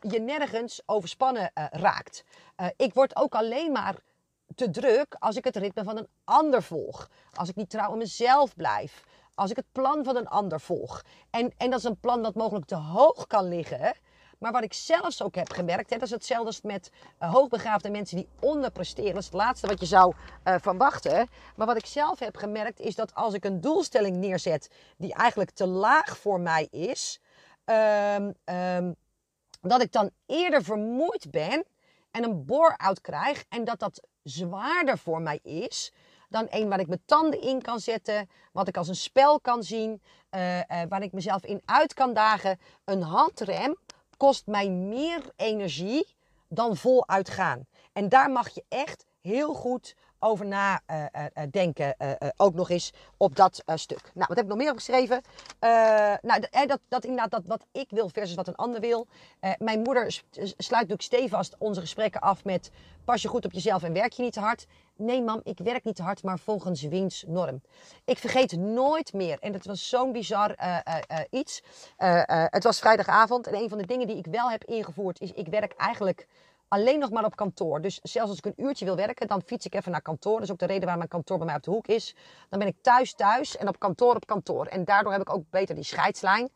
je 0.00 0.20
nergens 0.20 0.82
overspannen 0.86 1.50
raakt. 1.70 2.24
ik 2.76 2.94
word 2.94 3.16
ook 3.16 3.34
alleen 3.34 3.72
maar 3.72 3.94
te 4.58 4.70
druk 4.70 5.16
als 5.18 5.36
ik 5.36 5.44
het 5.44 5.56
ritme 5.56 5.84
van 5.84 5.96
een 5.96 6.08
ander 6.24 6.62
volg. 6.62 7.10
Als 7.34 7.48
ik 7.48 7.56
niet 7.56 7.70
trouw 7.70 7.90
aan 7.90 7.98
mezelf 7.98 8.56
blijf. 8.56 9.04
Als 9.34 9.50
ik 9.50 9.56
het 9.56 9.72
plan 9.72 10.04
van 10.04 10.16
een 10.16 10.28
ander 10.28 10.60
volg. 10.60 11.02
En, 11.30 11.52
en 11.56 11.70
dat 11.70 11.78
is 11.78 11.84
een 11.84 12.00
plan 12.00 12.22
dat 12.22 12.34
mogelijk 12.34 12.66
te 12.66 12.76
hoog 12.76 13.26
kan 13.26 13.48
liggen. 13.48 13.96
Maar 14.38 14.52
wat 14.52 14.62
ik 14.62 14.72
zelfs 14.72 15.22
ook 15.22 15.34
heb 15.34 15.50
gemerkt, 15.50 15.90
hè, 15.90 15.96
dat 15.96 16.06
is 16.06 16.14
hetzelfde 16.14 16.46
als 16.46 16.60
met 16.60 16.90
uh, 17.22 17.32
hoogbegaafde 17.32 17.90
mensen 17.90 18.16
die 18.16 18.28
onderpresteren. 18.40 19.12
Dat 19.12 19.22
is 19.22 19.28
het 19.28 19.34
laatste 19.34 19.66
wat 19.66 19.80
je 19.80 19.86
zou 19.86 20.14
uh. 20.44 21.22
Maar 21.56 21.66
wat 21.66 21.76
ik 21.76 21.86
zelf 21.86 22.18
heb 22.18 22.36
gemerkt 22.36 22.80
is 22.80 22.94
dat 22.94 23.14
als 23.14 23.34
ik 23.34 23.44
een 23.44 23.60
doelstelling 23.60 24.16
neerzet 24.16 24.70
die 24.96 25.14
eigenlijk 25.14 25.50
te 25.50 25.66
laag 25.66 26.18
voor 26.18 26.40
mij 26.40 26.68
is, 26.70 27.20
um, 27.64 28.34
um, 28.44 28.96
dat 29.60 29.82
ik 29.82 29.92
dan 29.92 30.10
eerder 30.26 30.62
vermoeid 30.62 31.30
ben 31.30 31.64
en 32.10 32.24
een 32.24 32.44
bore-out 32.44 33.00
krijg 33.00 33.44
en 33.48 33.64
dat 33.64 33.78
dat 33.78 34.02
zwaarder 34.28 34.98
voor 34.98 35.20
mij 35.20 35.40
is 35.42 35.92
dan 36.28 36.46
een 36.50 36.68
waar 36.68 36.80
ik 36.80 36.88
mijn 36.88 37.02
tanden 37.04 37.40
in 37.40 37.62
kan 37.62 37.80
zetten, 37.80 38.28
wat 38.52 38.68
ik 38.68 38.76
als 38.76 38.88
een 38.88 38.96
spel 38.96 39.40
kan 39.40 39.62
zien, 39.62 40.02
uh, 40.30 40.60
waar 40.88 41.02
ik 41.02 41.12
mezelf 41.12 41.44
in 41.44 41.62
uit 41.64 41.94
kan 41.94 42.14
dagen. 42.14 42.58
Een 42.84 43.02
handrem 43.02 43.76
kost 44.16 44.46
mij 44.46 44.68
meer 44.70 45.20
energie 45.36 46.06
dan 46.48 46.76
voluit 46.76 47.30
gaan. 47.30 47.66
En 47.92 48.08
daar 48.08 48.30
mag 48.30 48.48
je 48.48 48.64
echt 48.68 49.06
heel 49.20 49.54
goed 49.54 49.96
over 50.18 50.46
nadenken. 50.46 51.94
Uh, 51.98 52.08
uh, 52.08 52.14
uh, 52.22 52.28
ook 52.36 52.54
nog 52.54 52.70
eens 52.70 52.92
op 53.16 53.36
dat 53.36 53.62
stuk. 53.74 54.10
Nou, 54.14 54.26
wat 54.28 54.36
heb 54.36 54.44
ik 54.44 54.50
nog 54.50 54.58
meer 54.58 54.70
opgeschreven? 54.70 55.22
nou, 56.22 56.66
dat, 56.66 56.80
dat 56.88 57.04
inderdaad 57.04 57.30
dat 57.30 57.46
wat 57.46 57.66
ik 57.72 57.86
wil 57.90 58.08
versus 58.08 58.34
wat 58.34 58.48
een 58.48 58.56
ander 58.56 58.80
wil. 58.80 59.06
mijn 59.58 59.82
moeder 59.82 60.22
sluit 60.56 60.88
natuurlijk 60.88 61.02
stevast 61.02 61.54
onze 61.58 61.80
gesprekken 61.80 62.20
af 62.20 62.44
met... 62.44 62.70
pas 63.04 63.22
je 63.22 63.28
goed 63.28 63.44
op 63.44 63.52
jezelf 63.52 63.82
en 63.82 63.92
werk 63.92 64.12
je 64.12 64.22
niet 64.22 64.32
te 64.32 64.40
hard. 64.40 64.66
Nee, 64.96 65.22
mam, 65.22 65.40
ik 65.44 65.58
werk 65.58 65.84
niet 65.84 65.96
te 65.96 66.02
hard, 66.02 66.22
maar 66.22 66.38
volgens 66.38 66.82
Wiens 66.82 67.24
norm. 67.26 67.62
Ik 68.04 68.18
vergeet 68.18 68.56
nooit 68.56 69.12
meer. 69.12 69.38
En 69.40 69.52
het 69.52 69.66
was 69.66 69.88
zo'n 69.88 70.12
bizar 70.12 70.56
iets. 71.30 71.62
het 72.46 72.64
was 72.64 72.78
vrijdagavond. 72.78 73.46
En 73.46 73.54
een 73.54 73.68
van 73.68 73.78
de 73.78 73.86
dingen 73.86 74.06
die 74.06 74.16
ik 74.16 74.26
wel 74.26 74.50
heb 74.50 74.64
ingevoerd 74.64 75.20
is... 75.20 75.32
ik 75.32 75.46
werk 75.46 75.72
eigenlijk 75.72 76.26
alleen 76.68 76.98
nog 76.98 77.10
maar 77.10 77.24
op 77.24 77.36
kantoor. 77.36 77.80
Dus 77.80 77.98
zelfs 78.02 78.28
als 78.28 78.38
ik 78.38 78.44
een 78.44 78.64
uurtje 78.64 78.84
wil 78.84 78.96
werken, 78.96 79.26
dan 79.26 79.42
fiets 79.42 79.66
ik 79.66 79.74
even 79.74 79.92
naar 79.92 80.02
kantoor. 80.02 80.34
Dat 80.34 80.42
is 80.42 80.50
ook 80.50 80.58
de 80.58 80.66
reden 80.66 80.82
waarom 80.82 80.98
mijn 80.98 81.10
kantoor 81.10 81.36
bij 81.36 81.46
mij 81.46 81.56
op 81.56 81.62
de 81.62 81.70
hoek 81.70 81.86
is. 81.86 82.14
Dan 82.48 82.58
ben 82.58 82.68
ik 82.68 82.76
thuis 82.80 83.14
thuis 83.14 83.56
en 83.56 83.68
op 83.68 83.78
kantoor 83.78 84.14
op 84.14 84.26
kantoor. 84.26 84.66
En 84.66 84.84
daardoor 84.84 85.12
heb 85.12 85.20
ik 85.20 85.32
ook 85.32 85.44
beter 85.50 85.74
die 85.74 85.84
scheidslijn. 85.84 86.48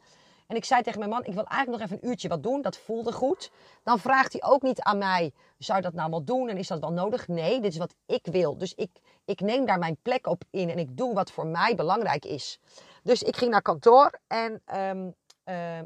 En 0.47 0.57
ik 0.57 0.65
zei 0.65 0.83
tegen 0.83 0.99
mijn 0.99 1.11
man, 1.11 1.25
ik 1.25 1.35
wil 1.35 1.45
eigenlijk 1.45 1.81
nog 1.81 1.91
even 1.91 2.03
een 2.03 2.11
uurtje 2.11 2.29
wat 2.29 2.43
doen. 2.43 2.63
Dat 2.63 2.77
voelde 2.77 3.13
goed. 3.13 3.51
Dan 3.83 3.99
vraagt 3.99 4.33
hij 4.33 4.43
ook 4.43 4.63
niet 4.63 4.81
aan 4.81 4.99
mij, 4.99 5.33
zou 5.59 5.79
je 5.79 5.85
dat 5.85 5.95
nou 5.95 6.11
wel 6.11 6.25
doen? 6.25 6.49
En 6.49 6.57
is 6.57 6.69
dat 6.69 6.81
wel 6.81 6.93
nodig? 6.93 7.29
Nee, 7.29 7.61
dit 7.61 7.73
is 7.73 7.79
wat 7.79 7.95
ik 8.07 8.27
wil. 8.27 8.59
Dus 8.59 8.75
ik, 8.75 8.91
ik 9.25 9.41
neem 9.41 9.67
daar 9.67 9.79
mijn 9.79 9.97
plek 10.03 10.27
op 10.27 10.45
in 10.51 10.71
en 10.71 10.79
ik 10.79 10.97
doe 10.97 11.15
wat 11.15 11.31
voor 11.31 11.47
mij 11.47 11.75
belangrijk 11.75 12.25
is. 12.25 12.61
Dus 13.03 13.23
ik 13.23 13.37
ging 13.37 13.51
naar 13.51 13.63
kantoor 13.63 14.21
en... 14.27 14.63
Um, 14.75 15.15
uh, 15.45 15.79
uh, 15.79 15.85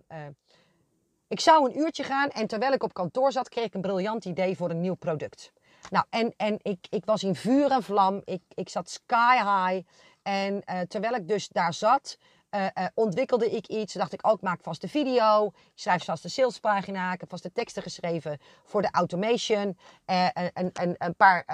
ik 1.29 1.41
zou 1.41 1.71
een 1.71 1.79
uurtje 1.79 2.03
gaan 2.03 2.29
en 2.29 2.47
terwijl 2.47 2.73
ik 2.73 2.83
op 2.83 2.95
kantoor 2.95 3.33
zat, 3.33 3.49
kreeg 3.49 3.65
ik 3.65 3.75
een 3.75 3.81
briljant 3.81 4.25
idee 4.25 4.57
voor 4.57 4.71
een 4.71 4.81
nieuw 4.81 4.95
product. 4.95 5.53
Nou, 5.91 6.05
en, 6.11 6.35
en 6.37 6.59
ik, 6.62 6.87
ik 6.91 7.05
was 7.05 7.23
in 7.23 7.35
vuur 7.35 7.71
en 7.71 7.83
vlam. 7.83 8.23
Ik, 8.25 8.43
ik 8.55 8.69
zat 8.69 8.91
sky 8.91 9.37
high. 9.37 9.87
En 10.23 10.62
uh, 10.71 10.81
terwijl 10.81 11.15
ik 11.15 11.29
dus 11.29 11.49
daar 11.49 11.75
zat, 11.75 12.19
uh, 12.51 12.62
uh, 12.62 12.87
ontwikkelde 12.95 13.51
ik 13.51 13.67
iets. 13.67 13.95
Dacht 13.95 14.12
ik 14.12 14.27
ook, 14.27 14.37
oh, 14.37 14.43
maak 14.43 14.61
vast 14.62 14.81
de 14.81 14.89
video. 14.89 15.47
Ik 15.47 15.53
schrijf 15.75 16.05
vast 16.05 16.23
de 16.23 16.29
salespagina. 16.29 17.12
Ik 17.12 17.21
heb 17.21 17.29
vast 17.29 17.43
de 17.43 17.53
teksten 17.53 17.83
geschreven 17.83 18.39
voor 18.65 18.83
de 18.83 18.89
automation. 18.91 19.79
en, 20.05 20.73
en, 20.73 20.95
een 20.99 21.15
paar 21.17 21.45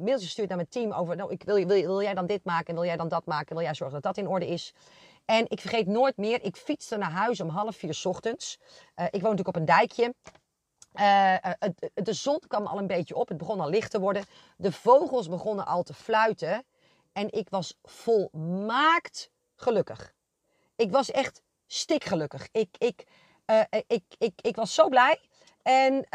mails 0.00 0.22
gestuurd 0.22 0.48
naar 0.48 0.56
mijn 0.56 0.68
team 0.68 0.92
over, 0.92 1.16
nou, 1.16 1.32
ik 1.32 1.42
wil, 1.42 1.54
wil, 1.54 1.66
wil 1.66 2.02
jij 2.02 2.14
dan 2.14 2.26
dit 2.26 2.44
maken? 2.44 2.74
Wil 2.74 2.84
jij 2.84 2.96
dan 2.96 3.08
dat 3.08 3.26
maken? 3.26 3.54
Wil 3.54 3.64
jij 3.64 3.74
zorgen 3.74 4.02
dat 4.02 4.14
dat 4.14 4.24
in 4.24 4.30
orde 4.30 4.46
is? 4.46 4.74
En 5.24 5.44
ik 5.48 5.60
vergeet 5.60 5.86
nooit 5.86 6.16
meer, 6.16 6.42
ik 6.42 6.56
fietste 6.56 6.96
naar 6.96 7.10
huis 7.10 7.40
om 7.40 7.48
half 7.48 7.76
vier 7.76 8.00
ochtends. 8.04 8.58
Uh, 8.96 9.04
ik 9.04 9.20
woon 9.20 9.30
natuurlijk 9.30 9.48
op 9.48 9.56
een 9.56 9.64
dijkje. 9.64 10.14
Uh, 10.94 11.36
de 11.94 12.12
zon 12.12 12.40
kwam 12.46 12.66
al 12.66 12.78
een 12.78 12.86
beetje 12.86 13.14
op, 13.14 13.28
het 13.28 13.36
begon 13.36 13.60
al 13.60 13.68
licht 13.68 13.90
te 13.90 14.00
worden. 14.00 14.24
De 14.56 14.72
vogels 14.72 15.28
begonnen 15.28 15.66
al 15.66 15.82
te 15.82 15.94
fluiten. 15.94 16.64
En 17.12 17.32
ik 17.32 17.48
was 17.48 17.78
volmaakt 17.82 19.30
gelukkig. 19.54 20.14
Ik 20.76 20.90
was 20.90 21.10
echt 21.10 21.42
stikgelukkig. 21.66 22.48
Ik, 22.52 22.76
ik, 22.78 23.04
ik, 23.86 24.04
ik, 24.18 24.32
ik 24.40 24.56
was 24.56 24.74
zo 24.74 24.88
blij. 24.88 25.20
En 25.62 26.06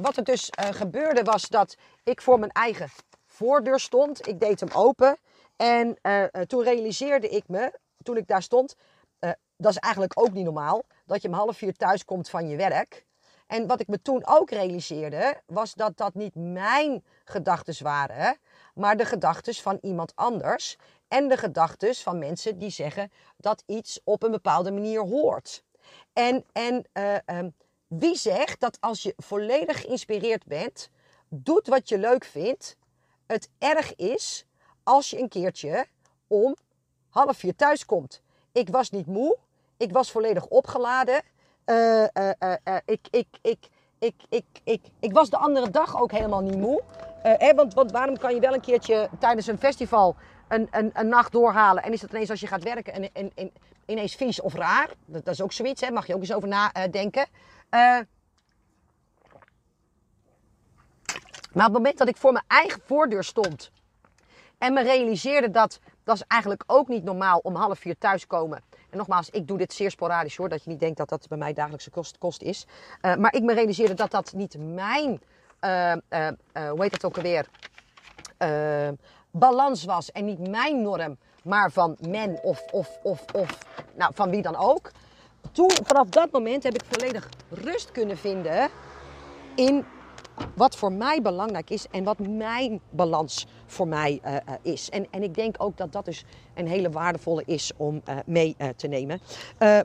wat 0.00 0.16
er 0.16 0.24
dus 0.24 0.48
gebeurde 0.54 1.22
was 1.22 1.48
dat 1.48 1.76
ik 2.04 2.20
voor 2.20 2.38
mijn 2.38 2.50
eigen 2.50 2.90
voordeur 3.26 3.80
stond. 3.80 4.26
Ik 4.26 4.40
deed 4.40 4.60
hem 4.60 4.70
open. 4.72 5.18
En 5.56 5.98
toen 6.46 6.62
realiseerde 6.62 7.28
ik 7.28 7.48
me 7.48 7.80
toen 8.02 8.16
ik 8.16 8.26
daar 8.26 8.42
stond, 8.42 8.76
uh, 9.20 9.30
dat 9.56 9.70
is 9.70 9.78
eigenlijk 9.78 10.20
ook 10.20 10.32
niet 10.32 10.44
normaal. 10.44 10.82
Dat 11.06 11.22
je 11.22 11.28
om 11.28 11.34
half 11.34 11.56
vier 11.56 11.76
thuis 11.76 12.04
komt 12.04 12.30
van 12.30 12.48
je 12.48 12.56
werk. 12.56 13.06
En 13.46 13.66
wat 13.66 13.80
ik 13.80 13.88
me 13.88 14.02
toen 14.02 14.26
ook 14.26 14.50
realiseerde, 14.50 15.40
was 15.46 15.74
dat 15.74 15.96
dat 15.96 16.14
niet 16.14 16.34
mijn 16.34 17.04
gedachten 17.24 17.84
waren, 17.84 18.36
maar 18.74 18.96
de 18.96 19.04
gedachten 19.04 19.54
van 19.54 19.78
iemand 19.80 20.12
anders. 20.16 20.76
En 21.08 21.28
de 21.28 21.36
gedachten 21.36 21.94
van 21.94 22.18
mensen 22.18 22.58
die 22.58 22.70
zeggen 22.70 23.10
dat 23.36 23.62
iets 23.66 24.00
op 24.04 24.22
een 24.22 24.30
bepaalde 24.30 24.70
manier 24.70 25.00
hoort. 25.00 25.64
En, 26.12 26.44
en 26.52 26.84
uh, 26.92 27.38
um, 27.38 27.54
wie 27.86 28.16
zegt 28.16 28.60
dat 28.60 28.76
als 28.80 29.02
je 29.02 29.14
volledig 29.16 29.80
geïnspireerd 29.80 30.46
bent, 30.46 30.90
doet 31.28 31.66
wat 31.66 31.88
je 31.88 31.98
leuk 31.98 32.24
vindt, 32.24 32.76
het 33.26 33.48
erg 33.58 33.96
is 33.96 34.46
als 34.82 35.10
je 35.10 35.18
een 35.18 35.28
keertje 35.28 35.86
om 36.26 36.56
half 37.12 37.36
vier 37.36 37.56
thuis 37.56 37.84
komt. 37.84 38.22
Ik 38.52 38.68
was 38.68 38.90
niet 38.90 39.06
moe. 39.06 39.36
Ik 39.76 39.92
was 39.92 40.10
volledig 40.10 40.46
opgeladen. 40.46 41.22
Uh, 41.66 42.04
uh, 42.14 42.30
uh, 42.42 42.76
ik, 42.84 43.00
ik, 43.10 43.26
ik, 43.42 43.68
ik, 43.98 44.44
ik, 44.64 44.80
ik, 45.00 45.12
was 45.12 45.30
de 45.30 45.36
andere 45.36 45.70
dag 45.70 46.00
ook 46.00 46.10
helemaal 46.10 46.40
niet 46.40 46.56
moe. 46.56 46.82
Hè, 47.22 47.54
want, 47.54 47.74
want 47.74 47.92
waarom 47.92 48.18
kan 48.18 48.34
je 48.34 48.40
wel 48.40 48.54
een 48.54 48.60
keertje 48.60 49.08
tijdens 49.18 49.46
een 49.46 49.58
festival 49.58 50.16
een, 50.48 50.68
een, 50.70 50.90
een 50.92 51.08
nacht 51.08 51.32
doorhalen? 51.32 51.82
En 51.82 51.92
is 51.92 52.00
dat 52.00 52.10
ineens 52.10 52.30
als 52.30 52.40
je 52.40 52.46
gaat 52.46 52.62
werken 52.62 52.92
en, 52.92 53.12
en, 53.12 53.32
en 53.34 53.52
ineens 53.86 54.14
vies 54.14 54.40
of 54.40 54.54
raar? 54.54 54.88
Dat, 55.04 55.24
dat, 55.24 55.34
is 55.34 55.42
ook 55.42 55.52
zoiets, 55.52 55.80
hè? 55.80 55.90
mag 55.90 56.06
je 56.06 56.14
ook 56.14 56.20
eens 56.20 56.32
over 56.32 56.48
nadenken. 56.48 57.26
maar 57.70 58.06
op 61.52 61.62
het 61.62 61.72
moment 61.72 61.98
dat 61.98 62.08
ik 62.08 62.16
voor 62.16 62.32
mijn 62.32 62.44
eigen 62.48 62.80
voordeur 62.84 63.24
stond 63.24 63.70
en 64.62 64.72
me 64.72 64.82
realiseerde 64.82 65.50
dat 65.50 65.80
dat 66.04 66.16
is 66.16 66.24
eigenlijk 66.28 66.62
ook 66.66 66.88
niet 66.88 67.04
normaal 67.04 67.38
om 67.38 67.54
half 67.54 67.78
vier 67.78 67.98
thuiskomen. 67.98 68.62
En 68.90 68.98
nogmaals, 68.98 69.30
ik 69.30 69.48
doe 69.48 69.58
dit 69.58 69.72
zeer 69.72 69.90
sporadisch 69.90 70.36
hoor. 70.36 70.48
Dat 70.48 70.64
je 70.64 70.70
niet 70.70 70.80
denkt 70.80 70.96
dat 70.96 71.08
dat 71.08 71.28
bij 71.28 71.38
mij 71.38 71.52
dagelijkse 71.52 71.90
kost, 71.90 72.18
kost 72.18 72.42
is. 72.42 72.66
Uh, 73.02 73.14
maar 73.14 73.34
ik 73.34 73.42
me 73.42 73.54
realiseerde 73.54 73.94
dat 73.94 74.10
dat 74.10 74.32
niet 74.32 74.56
mijn, 74.58 75.20
uh, 75.60 75.92
uh, 76.10 76.28
hoe 76.70 76.82
heet 76.82 76.90
dat 76.90 77.04
ook 77.04 77.16
alweer, 77.16 77.46
balans 79.30 79.84
was. 79.84 80.12
En 80.12 80.24
niet 80.24 80.48
mijn 80.48 80.82
norm, 80.82 81.16
maar 81.42 81.70
van 81.70 81.96
men 82.08 82.42
of, 82.42 82.64
of, 82.72 82.98
of, 83.02 83.24
of 83.32 83.58
nou, 83.94 84.14
van 84.14 84.30
wie 84.30 84.42
dan 84.42 84.56
ook. 84.56 84.90
Toen, 85.52 85.70
vanaf 85.84 86.08
dat 86.08 86.30
moment 86.30 86.62
heb 86.62 86.74
ik 86.74 86.84
volledig 86.88 87.28
rust 87.48 87.90
kunnen 87.90 88.18
vinden 88.18 88.70
in 89.54 89.84
wat 90.54 90.76
voor 90.76 90.92
mij 90.92 91.22
belangrijk 91.22 91.70
is 91.70 91.86
en 91.90 92.04
wat 92.04 92.18
mijn 92.18 92.80
balans 92.90 93.46
voor 93.66 93.88
mij 93.88 94.20
uh, 94.24 94.36
is. 94.62 94.90
En, 94.90 95.06
en 95.10 95.22
ik 95.22 95.34
denk 95.34 95.54
ook 95.58 95.76
dat 95.76 95.92
dat 95.92 96.04
dus 96.04 96.24
een 96.54 96.66
hele 96.66 96.90
waardevolle 96.90 97.42
is 97.46 97.72
om 97.76 98.02
uh, 98.08 98.14
mee 98.26 98.56
te 98.76 98.86
nemen. 98.86 99.20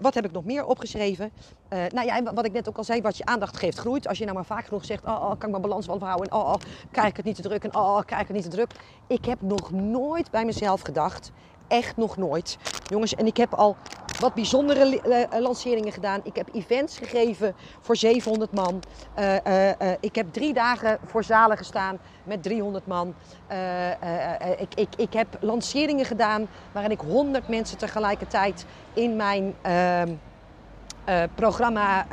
wat 0.01 0.13
heb 0.13 0.25
ik 0.25 0.31
nog 0.31 0.45
meer 0.45 0.65
opgeschreven? 0.65 1.31
nou 1.69 2.05
ja, 2.05 2.23
wat 2.33 2.45
ik 2.45 2.51
net 2.51 2.69
ook 2.69 2.77
al 2.77 2.83
zei, 2.83 3.01
wat 3.01 3.17
je 3.17 3.25
aandacht 3.25 3.57
geeft 3.57 3.77
groeit. 3.77 4.07
Als 4.07 4.17
je 4.17 4.23
nou 4.23 4.35
maar 4.35 4.45
vaak 4.45 4.65
genoeg 4.65 4.85
zegt, 4.85 5.05
oh, 5.05 5.11
oh 5.11 5.27
kan 5.27 5.41
ik 5.41 5.49
mijn 5.49 5.61
balans 5.61 5.87
wel 5.87 5.99
houden? 5.99 6.29
En 6.29 6.37
oh, 6.37 6.47
oh, 6.47 6.55
krijg 6.91 7.07
ik 7.07 7.15
het 7.15 7.25
niet 7.25 7.35
te 7.35 7.41
druk? 7.41 7.63
En 7.63 7.75
oh, 7.75 7.81
oh, 7.81 8.01
krijg 8.05 8.21
ik 8.21 8.27
het 8.27 8.35
niet 8.35 8.45
te 8.45 8.55
druk? 8.55 8.71
Ik 9.07 9.25
heb 9.25 9.41
nog 9.41 9.71
nooit 9.71 10.31
bij 10.31 10.45
mezelf 10.45 10.81
gedacht, 10.81 11.31
echt 11.67 11.97
nog 11.97 12.17
nooit. 12.17 12.57
Jongens, 12.89 13.15
en 13.15 13.25
ik 13.25 13.37
heb 13.37 13.53
al 13.53 13.75
wat 14.19 14.33
bijzondere 14.33 15.01
uh, 15.31 15.39
lanceringen 15.39 15.91
gedaan. 15.91 16.19
Ik 16.23 16.35
heb 16.35 16.49
events 16.53 16.97
gegeven 16.97 17.55
voor 17.81 17.95
700 17.95 18.51
man. 18.53 18.83
Uh, 19.19 19.61
ik 19.99 20.15
heb 20.15 20.33
drie 20.33 20.53
dagen 20.53 20.99
voor 21.05 21.23
zalen 21.23 21.57
gestaan 21.57 21.99
met 22.23 22.43
300 22.43 22.87
man. 22.87 23.15
ik, 24.59 24.73
ik, 24.75 24.89
ik 24.95 25.13
heb 25.13 25.37
lanceringen 25.39 26.05
gedaan 26.05 26.47
waarin 26.71 26.91
ik 26.91 26.99
100 26.99 27.47
mensen 27.47 27.77
tegelijkertijd 27.77 28.65
in 28.93 29.15
mijn 29.15 29.55
ehm, 29.61 30.15
programma 31.35 32.07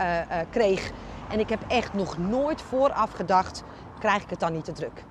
kreeg. 0.50 0.92
En 1.30 1.40
ik 1.40 1.48
heb 1.48 1.60
echt 1.68 1.94
nog 1.94 2.18
nooit 2.18 2.62
vooraf 2.62 3.12
gedacht, 3.12 3.62
krijg 3.98 4.22
ik 4.22 4.30
het 4.30 4.40
dan 4.40 4.52
niet 4.52 4.64
te 4.64 4.72
druk? 4.72 5.04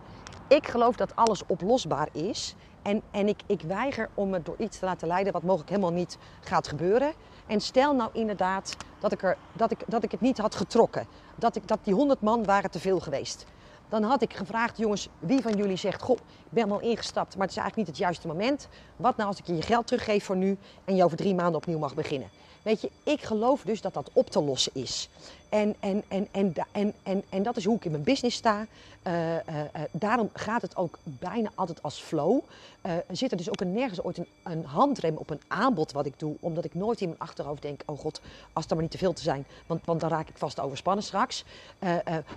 Ik 0.47 0.67
geloof 0.67 0.95
dat 0.95 1.15
alles 1.15 1.45
oplosbaar 1.45 2.07
is. 2.11 2.55
En, 2.83 3.01
en 3.11 3.27
ik, 3.27 3.41
ik 3.45 3.61
weiger 3.61 4.09
om 4.13 4.29
me 4.29 4.41
door 4.41 4.55
iets 4.57 4.79
te 4.79 4.85
laten 4.85 5.07
leiden 5.07 5.33
wat 5.33 5.43
mogelijk 5.43 5.69
helemaal 5.69 5.91
niet 5.91 6.17
gaat 6.41 6.67
gebeuren. 6.67 7.13
En 7.47 7.59
stel 7.59 7.95
nou 7.95 8.09
inderdaad 8.13 8.77
dat 8.99 9.11
ik, 9.11 9.23
er, 9.23 9.37
dat 9.53 9.71
ik, 9.71 9.83
dat 9.87 10.03
ik 10.03 10.11
het 10.11 10.21
niet 10.21 10.37
had 10.37 10.55
getrokken. 10.55 11.07
Dat, 11.35 11.55
ik, 11.55 11.67
dat 11.67 11.79
die 11.83 11.93
100 11.93 12.21
man 12.21 12.43
waren 12.43 12.71
te 12.71 12.79
veel 12.79 12.99
geweest. 12.99 13.45
Dan 13.89 14.03
had 14.03 14.21
ik 14.21 14.33
gevraagd, 14.33 14.77
jongens, 14.77 15.09
wie 15.19 15.41
van 15.41 15.53
jullie 15.53 15.75
zegt: 15.77 16.01
Goh, 16.01 16.17
ik 16.17 16.49
ben 16.49 16.69
wel 16.69 16.79
ingestapt, 16.79 17.35
maar 17.35 17.47
het 17.47 17.55
is 17.55 17.61
eigenlijk 17.61 17.75
niet 17.75 17.87
het 17.87 17.97
juiste 17.97 18.27
moment. 18.27 18.67
Wat 18.95 19.17
nou 19.17 19.29
als 19.29 19.39
ik 19.39 19.47
je 19.47 19.55
je 19.55 19.61
geld 19.61 19.87
teruggeef 19.87 20.25
voor 20.25 20.35
nu 20.35 20.57
en 20.85 20.95
je 20.95 21.03
over 21.03 21.17
drie 21.17 21.35
maanden 21.35 21.55
opnieuw 21.55 21.77
mag 21.77 21.93
beginnen? 21.93 22.29
Weet 22.63 22.81
je, 22.81 22.91
ik 23.03 23.21
geloof 23.21 23.61
dus 23.61 23.81
dat 23.81 23.93
dat 23.93 24.09
op 24.13 24.29
te 24.29 24.41
lossen 24.41 24.71
is. 24.75 25.09
En, 25.49 25.75
en, 25.79 26.03
en, 26.07 26.27
en, 26.31 26.53
en, 26.71 26.93
en, 27.03 27.23
en 27.29 27.43
dat 27.43 27.57
is 27.57 27.65
hoe 27.65 27.75
ik 27.75 27.85
in 27.85 27.91
mijn 27.91 28.03
business 28.03 28.37
sta. 28.37 28.65
Uh, 29.07 29.33
uh, 29.33 29.39
daarom 29.91 30.29
gaat 30.33 30.61
het 30.61 30.75
ook 30.75 30.99
bijna 31.03 31.51
altijd 31.55 31.83
als 31.83 31.99
flow. 31.99 32.39
zit 33.11 33.31
er 33.31 33.37
dus 33.37 33.49
ook 33.49 33.63
nergens 33.65 34.01
ooit 34.01 34.17
een, 34.17 34.27
een, 34.43 34.65
handrem 34.65 35.15
op 35.15 35.29
een 35.29 35.41
aanbod 35.47 35.91
wat 35.91 36.05
ik 36.05 36.19
doe. 36.19 36.35
Omdat 36.39 36.65
ik 36.65 36.73
nooit 36.73 37.01
in 37.01 37.07
mijn 37.07 37.19
achterhoofd 37.19 37.61
denk, 37.61 37.81
oh 37.85 37.99
god, 37.99 38.21
als 38.53 38.65
er 38.65 38.73
maar 38.73 38.81
niet 38.81 38.91
te 38.91 38.97
veel 38.97 39.13
te 39.13 39.21
zijn. 39.21 39.45
Want, 39.65 39.85
want 39.85 39.99
dan 39.99 40.09
raak 40.09 40.29
ik 40.29 40.37
vast 40.37 40.59
overspannen 40.59 41.03
straks. 41.03 41.43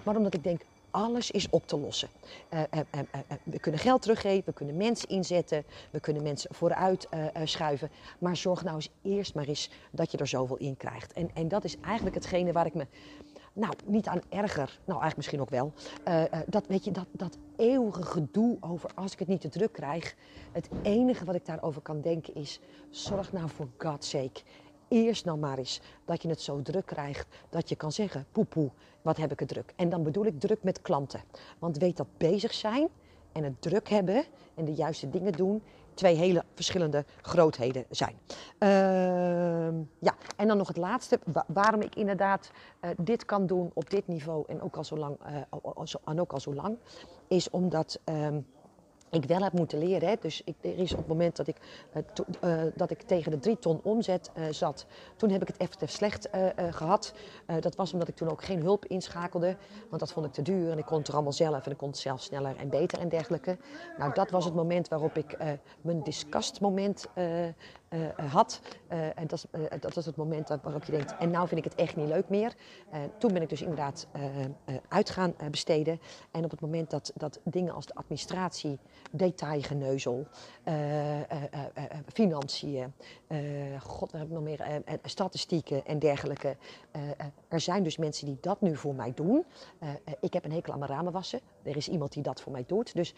maar 0.02 0.16
omdat 0.16 0.34
ik 0.34 0.42
denk, 0.42 0.60
alles 0.96 1.30
is 1.30 1.48
op 1.50 1.66
te 1.66 1.78
lossen. 1.78 2.08
Uh, 2.50 2.60
we 3.44 3.58
kunnen 3.58 3.80
geld 3.80 4.02
teruggeven, 4.02 4.44
we 4.44 4.52
kunnen 4.52 4.76
mensen 4.76 5.08
inzetten, 5.08 5.64
we 5.90 6.00
kunnen 6.00 6.22
mensen 6.22 6.54
vooruit 6.54 7.08
schuiven. 7.44 7.90
Maar 8.18 8.36
zorg 8.36 8.64
nou 8.64 8.74
eens 8.74 8.90
eerst 9.02 9.34
maar 9.34 9.46
eens 9.46 9.70
dat 9.90 10.10
je 10.10 10.18
er 10.18 10.26
zoveel 10.26 10.56
in 10.56 10.76
krijgt. 10.76 11.12
En, 11.12 11.30
en 11.34 11.48
dat 11.48 11.64
is 11.64 11.76
eigenlijk 11.80 12.14
hetgene 12.14 12.52
waar 12.52 12.66
ik 12.66 12.74
me 12.74 12.86
nou, 13.52 13.72
niet 13.84 14.06
aan 14.06 14.20
erger, 14.28 14.78
nou 14.84 15.00
eigenlijk 15.00 15.16
misschien 15.16 15.40
ook 15.40 15.50
wel. 15.50 15.72
dat, 16.46 16.66
weet 16.66 16.84
je, 16.84 16.90
dat, 16.90 17.06
dat 17.10 17.38
eeuwige 17.56 18.02
gedoe 18.02 18.56
over 18.60 18.90
als 18.94 19.12
ik 19.12 19.18
het 19.18 19.28
niet 19.28 19.40
te 19.40 19.48
druk 19.48 19.72
krijg. 19.72 20.14
Het 20.52 20.68
enige 20.82 21.24
wat 21.24 21.34
ik 21.34 21.46
daarover 21.46 21.82
kan 21.82 22.00
denken 22.00 22.34
is, 22.34 22.60
zorg 22.90 23.32
nou 23.32 23.48
voor 23.48 23.68
God's 23.78 24.08
sake 24.08 24.40
eerst 24.88 25.24
nou 25.24 25.38
maar 25.38 25.58
eens 25.58 25.80
dat 26.04 26.22
je 26.22 26.28
het 26.28 26.40
zo 26.40 26.62
druk 26.62 26.86
krijgt 26.86 27.26
dat 27.48 27.68
je 27.68 27.76
kan 27.76 27.92
zeggen, 27.92 28.26
poepoe, 28.32 28.70
wat 29.02 29.16
heb 29.16 29.32
ik 29.32 29.38
het 29.38 29.48
druk. 29.48 29.72
En 29.76 29.88
dan 29.88 30.02
bedoel 30.02 30.26
ik 30.26 30.40
druk 30.40 30.62
met 30.62 30.82
klanten. 30.82 31.20
Want 31.58 31.78
weet 31.78 31.96
dat 31.96 32.06
bezig 32.16 32.54
zijn 32.54 32.88
en 33.32 33.44
het 33.44 33.62
druk 33.62 33.88
hebben 33.88 34.24
en 34.54 34.64
de 34.64 34.74
juiste 34.74 35.10
dingen 35.10 35.32
doen, 35.32 35.62
twee 35.94 36.16
hele 36.16 36.44
verschillende 36.54 37.04
grootheden 37.22 37.84
zijn. 37.90 38.14
Uh, 38.58 38.68
ja, 39.98 40.14
en 40.36 40.48
dan 40.48 40.56
nog 40.56 40.68
het 40.68 40.76
laatste, 40.76 41.18
waarom 41.46 41.80
ik 41.80 41.94
inderdaad 41.94 42.50
uh, 42.80 42.90
dit 42.98 43.24
kan 43.24 43.46
doen 43.46 43.70
op 43.74 43.90
dit 43.90 44.06
niveau 44.06 44.44
en 44.46 44.62
ook 44.62 44.76
al 44.76 44.84
zo 44.84 44.96
lang, 44.96 45.16
uh, 45.26 45.96
en 46.04 46.20
ook 46.20 46.32
al 46.32 46.40
zo 46.40 46.54
lang 46.54 46.76
is 47.28 47.50
omdat... 47.50 48.00
Uh, 48.10 48.28
ik 49.10 49.24
wel 49.24 49.40
heb 49.40 49.52
moeten 49.52 49.78
leren. 49.78 50.08
Hè. 50.08 50.14
Dus 50.20 50.42
ik, 50.44 50.54
er 50.60 50.78
is 50.78 50.92
op 50.92 50.98
het 50.98 51.06
moment 51.06 51.36
dat 51.36 51.46
ik, 51.46 51.56
to, 52.12 52.24
uh, 52.44 52.62
dat 52.74 52.90
ik 52.90 53.02
tegen 53.02 53.30
de 53.30 53.38
drie 53.38 53.58
ton 53.58 53.80
omzet 53.82 54.30
uh, 54.38 54.44
zat, 54.50 54.86
toen 55.16 55.30
heb 55.30 55.42
ik 55.42 55.48
het 55.48 55.60
even 55.60 55.88
slecht 55.88 56.28
gehad. 56.70 57.14
dat 57.60 57.76
was 57.76 57.92
omdat 57.92 58.08
ik 58.08 58.16
toen 58.16 58.30
ook 58.30 58.44
geen 58.44 58.60
hulp 58.60 58.84
inschakelde, 58.84 59.56
want 59.88 60.00
dat 60.00 60.12
vond 60.12 60.26
ik 60.26 60.32
te 60.32 60.42
duur 60.42 60.70
en 60.70 60.78
ik 60.78 60.84
kon 60.84 60.98
het 60.98 61.08
er 61.08 61.14
allemaal 61.14 61.32
zelf 61.32 61.66
en 61.66 61.72
ik 61.72 61.76
kon 61.76 61.88
het 61.88 61.98
zelf 61.98 62.20
sneller 62.20 62.56
en 62.56 62.68
beter 62.68 62.98
en 62.98 63.08
dergelijke. 63.08 63.58
Nou, 63.98 64.14
dat 64.14 64.30
was 64.30 64.44
het 64.44 64.54
moment 64.54 64.88
waarop 64.88 65.16
ik 65.16 65.36
mijn 65.80 66.02
disgustmoment 66.02 67.06
had. 68.30 68.60
en 68.88 69.26
dat, 69.26 69.46
dat 69.80 69.94
was 69.94 70.06
het 70.06 70.16
moment 70.16 70.48
waarop 70.48 70.84
je 70.84 70.92
denkt, 70.92 71.16
en 71.16 71.30
nou 71.30 71.48
vind 71.48 71.64
ik 71.64 71.72
het 71.72 71.80
echt 71.80 71.96
niet 71.96 72.08
leuk 72.08 72.28
meer. 72.28 72.54
toen 73.18 73.32
ben 73.32 73.42
ik 73.42 73.48
dus 73.48 73.60
inderdaad 73.60 74.06
uit 74.88 75.10
gaan 75.10 75.34
besteden. 75.50 76.00
En 76.30 76.44
op 76.44 76.50
het 76.50 76.60
moment 76.60 76.90
dat, 76.90 77.12
dat 77.14 77.40
dingen 77.44 77.74
als 77.74 77.86
de 77.86 77.94
administratie 77.94 78.78
detailgeneuzel, 79.10 80.26
financiën, 82.12 82.92
god, 83.80 84.12
heb 84.12 84.22
ik 84.22 84.30
nog 84.30 84.42
meer, 84.42 84.82
statistieken 85.02 85.86
en 85.86 85.98
dergelijke. 85.98 86.56
er 87.48 87.60
zijn 87.60 87.82
dus 87.82 87.96
mensen 87.96 88.26
die 88.26 88.38
dat 88.40 88.60
nu 88.60 88.76
voor 88.76 88.94
mij 88.94 89.12
doen. 89.14 89.44
ik 90.20 90.32
heb 90.32 90.44
een 90.44 90.52
hekel 90.52 90.72
aan 90.72 90.78
mijn 90.78 90.90
ramen 90.90 91.12
wassen. 91.12 91.40
Er 91.62 91.76
is 91.76 91.88
iemand 91.88 92.12
die 92.12 92.22
dat 92.22 92.40
voor 92.40 92.52
mij 92.52 92.64
doet. 92.66 92.94
Dus 92.94 93.14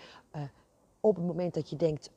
op 1.01 1.17
het 1.17 1.25
moment 1.25 1.55
dat 1.55 1.71
je 1.71 1.77
denkt, 1.77 2.11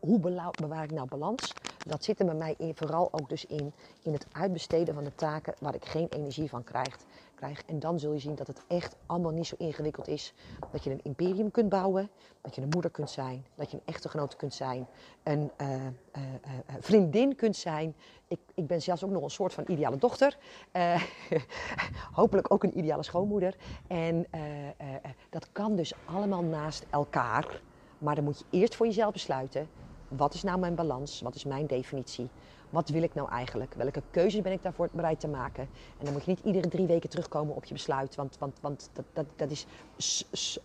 hoe 0.00 0.20
bewaar 0.60 0.82
ik 0.82 0.92
nou 0.92 1.08
balans? 1.08 1.54
Dat 1.86 2.04
zit 2.04 2.18
er 2.18 2.26
bij 2.26 2.34
mij 2.34 2.54
in, 2.58 2.74
vooral 2.74 3.08
ook 3.12 3.28
dus 3.28 3.44
in, 3.44 3.72
in 4.02 4.12
het 4.12 4.26
uitbesteden 4.32 4.94
van 4.94 5.04
de 5.04 5.14
taken 5.14 5.54
waar 5.60 5.74
ik 5.74 5.84
geen 5.84 6.06
energie 6.08 6.48
van 6.48 6.64
krijg, 6.64 6.96
krijg. 7.34 7.62
En 7.66 7.78
dan 7.78 7.98
zul 7.98 8.12
je 8.12 8.18
zien 8.18 8.34
dat 8.34 8.46
het 8.46 8.62
echt 8.66 8.96
allemaal 9.06 9.32
niet 9.32 9.46
zo 9.46 9.54
ingewikkeld 9.58 10.08
is. 10.08 10.34
Dat 10.72 10.84
je 10.84 10.90
een 10.90 11.00
imperium 11.02 11.50
kunt 11.50 11.68
bouwen, 11.68 12.10
dat 12.40 12.54
je 12.54 12.62
een 12.62 12.68
moeder 12.68 12.90
kunt 12.90 13.10
zijn, 13.10 13.44
dat 13.54 13.70
je 13.70 13.76
een 13.76 13.82
echtgenote 13.84 14.36
kunt 14.36 14.54
zijn, 14.54 14.86
een 15.22 15.50
uh, 15.60 15.68
uh, 15.74 15.82
uh, 15.82 16.74
vriendin 16.80 17.36
kunt 17.36 17.56
zijn. 17.56 17.94
Ik, 18.28 18.40
ik 18.54 18.66
ben 18.66 18.82
zelfs 18.82 19.04
ook 19.04 19.10
nog 19.10 19.22
een 19.22 19.30
soort 19.30 19.54
van 19.54 19.64
ideale 19.66 19.96
dochter. 19.96 20.36
hopelijk 22.12 22.52
ook 22.52 22.62
een 22.62 22.78
ideale 22.78 23.02
schoonmoeder. 23.02 23.56
En 23.86 24.26
dat 25.30 25.48
kan 25.52 25.76
dus 25.76 25.92
allemaal 26.04 26.42
naast 26.42 26.86
elkaar. 26.90 27.60
Maar 27.98 28.14
dan 28.14 28.24
moet 28.24 28.38
je 28.38 28.44
eerst 28.58 28.74
voor 28.74 28.86
jezelf 28.86 29.12
besluiten 29.12 29.68
wat 30.08 30.34
is 30.34 30.42
nou 30.42 30.58
mijn 30.58 30.74
balans? 30.74 31.20
Wat 31.20 31.34
is 31.34 31.44
mijn 31.44 31.66
definitie? 31.66 32.28
Wat 32.70 32.88
wil 32.88 33.02
ik 33.02 33.14
nou 33.14 33.30
eigenlijk? 33.30 33.74
Welke 33.74 34.02
keuzes 34.10 34.42
ben 34.42 34.52
ik 34.52 34.62
daarvoor 34.62 34.88
bereid 34.92 35.20
te 35.20 35.28
maken? 35.28 35.68
En 35.98 36.04
dan 36.04 36.12
moet 36.12 36.24
je 36.24 36.30
niet 36.30 36.44
iedere 36.44 36.68
drie 36.68 36.86
weken 36.86 37.10
terugkomen 37.10 37.54
op 37.54 37.64
je 37.64 37.74
besluit. 37.74 38.14
Want, 38.14 38.38
want, 38.38 38.58
want 38.60 38.90
dat, 38.92 39.04
dat, 39.12 39.26
dat 39.36 39.50
is, 39.50 39.66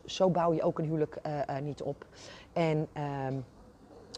zo 0.05 0.29
bouw 0.29 0.53
je 0.53 0.63
ook 0.63 0.79
een 0.79 0.85
huwelijk 0.85 1.19
uh, 1.25 1.37
uh, 1.49 1.57
niet 1.57 1.81
op. 1.81 2.05
En 2.53 2.87
uh, 2.97 3.27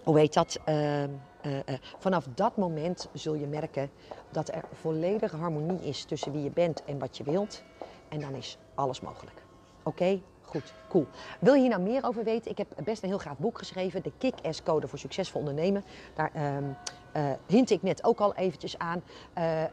hoe 0.03 0.19
heet 0.19 0.33
dat? 0.33 0.59
Ehm, 0.65 1.09
eh, 1.41 1.75
vanaf 1.97 2.27
dat 2.35 2.57
moment 2.57 3.09
zul 3.13 3.33
je 3.33 3.47
merken 3.47 3.89
dat 4.31 4.49
er 4.49 4.63
volledige 4.73 5.35
harmonie 5.35 5.81
is 5.81 6.03
tussen 6.03 6.31
wie 6.31 6.43
je 6.43 6.49
bent 6.49 6.83
en 6.83 6.99
wat 6.99 7.17
je 7.17 7.23
wilt. 7.23 7.63
En 8.09 8.19
dan 8.19 8.33
is 8.33 8.57
alles 8.75 9.01
mogelijk. 9.01 9.43
Oké? 9.83 10.21
Goed, 10.45 10.73
cool. 10.87 11.07
Wil 11.39 11.53
je 11.53 11.59
hier 11.59 11.69
nou 11.69 11.81
meer 11.81 12.05
over 12.05 12.23
weten? 12.23 12.51
Ik 12.51 12.57
heb 12.57 12.67
best 12.83 13.03
een 13.03 13.09
heel 13.09 13.19
gaaf 13.19 13.37
boek 13.37 13.57
geschreven, 13.57 14.03
de 14.03 14.11
Kick-Ass-code 14.17 14.87
voor 14.87 14.99
succesvol 14.99 15.39
ondernemen. 15.39 15.83
Daar 16.13 16.55
um, 16.55 16.75
hint 17.47 17.69
ik 17.69 17.81
net 17.81 18.03
ook 18.03 18.19
al 18.19 18.35
eventjes 18.35 18.77
aan. 18.77 19.01
Uh, 19.37 19.61
uh, 19.61 19.67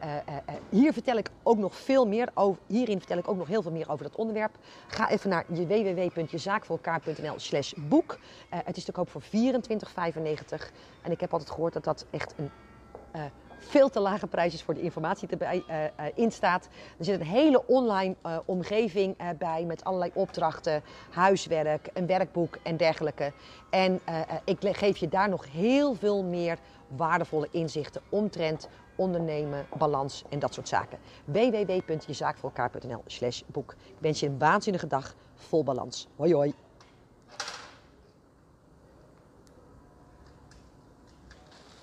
hier 0.69 0.93
vertel 0.93 1.17
ik 1.17 1.29
ook 1.43 1.57
nog 1.57 1.75
veel 1.75 2.07
meer 2.07 2.29
over. 2.33 2.61
Hierin 2.67 2.97
vertel 2.97 3.17
ik 3.17 3.27
ook 3.27 3.37
nog 3.37 3.47
heel 3.47 3.61
veel 3.61 3.71
meer 3.71 3.89
over 3.89 4.03
dat 4.05 4.15
onderwerp. 4.15 4.57
Ga 4.87 5.09
even 5.09 5.29
naar 5.29 5.45
www.jezaakvoorelkaar.nl 5.47 7.39
slash 7.39 7.73
boek. 7.77 8.19
het 8.49 8.77
is 8.77 8.83
te 8.83 8.91
koop 8.91 9.09
voor 9.09 9.21
24,95. 9.21 9.29
En 11.01 11.11
ik 11.11 11.19
heb 11.19 11.31
altijd 11.31 11.51
gehoord 11.51 11.73
dat 11.73 11.83
dat 11.83 12.05
echt 12.09 12.33
een 12.37 12.51
veel 13.67 13.89
te 13.89 13.99
lage 13.99 14.27
prijs 14.27 14.53
is 14.53 14.63
voor 14.63 14.73
de 14.73 14.81
informatie 14.81 15.27
die 15.27 15.37
erbij 15.37 15.63
uh, 15.69 15.83
uh, 15.83 16.11
in 16.15 16.31
staat. 16.31 16.69
Er 16.97 17.05
zit 17.05 17.19
een 17.19 17.25
hele 17.25 17.67
online 17.67 18.15
uh, 18.25 18.37
omgeving 18.45 19.37
bij 19.37 19.65
met 19.65 19.83
allerlei 19.83 20.11
opdrachten, 20.13 20.83
huiswerk, 21.11 21.89
een 21.93 22.07
werkboek 22.07 22.57
en 22.63 22.77
dergelijke. 22.77 23.33
En 23.69 24.01
ik 24.45 24.57
geef 24.61 24.97
je 24.97 25.07
daar 25.07 25.29
nog 25.29 25.51
heel 25.51 25.95
veel 25.95 26.23
meer 26.23 26.57
waardevolle 26.87 27.47
inzichten 27.51 28.01
omtrent 28.09 28.69
ondernemen, 28.95 29.65
balans 29.77 30.23
en 30.29 30.39
dat 30.39 30.53
soort 30.53 30.67
zaken. 30.67 30.99
www.jezaakvoorelkaar.nl 31.25 33.03
slash 33.05 33.41
boek. 33.45 33.71
Ik 33.71 33.95
wens 33.99 34.19
je 34.19 34.27
een 34.27 34.39
waanzinnige 34.39 34.87
dag 34.87 35.15
vol 35.35 35.63
balans. 35.63 36.07
Hoi 36.15 36.33
hoi! 36.33 36.53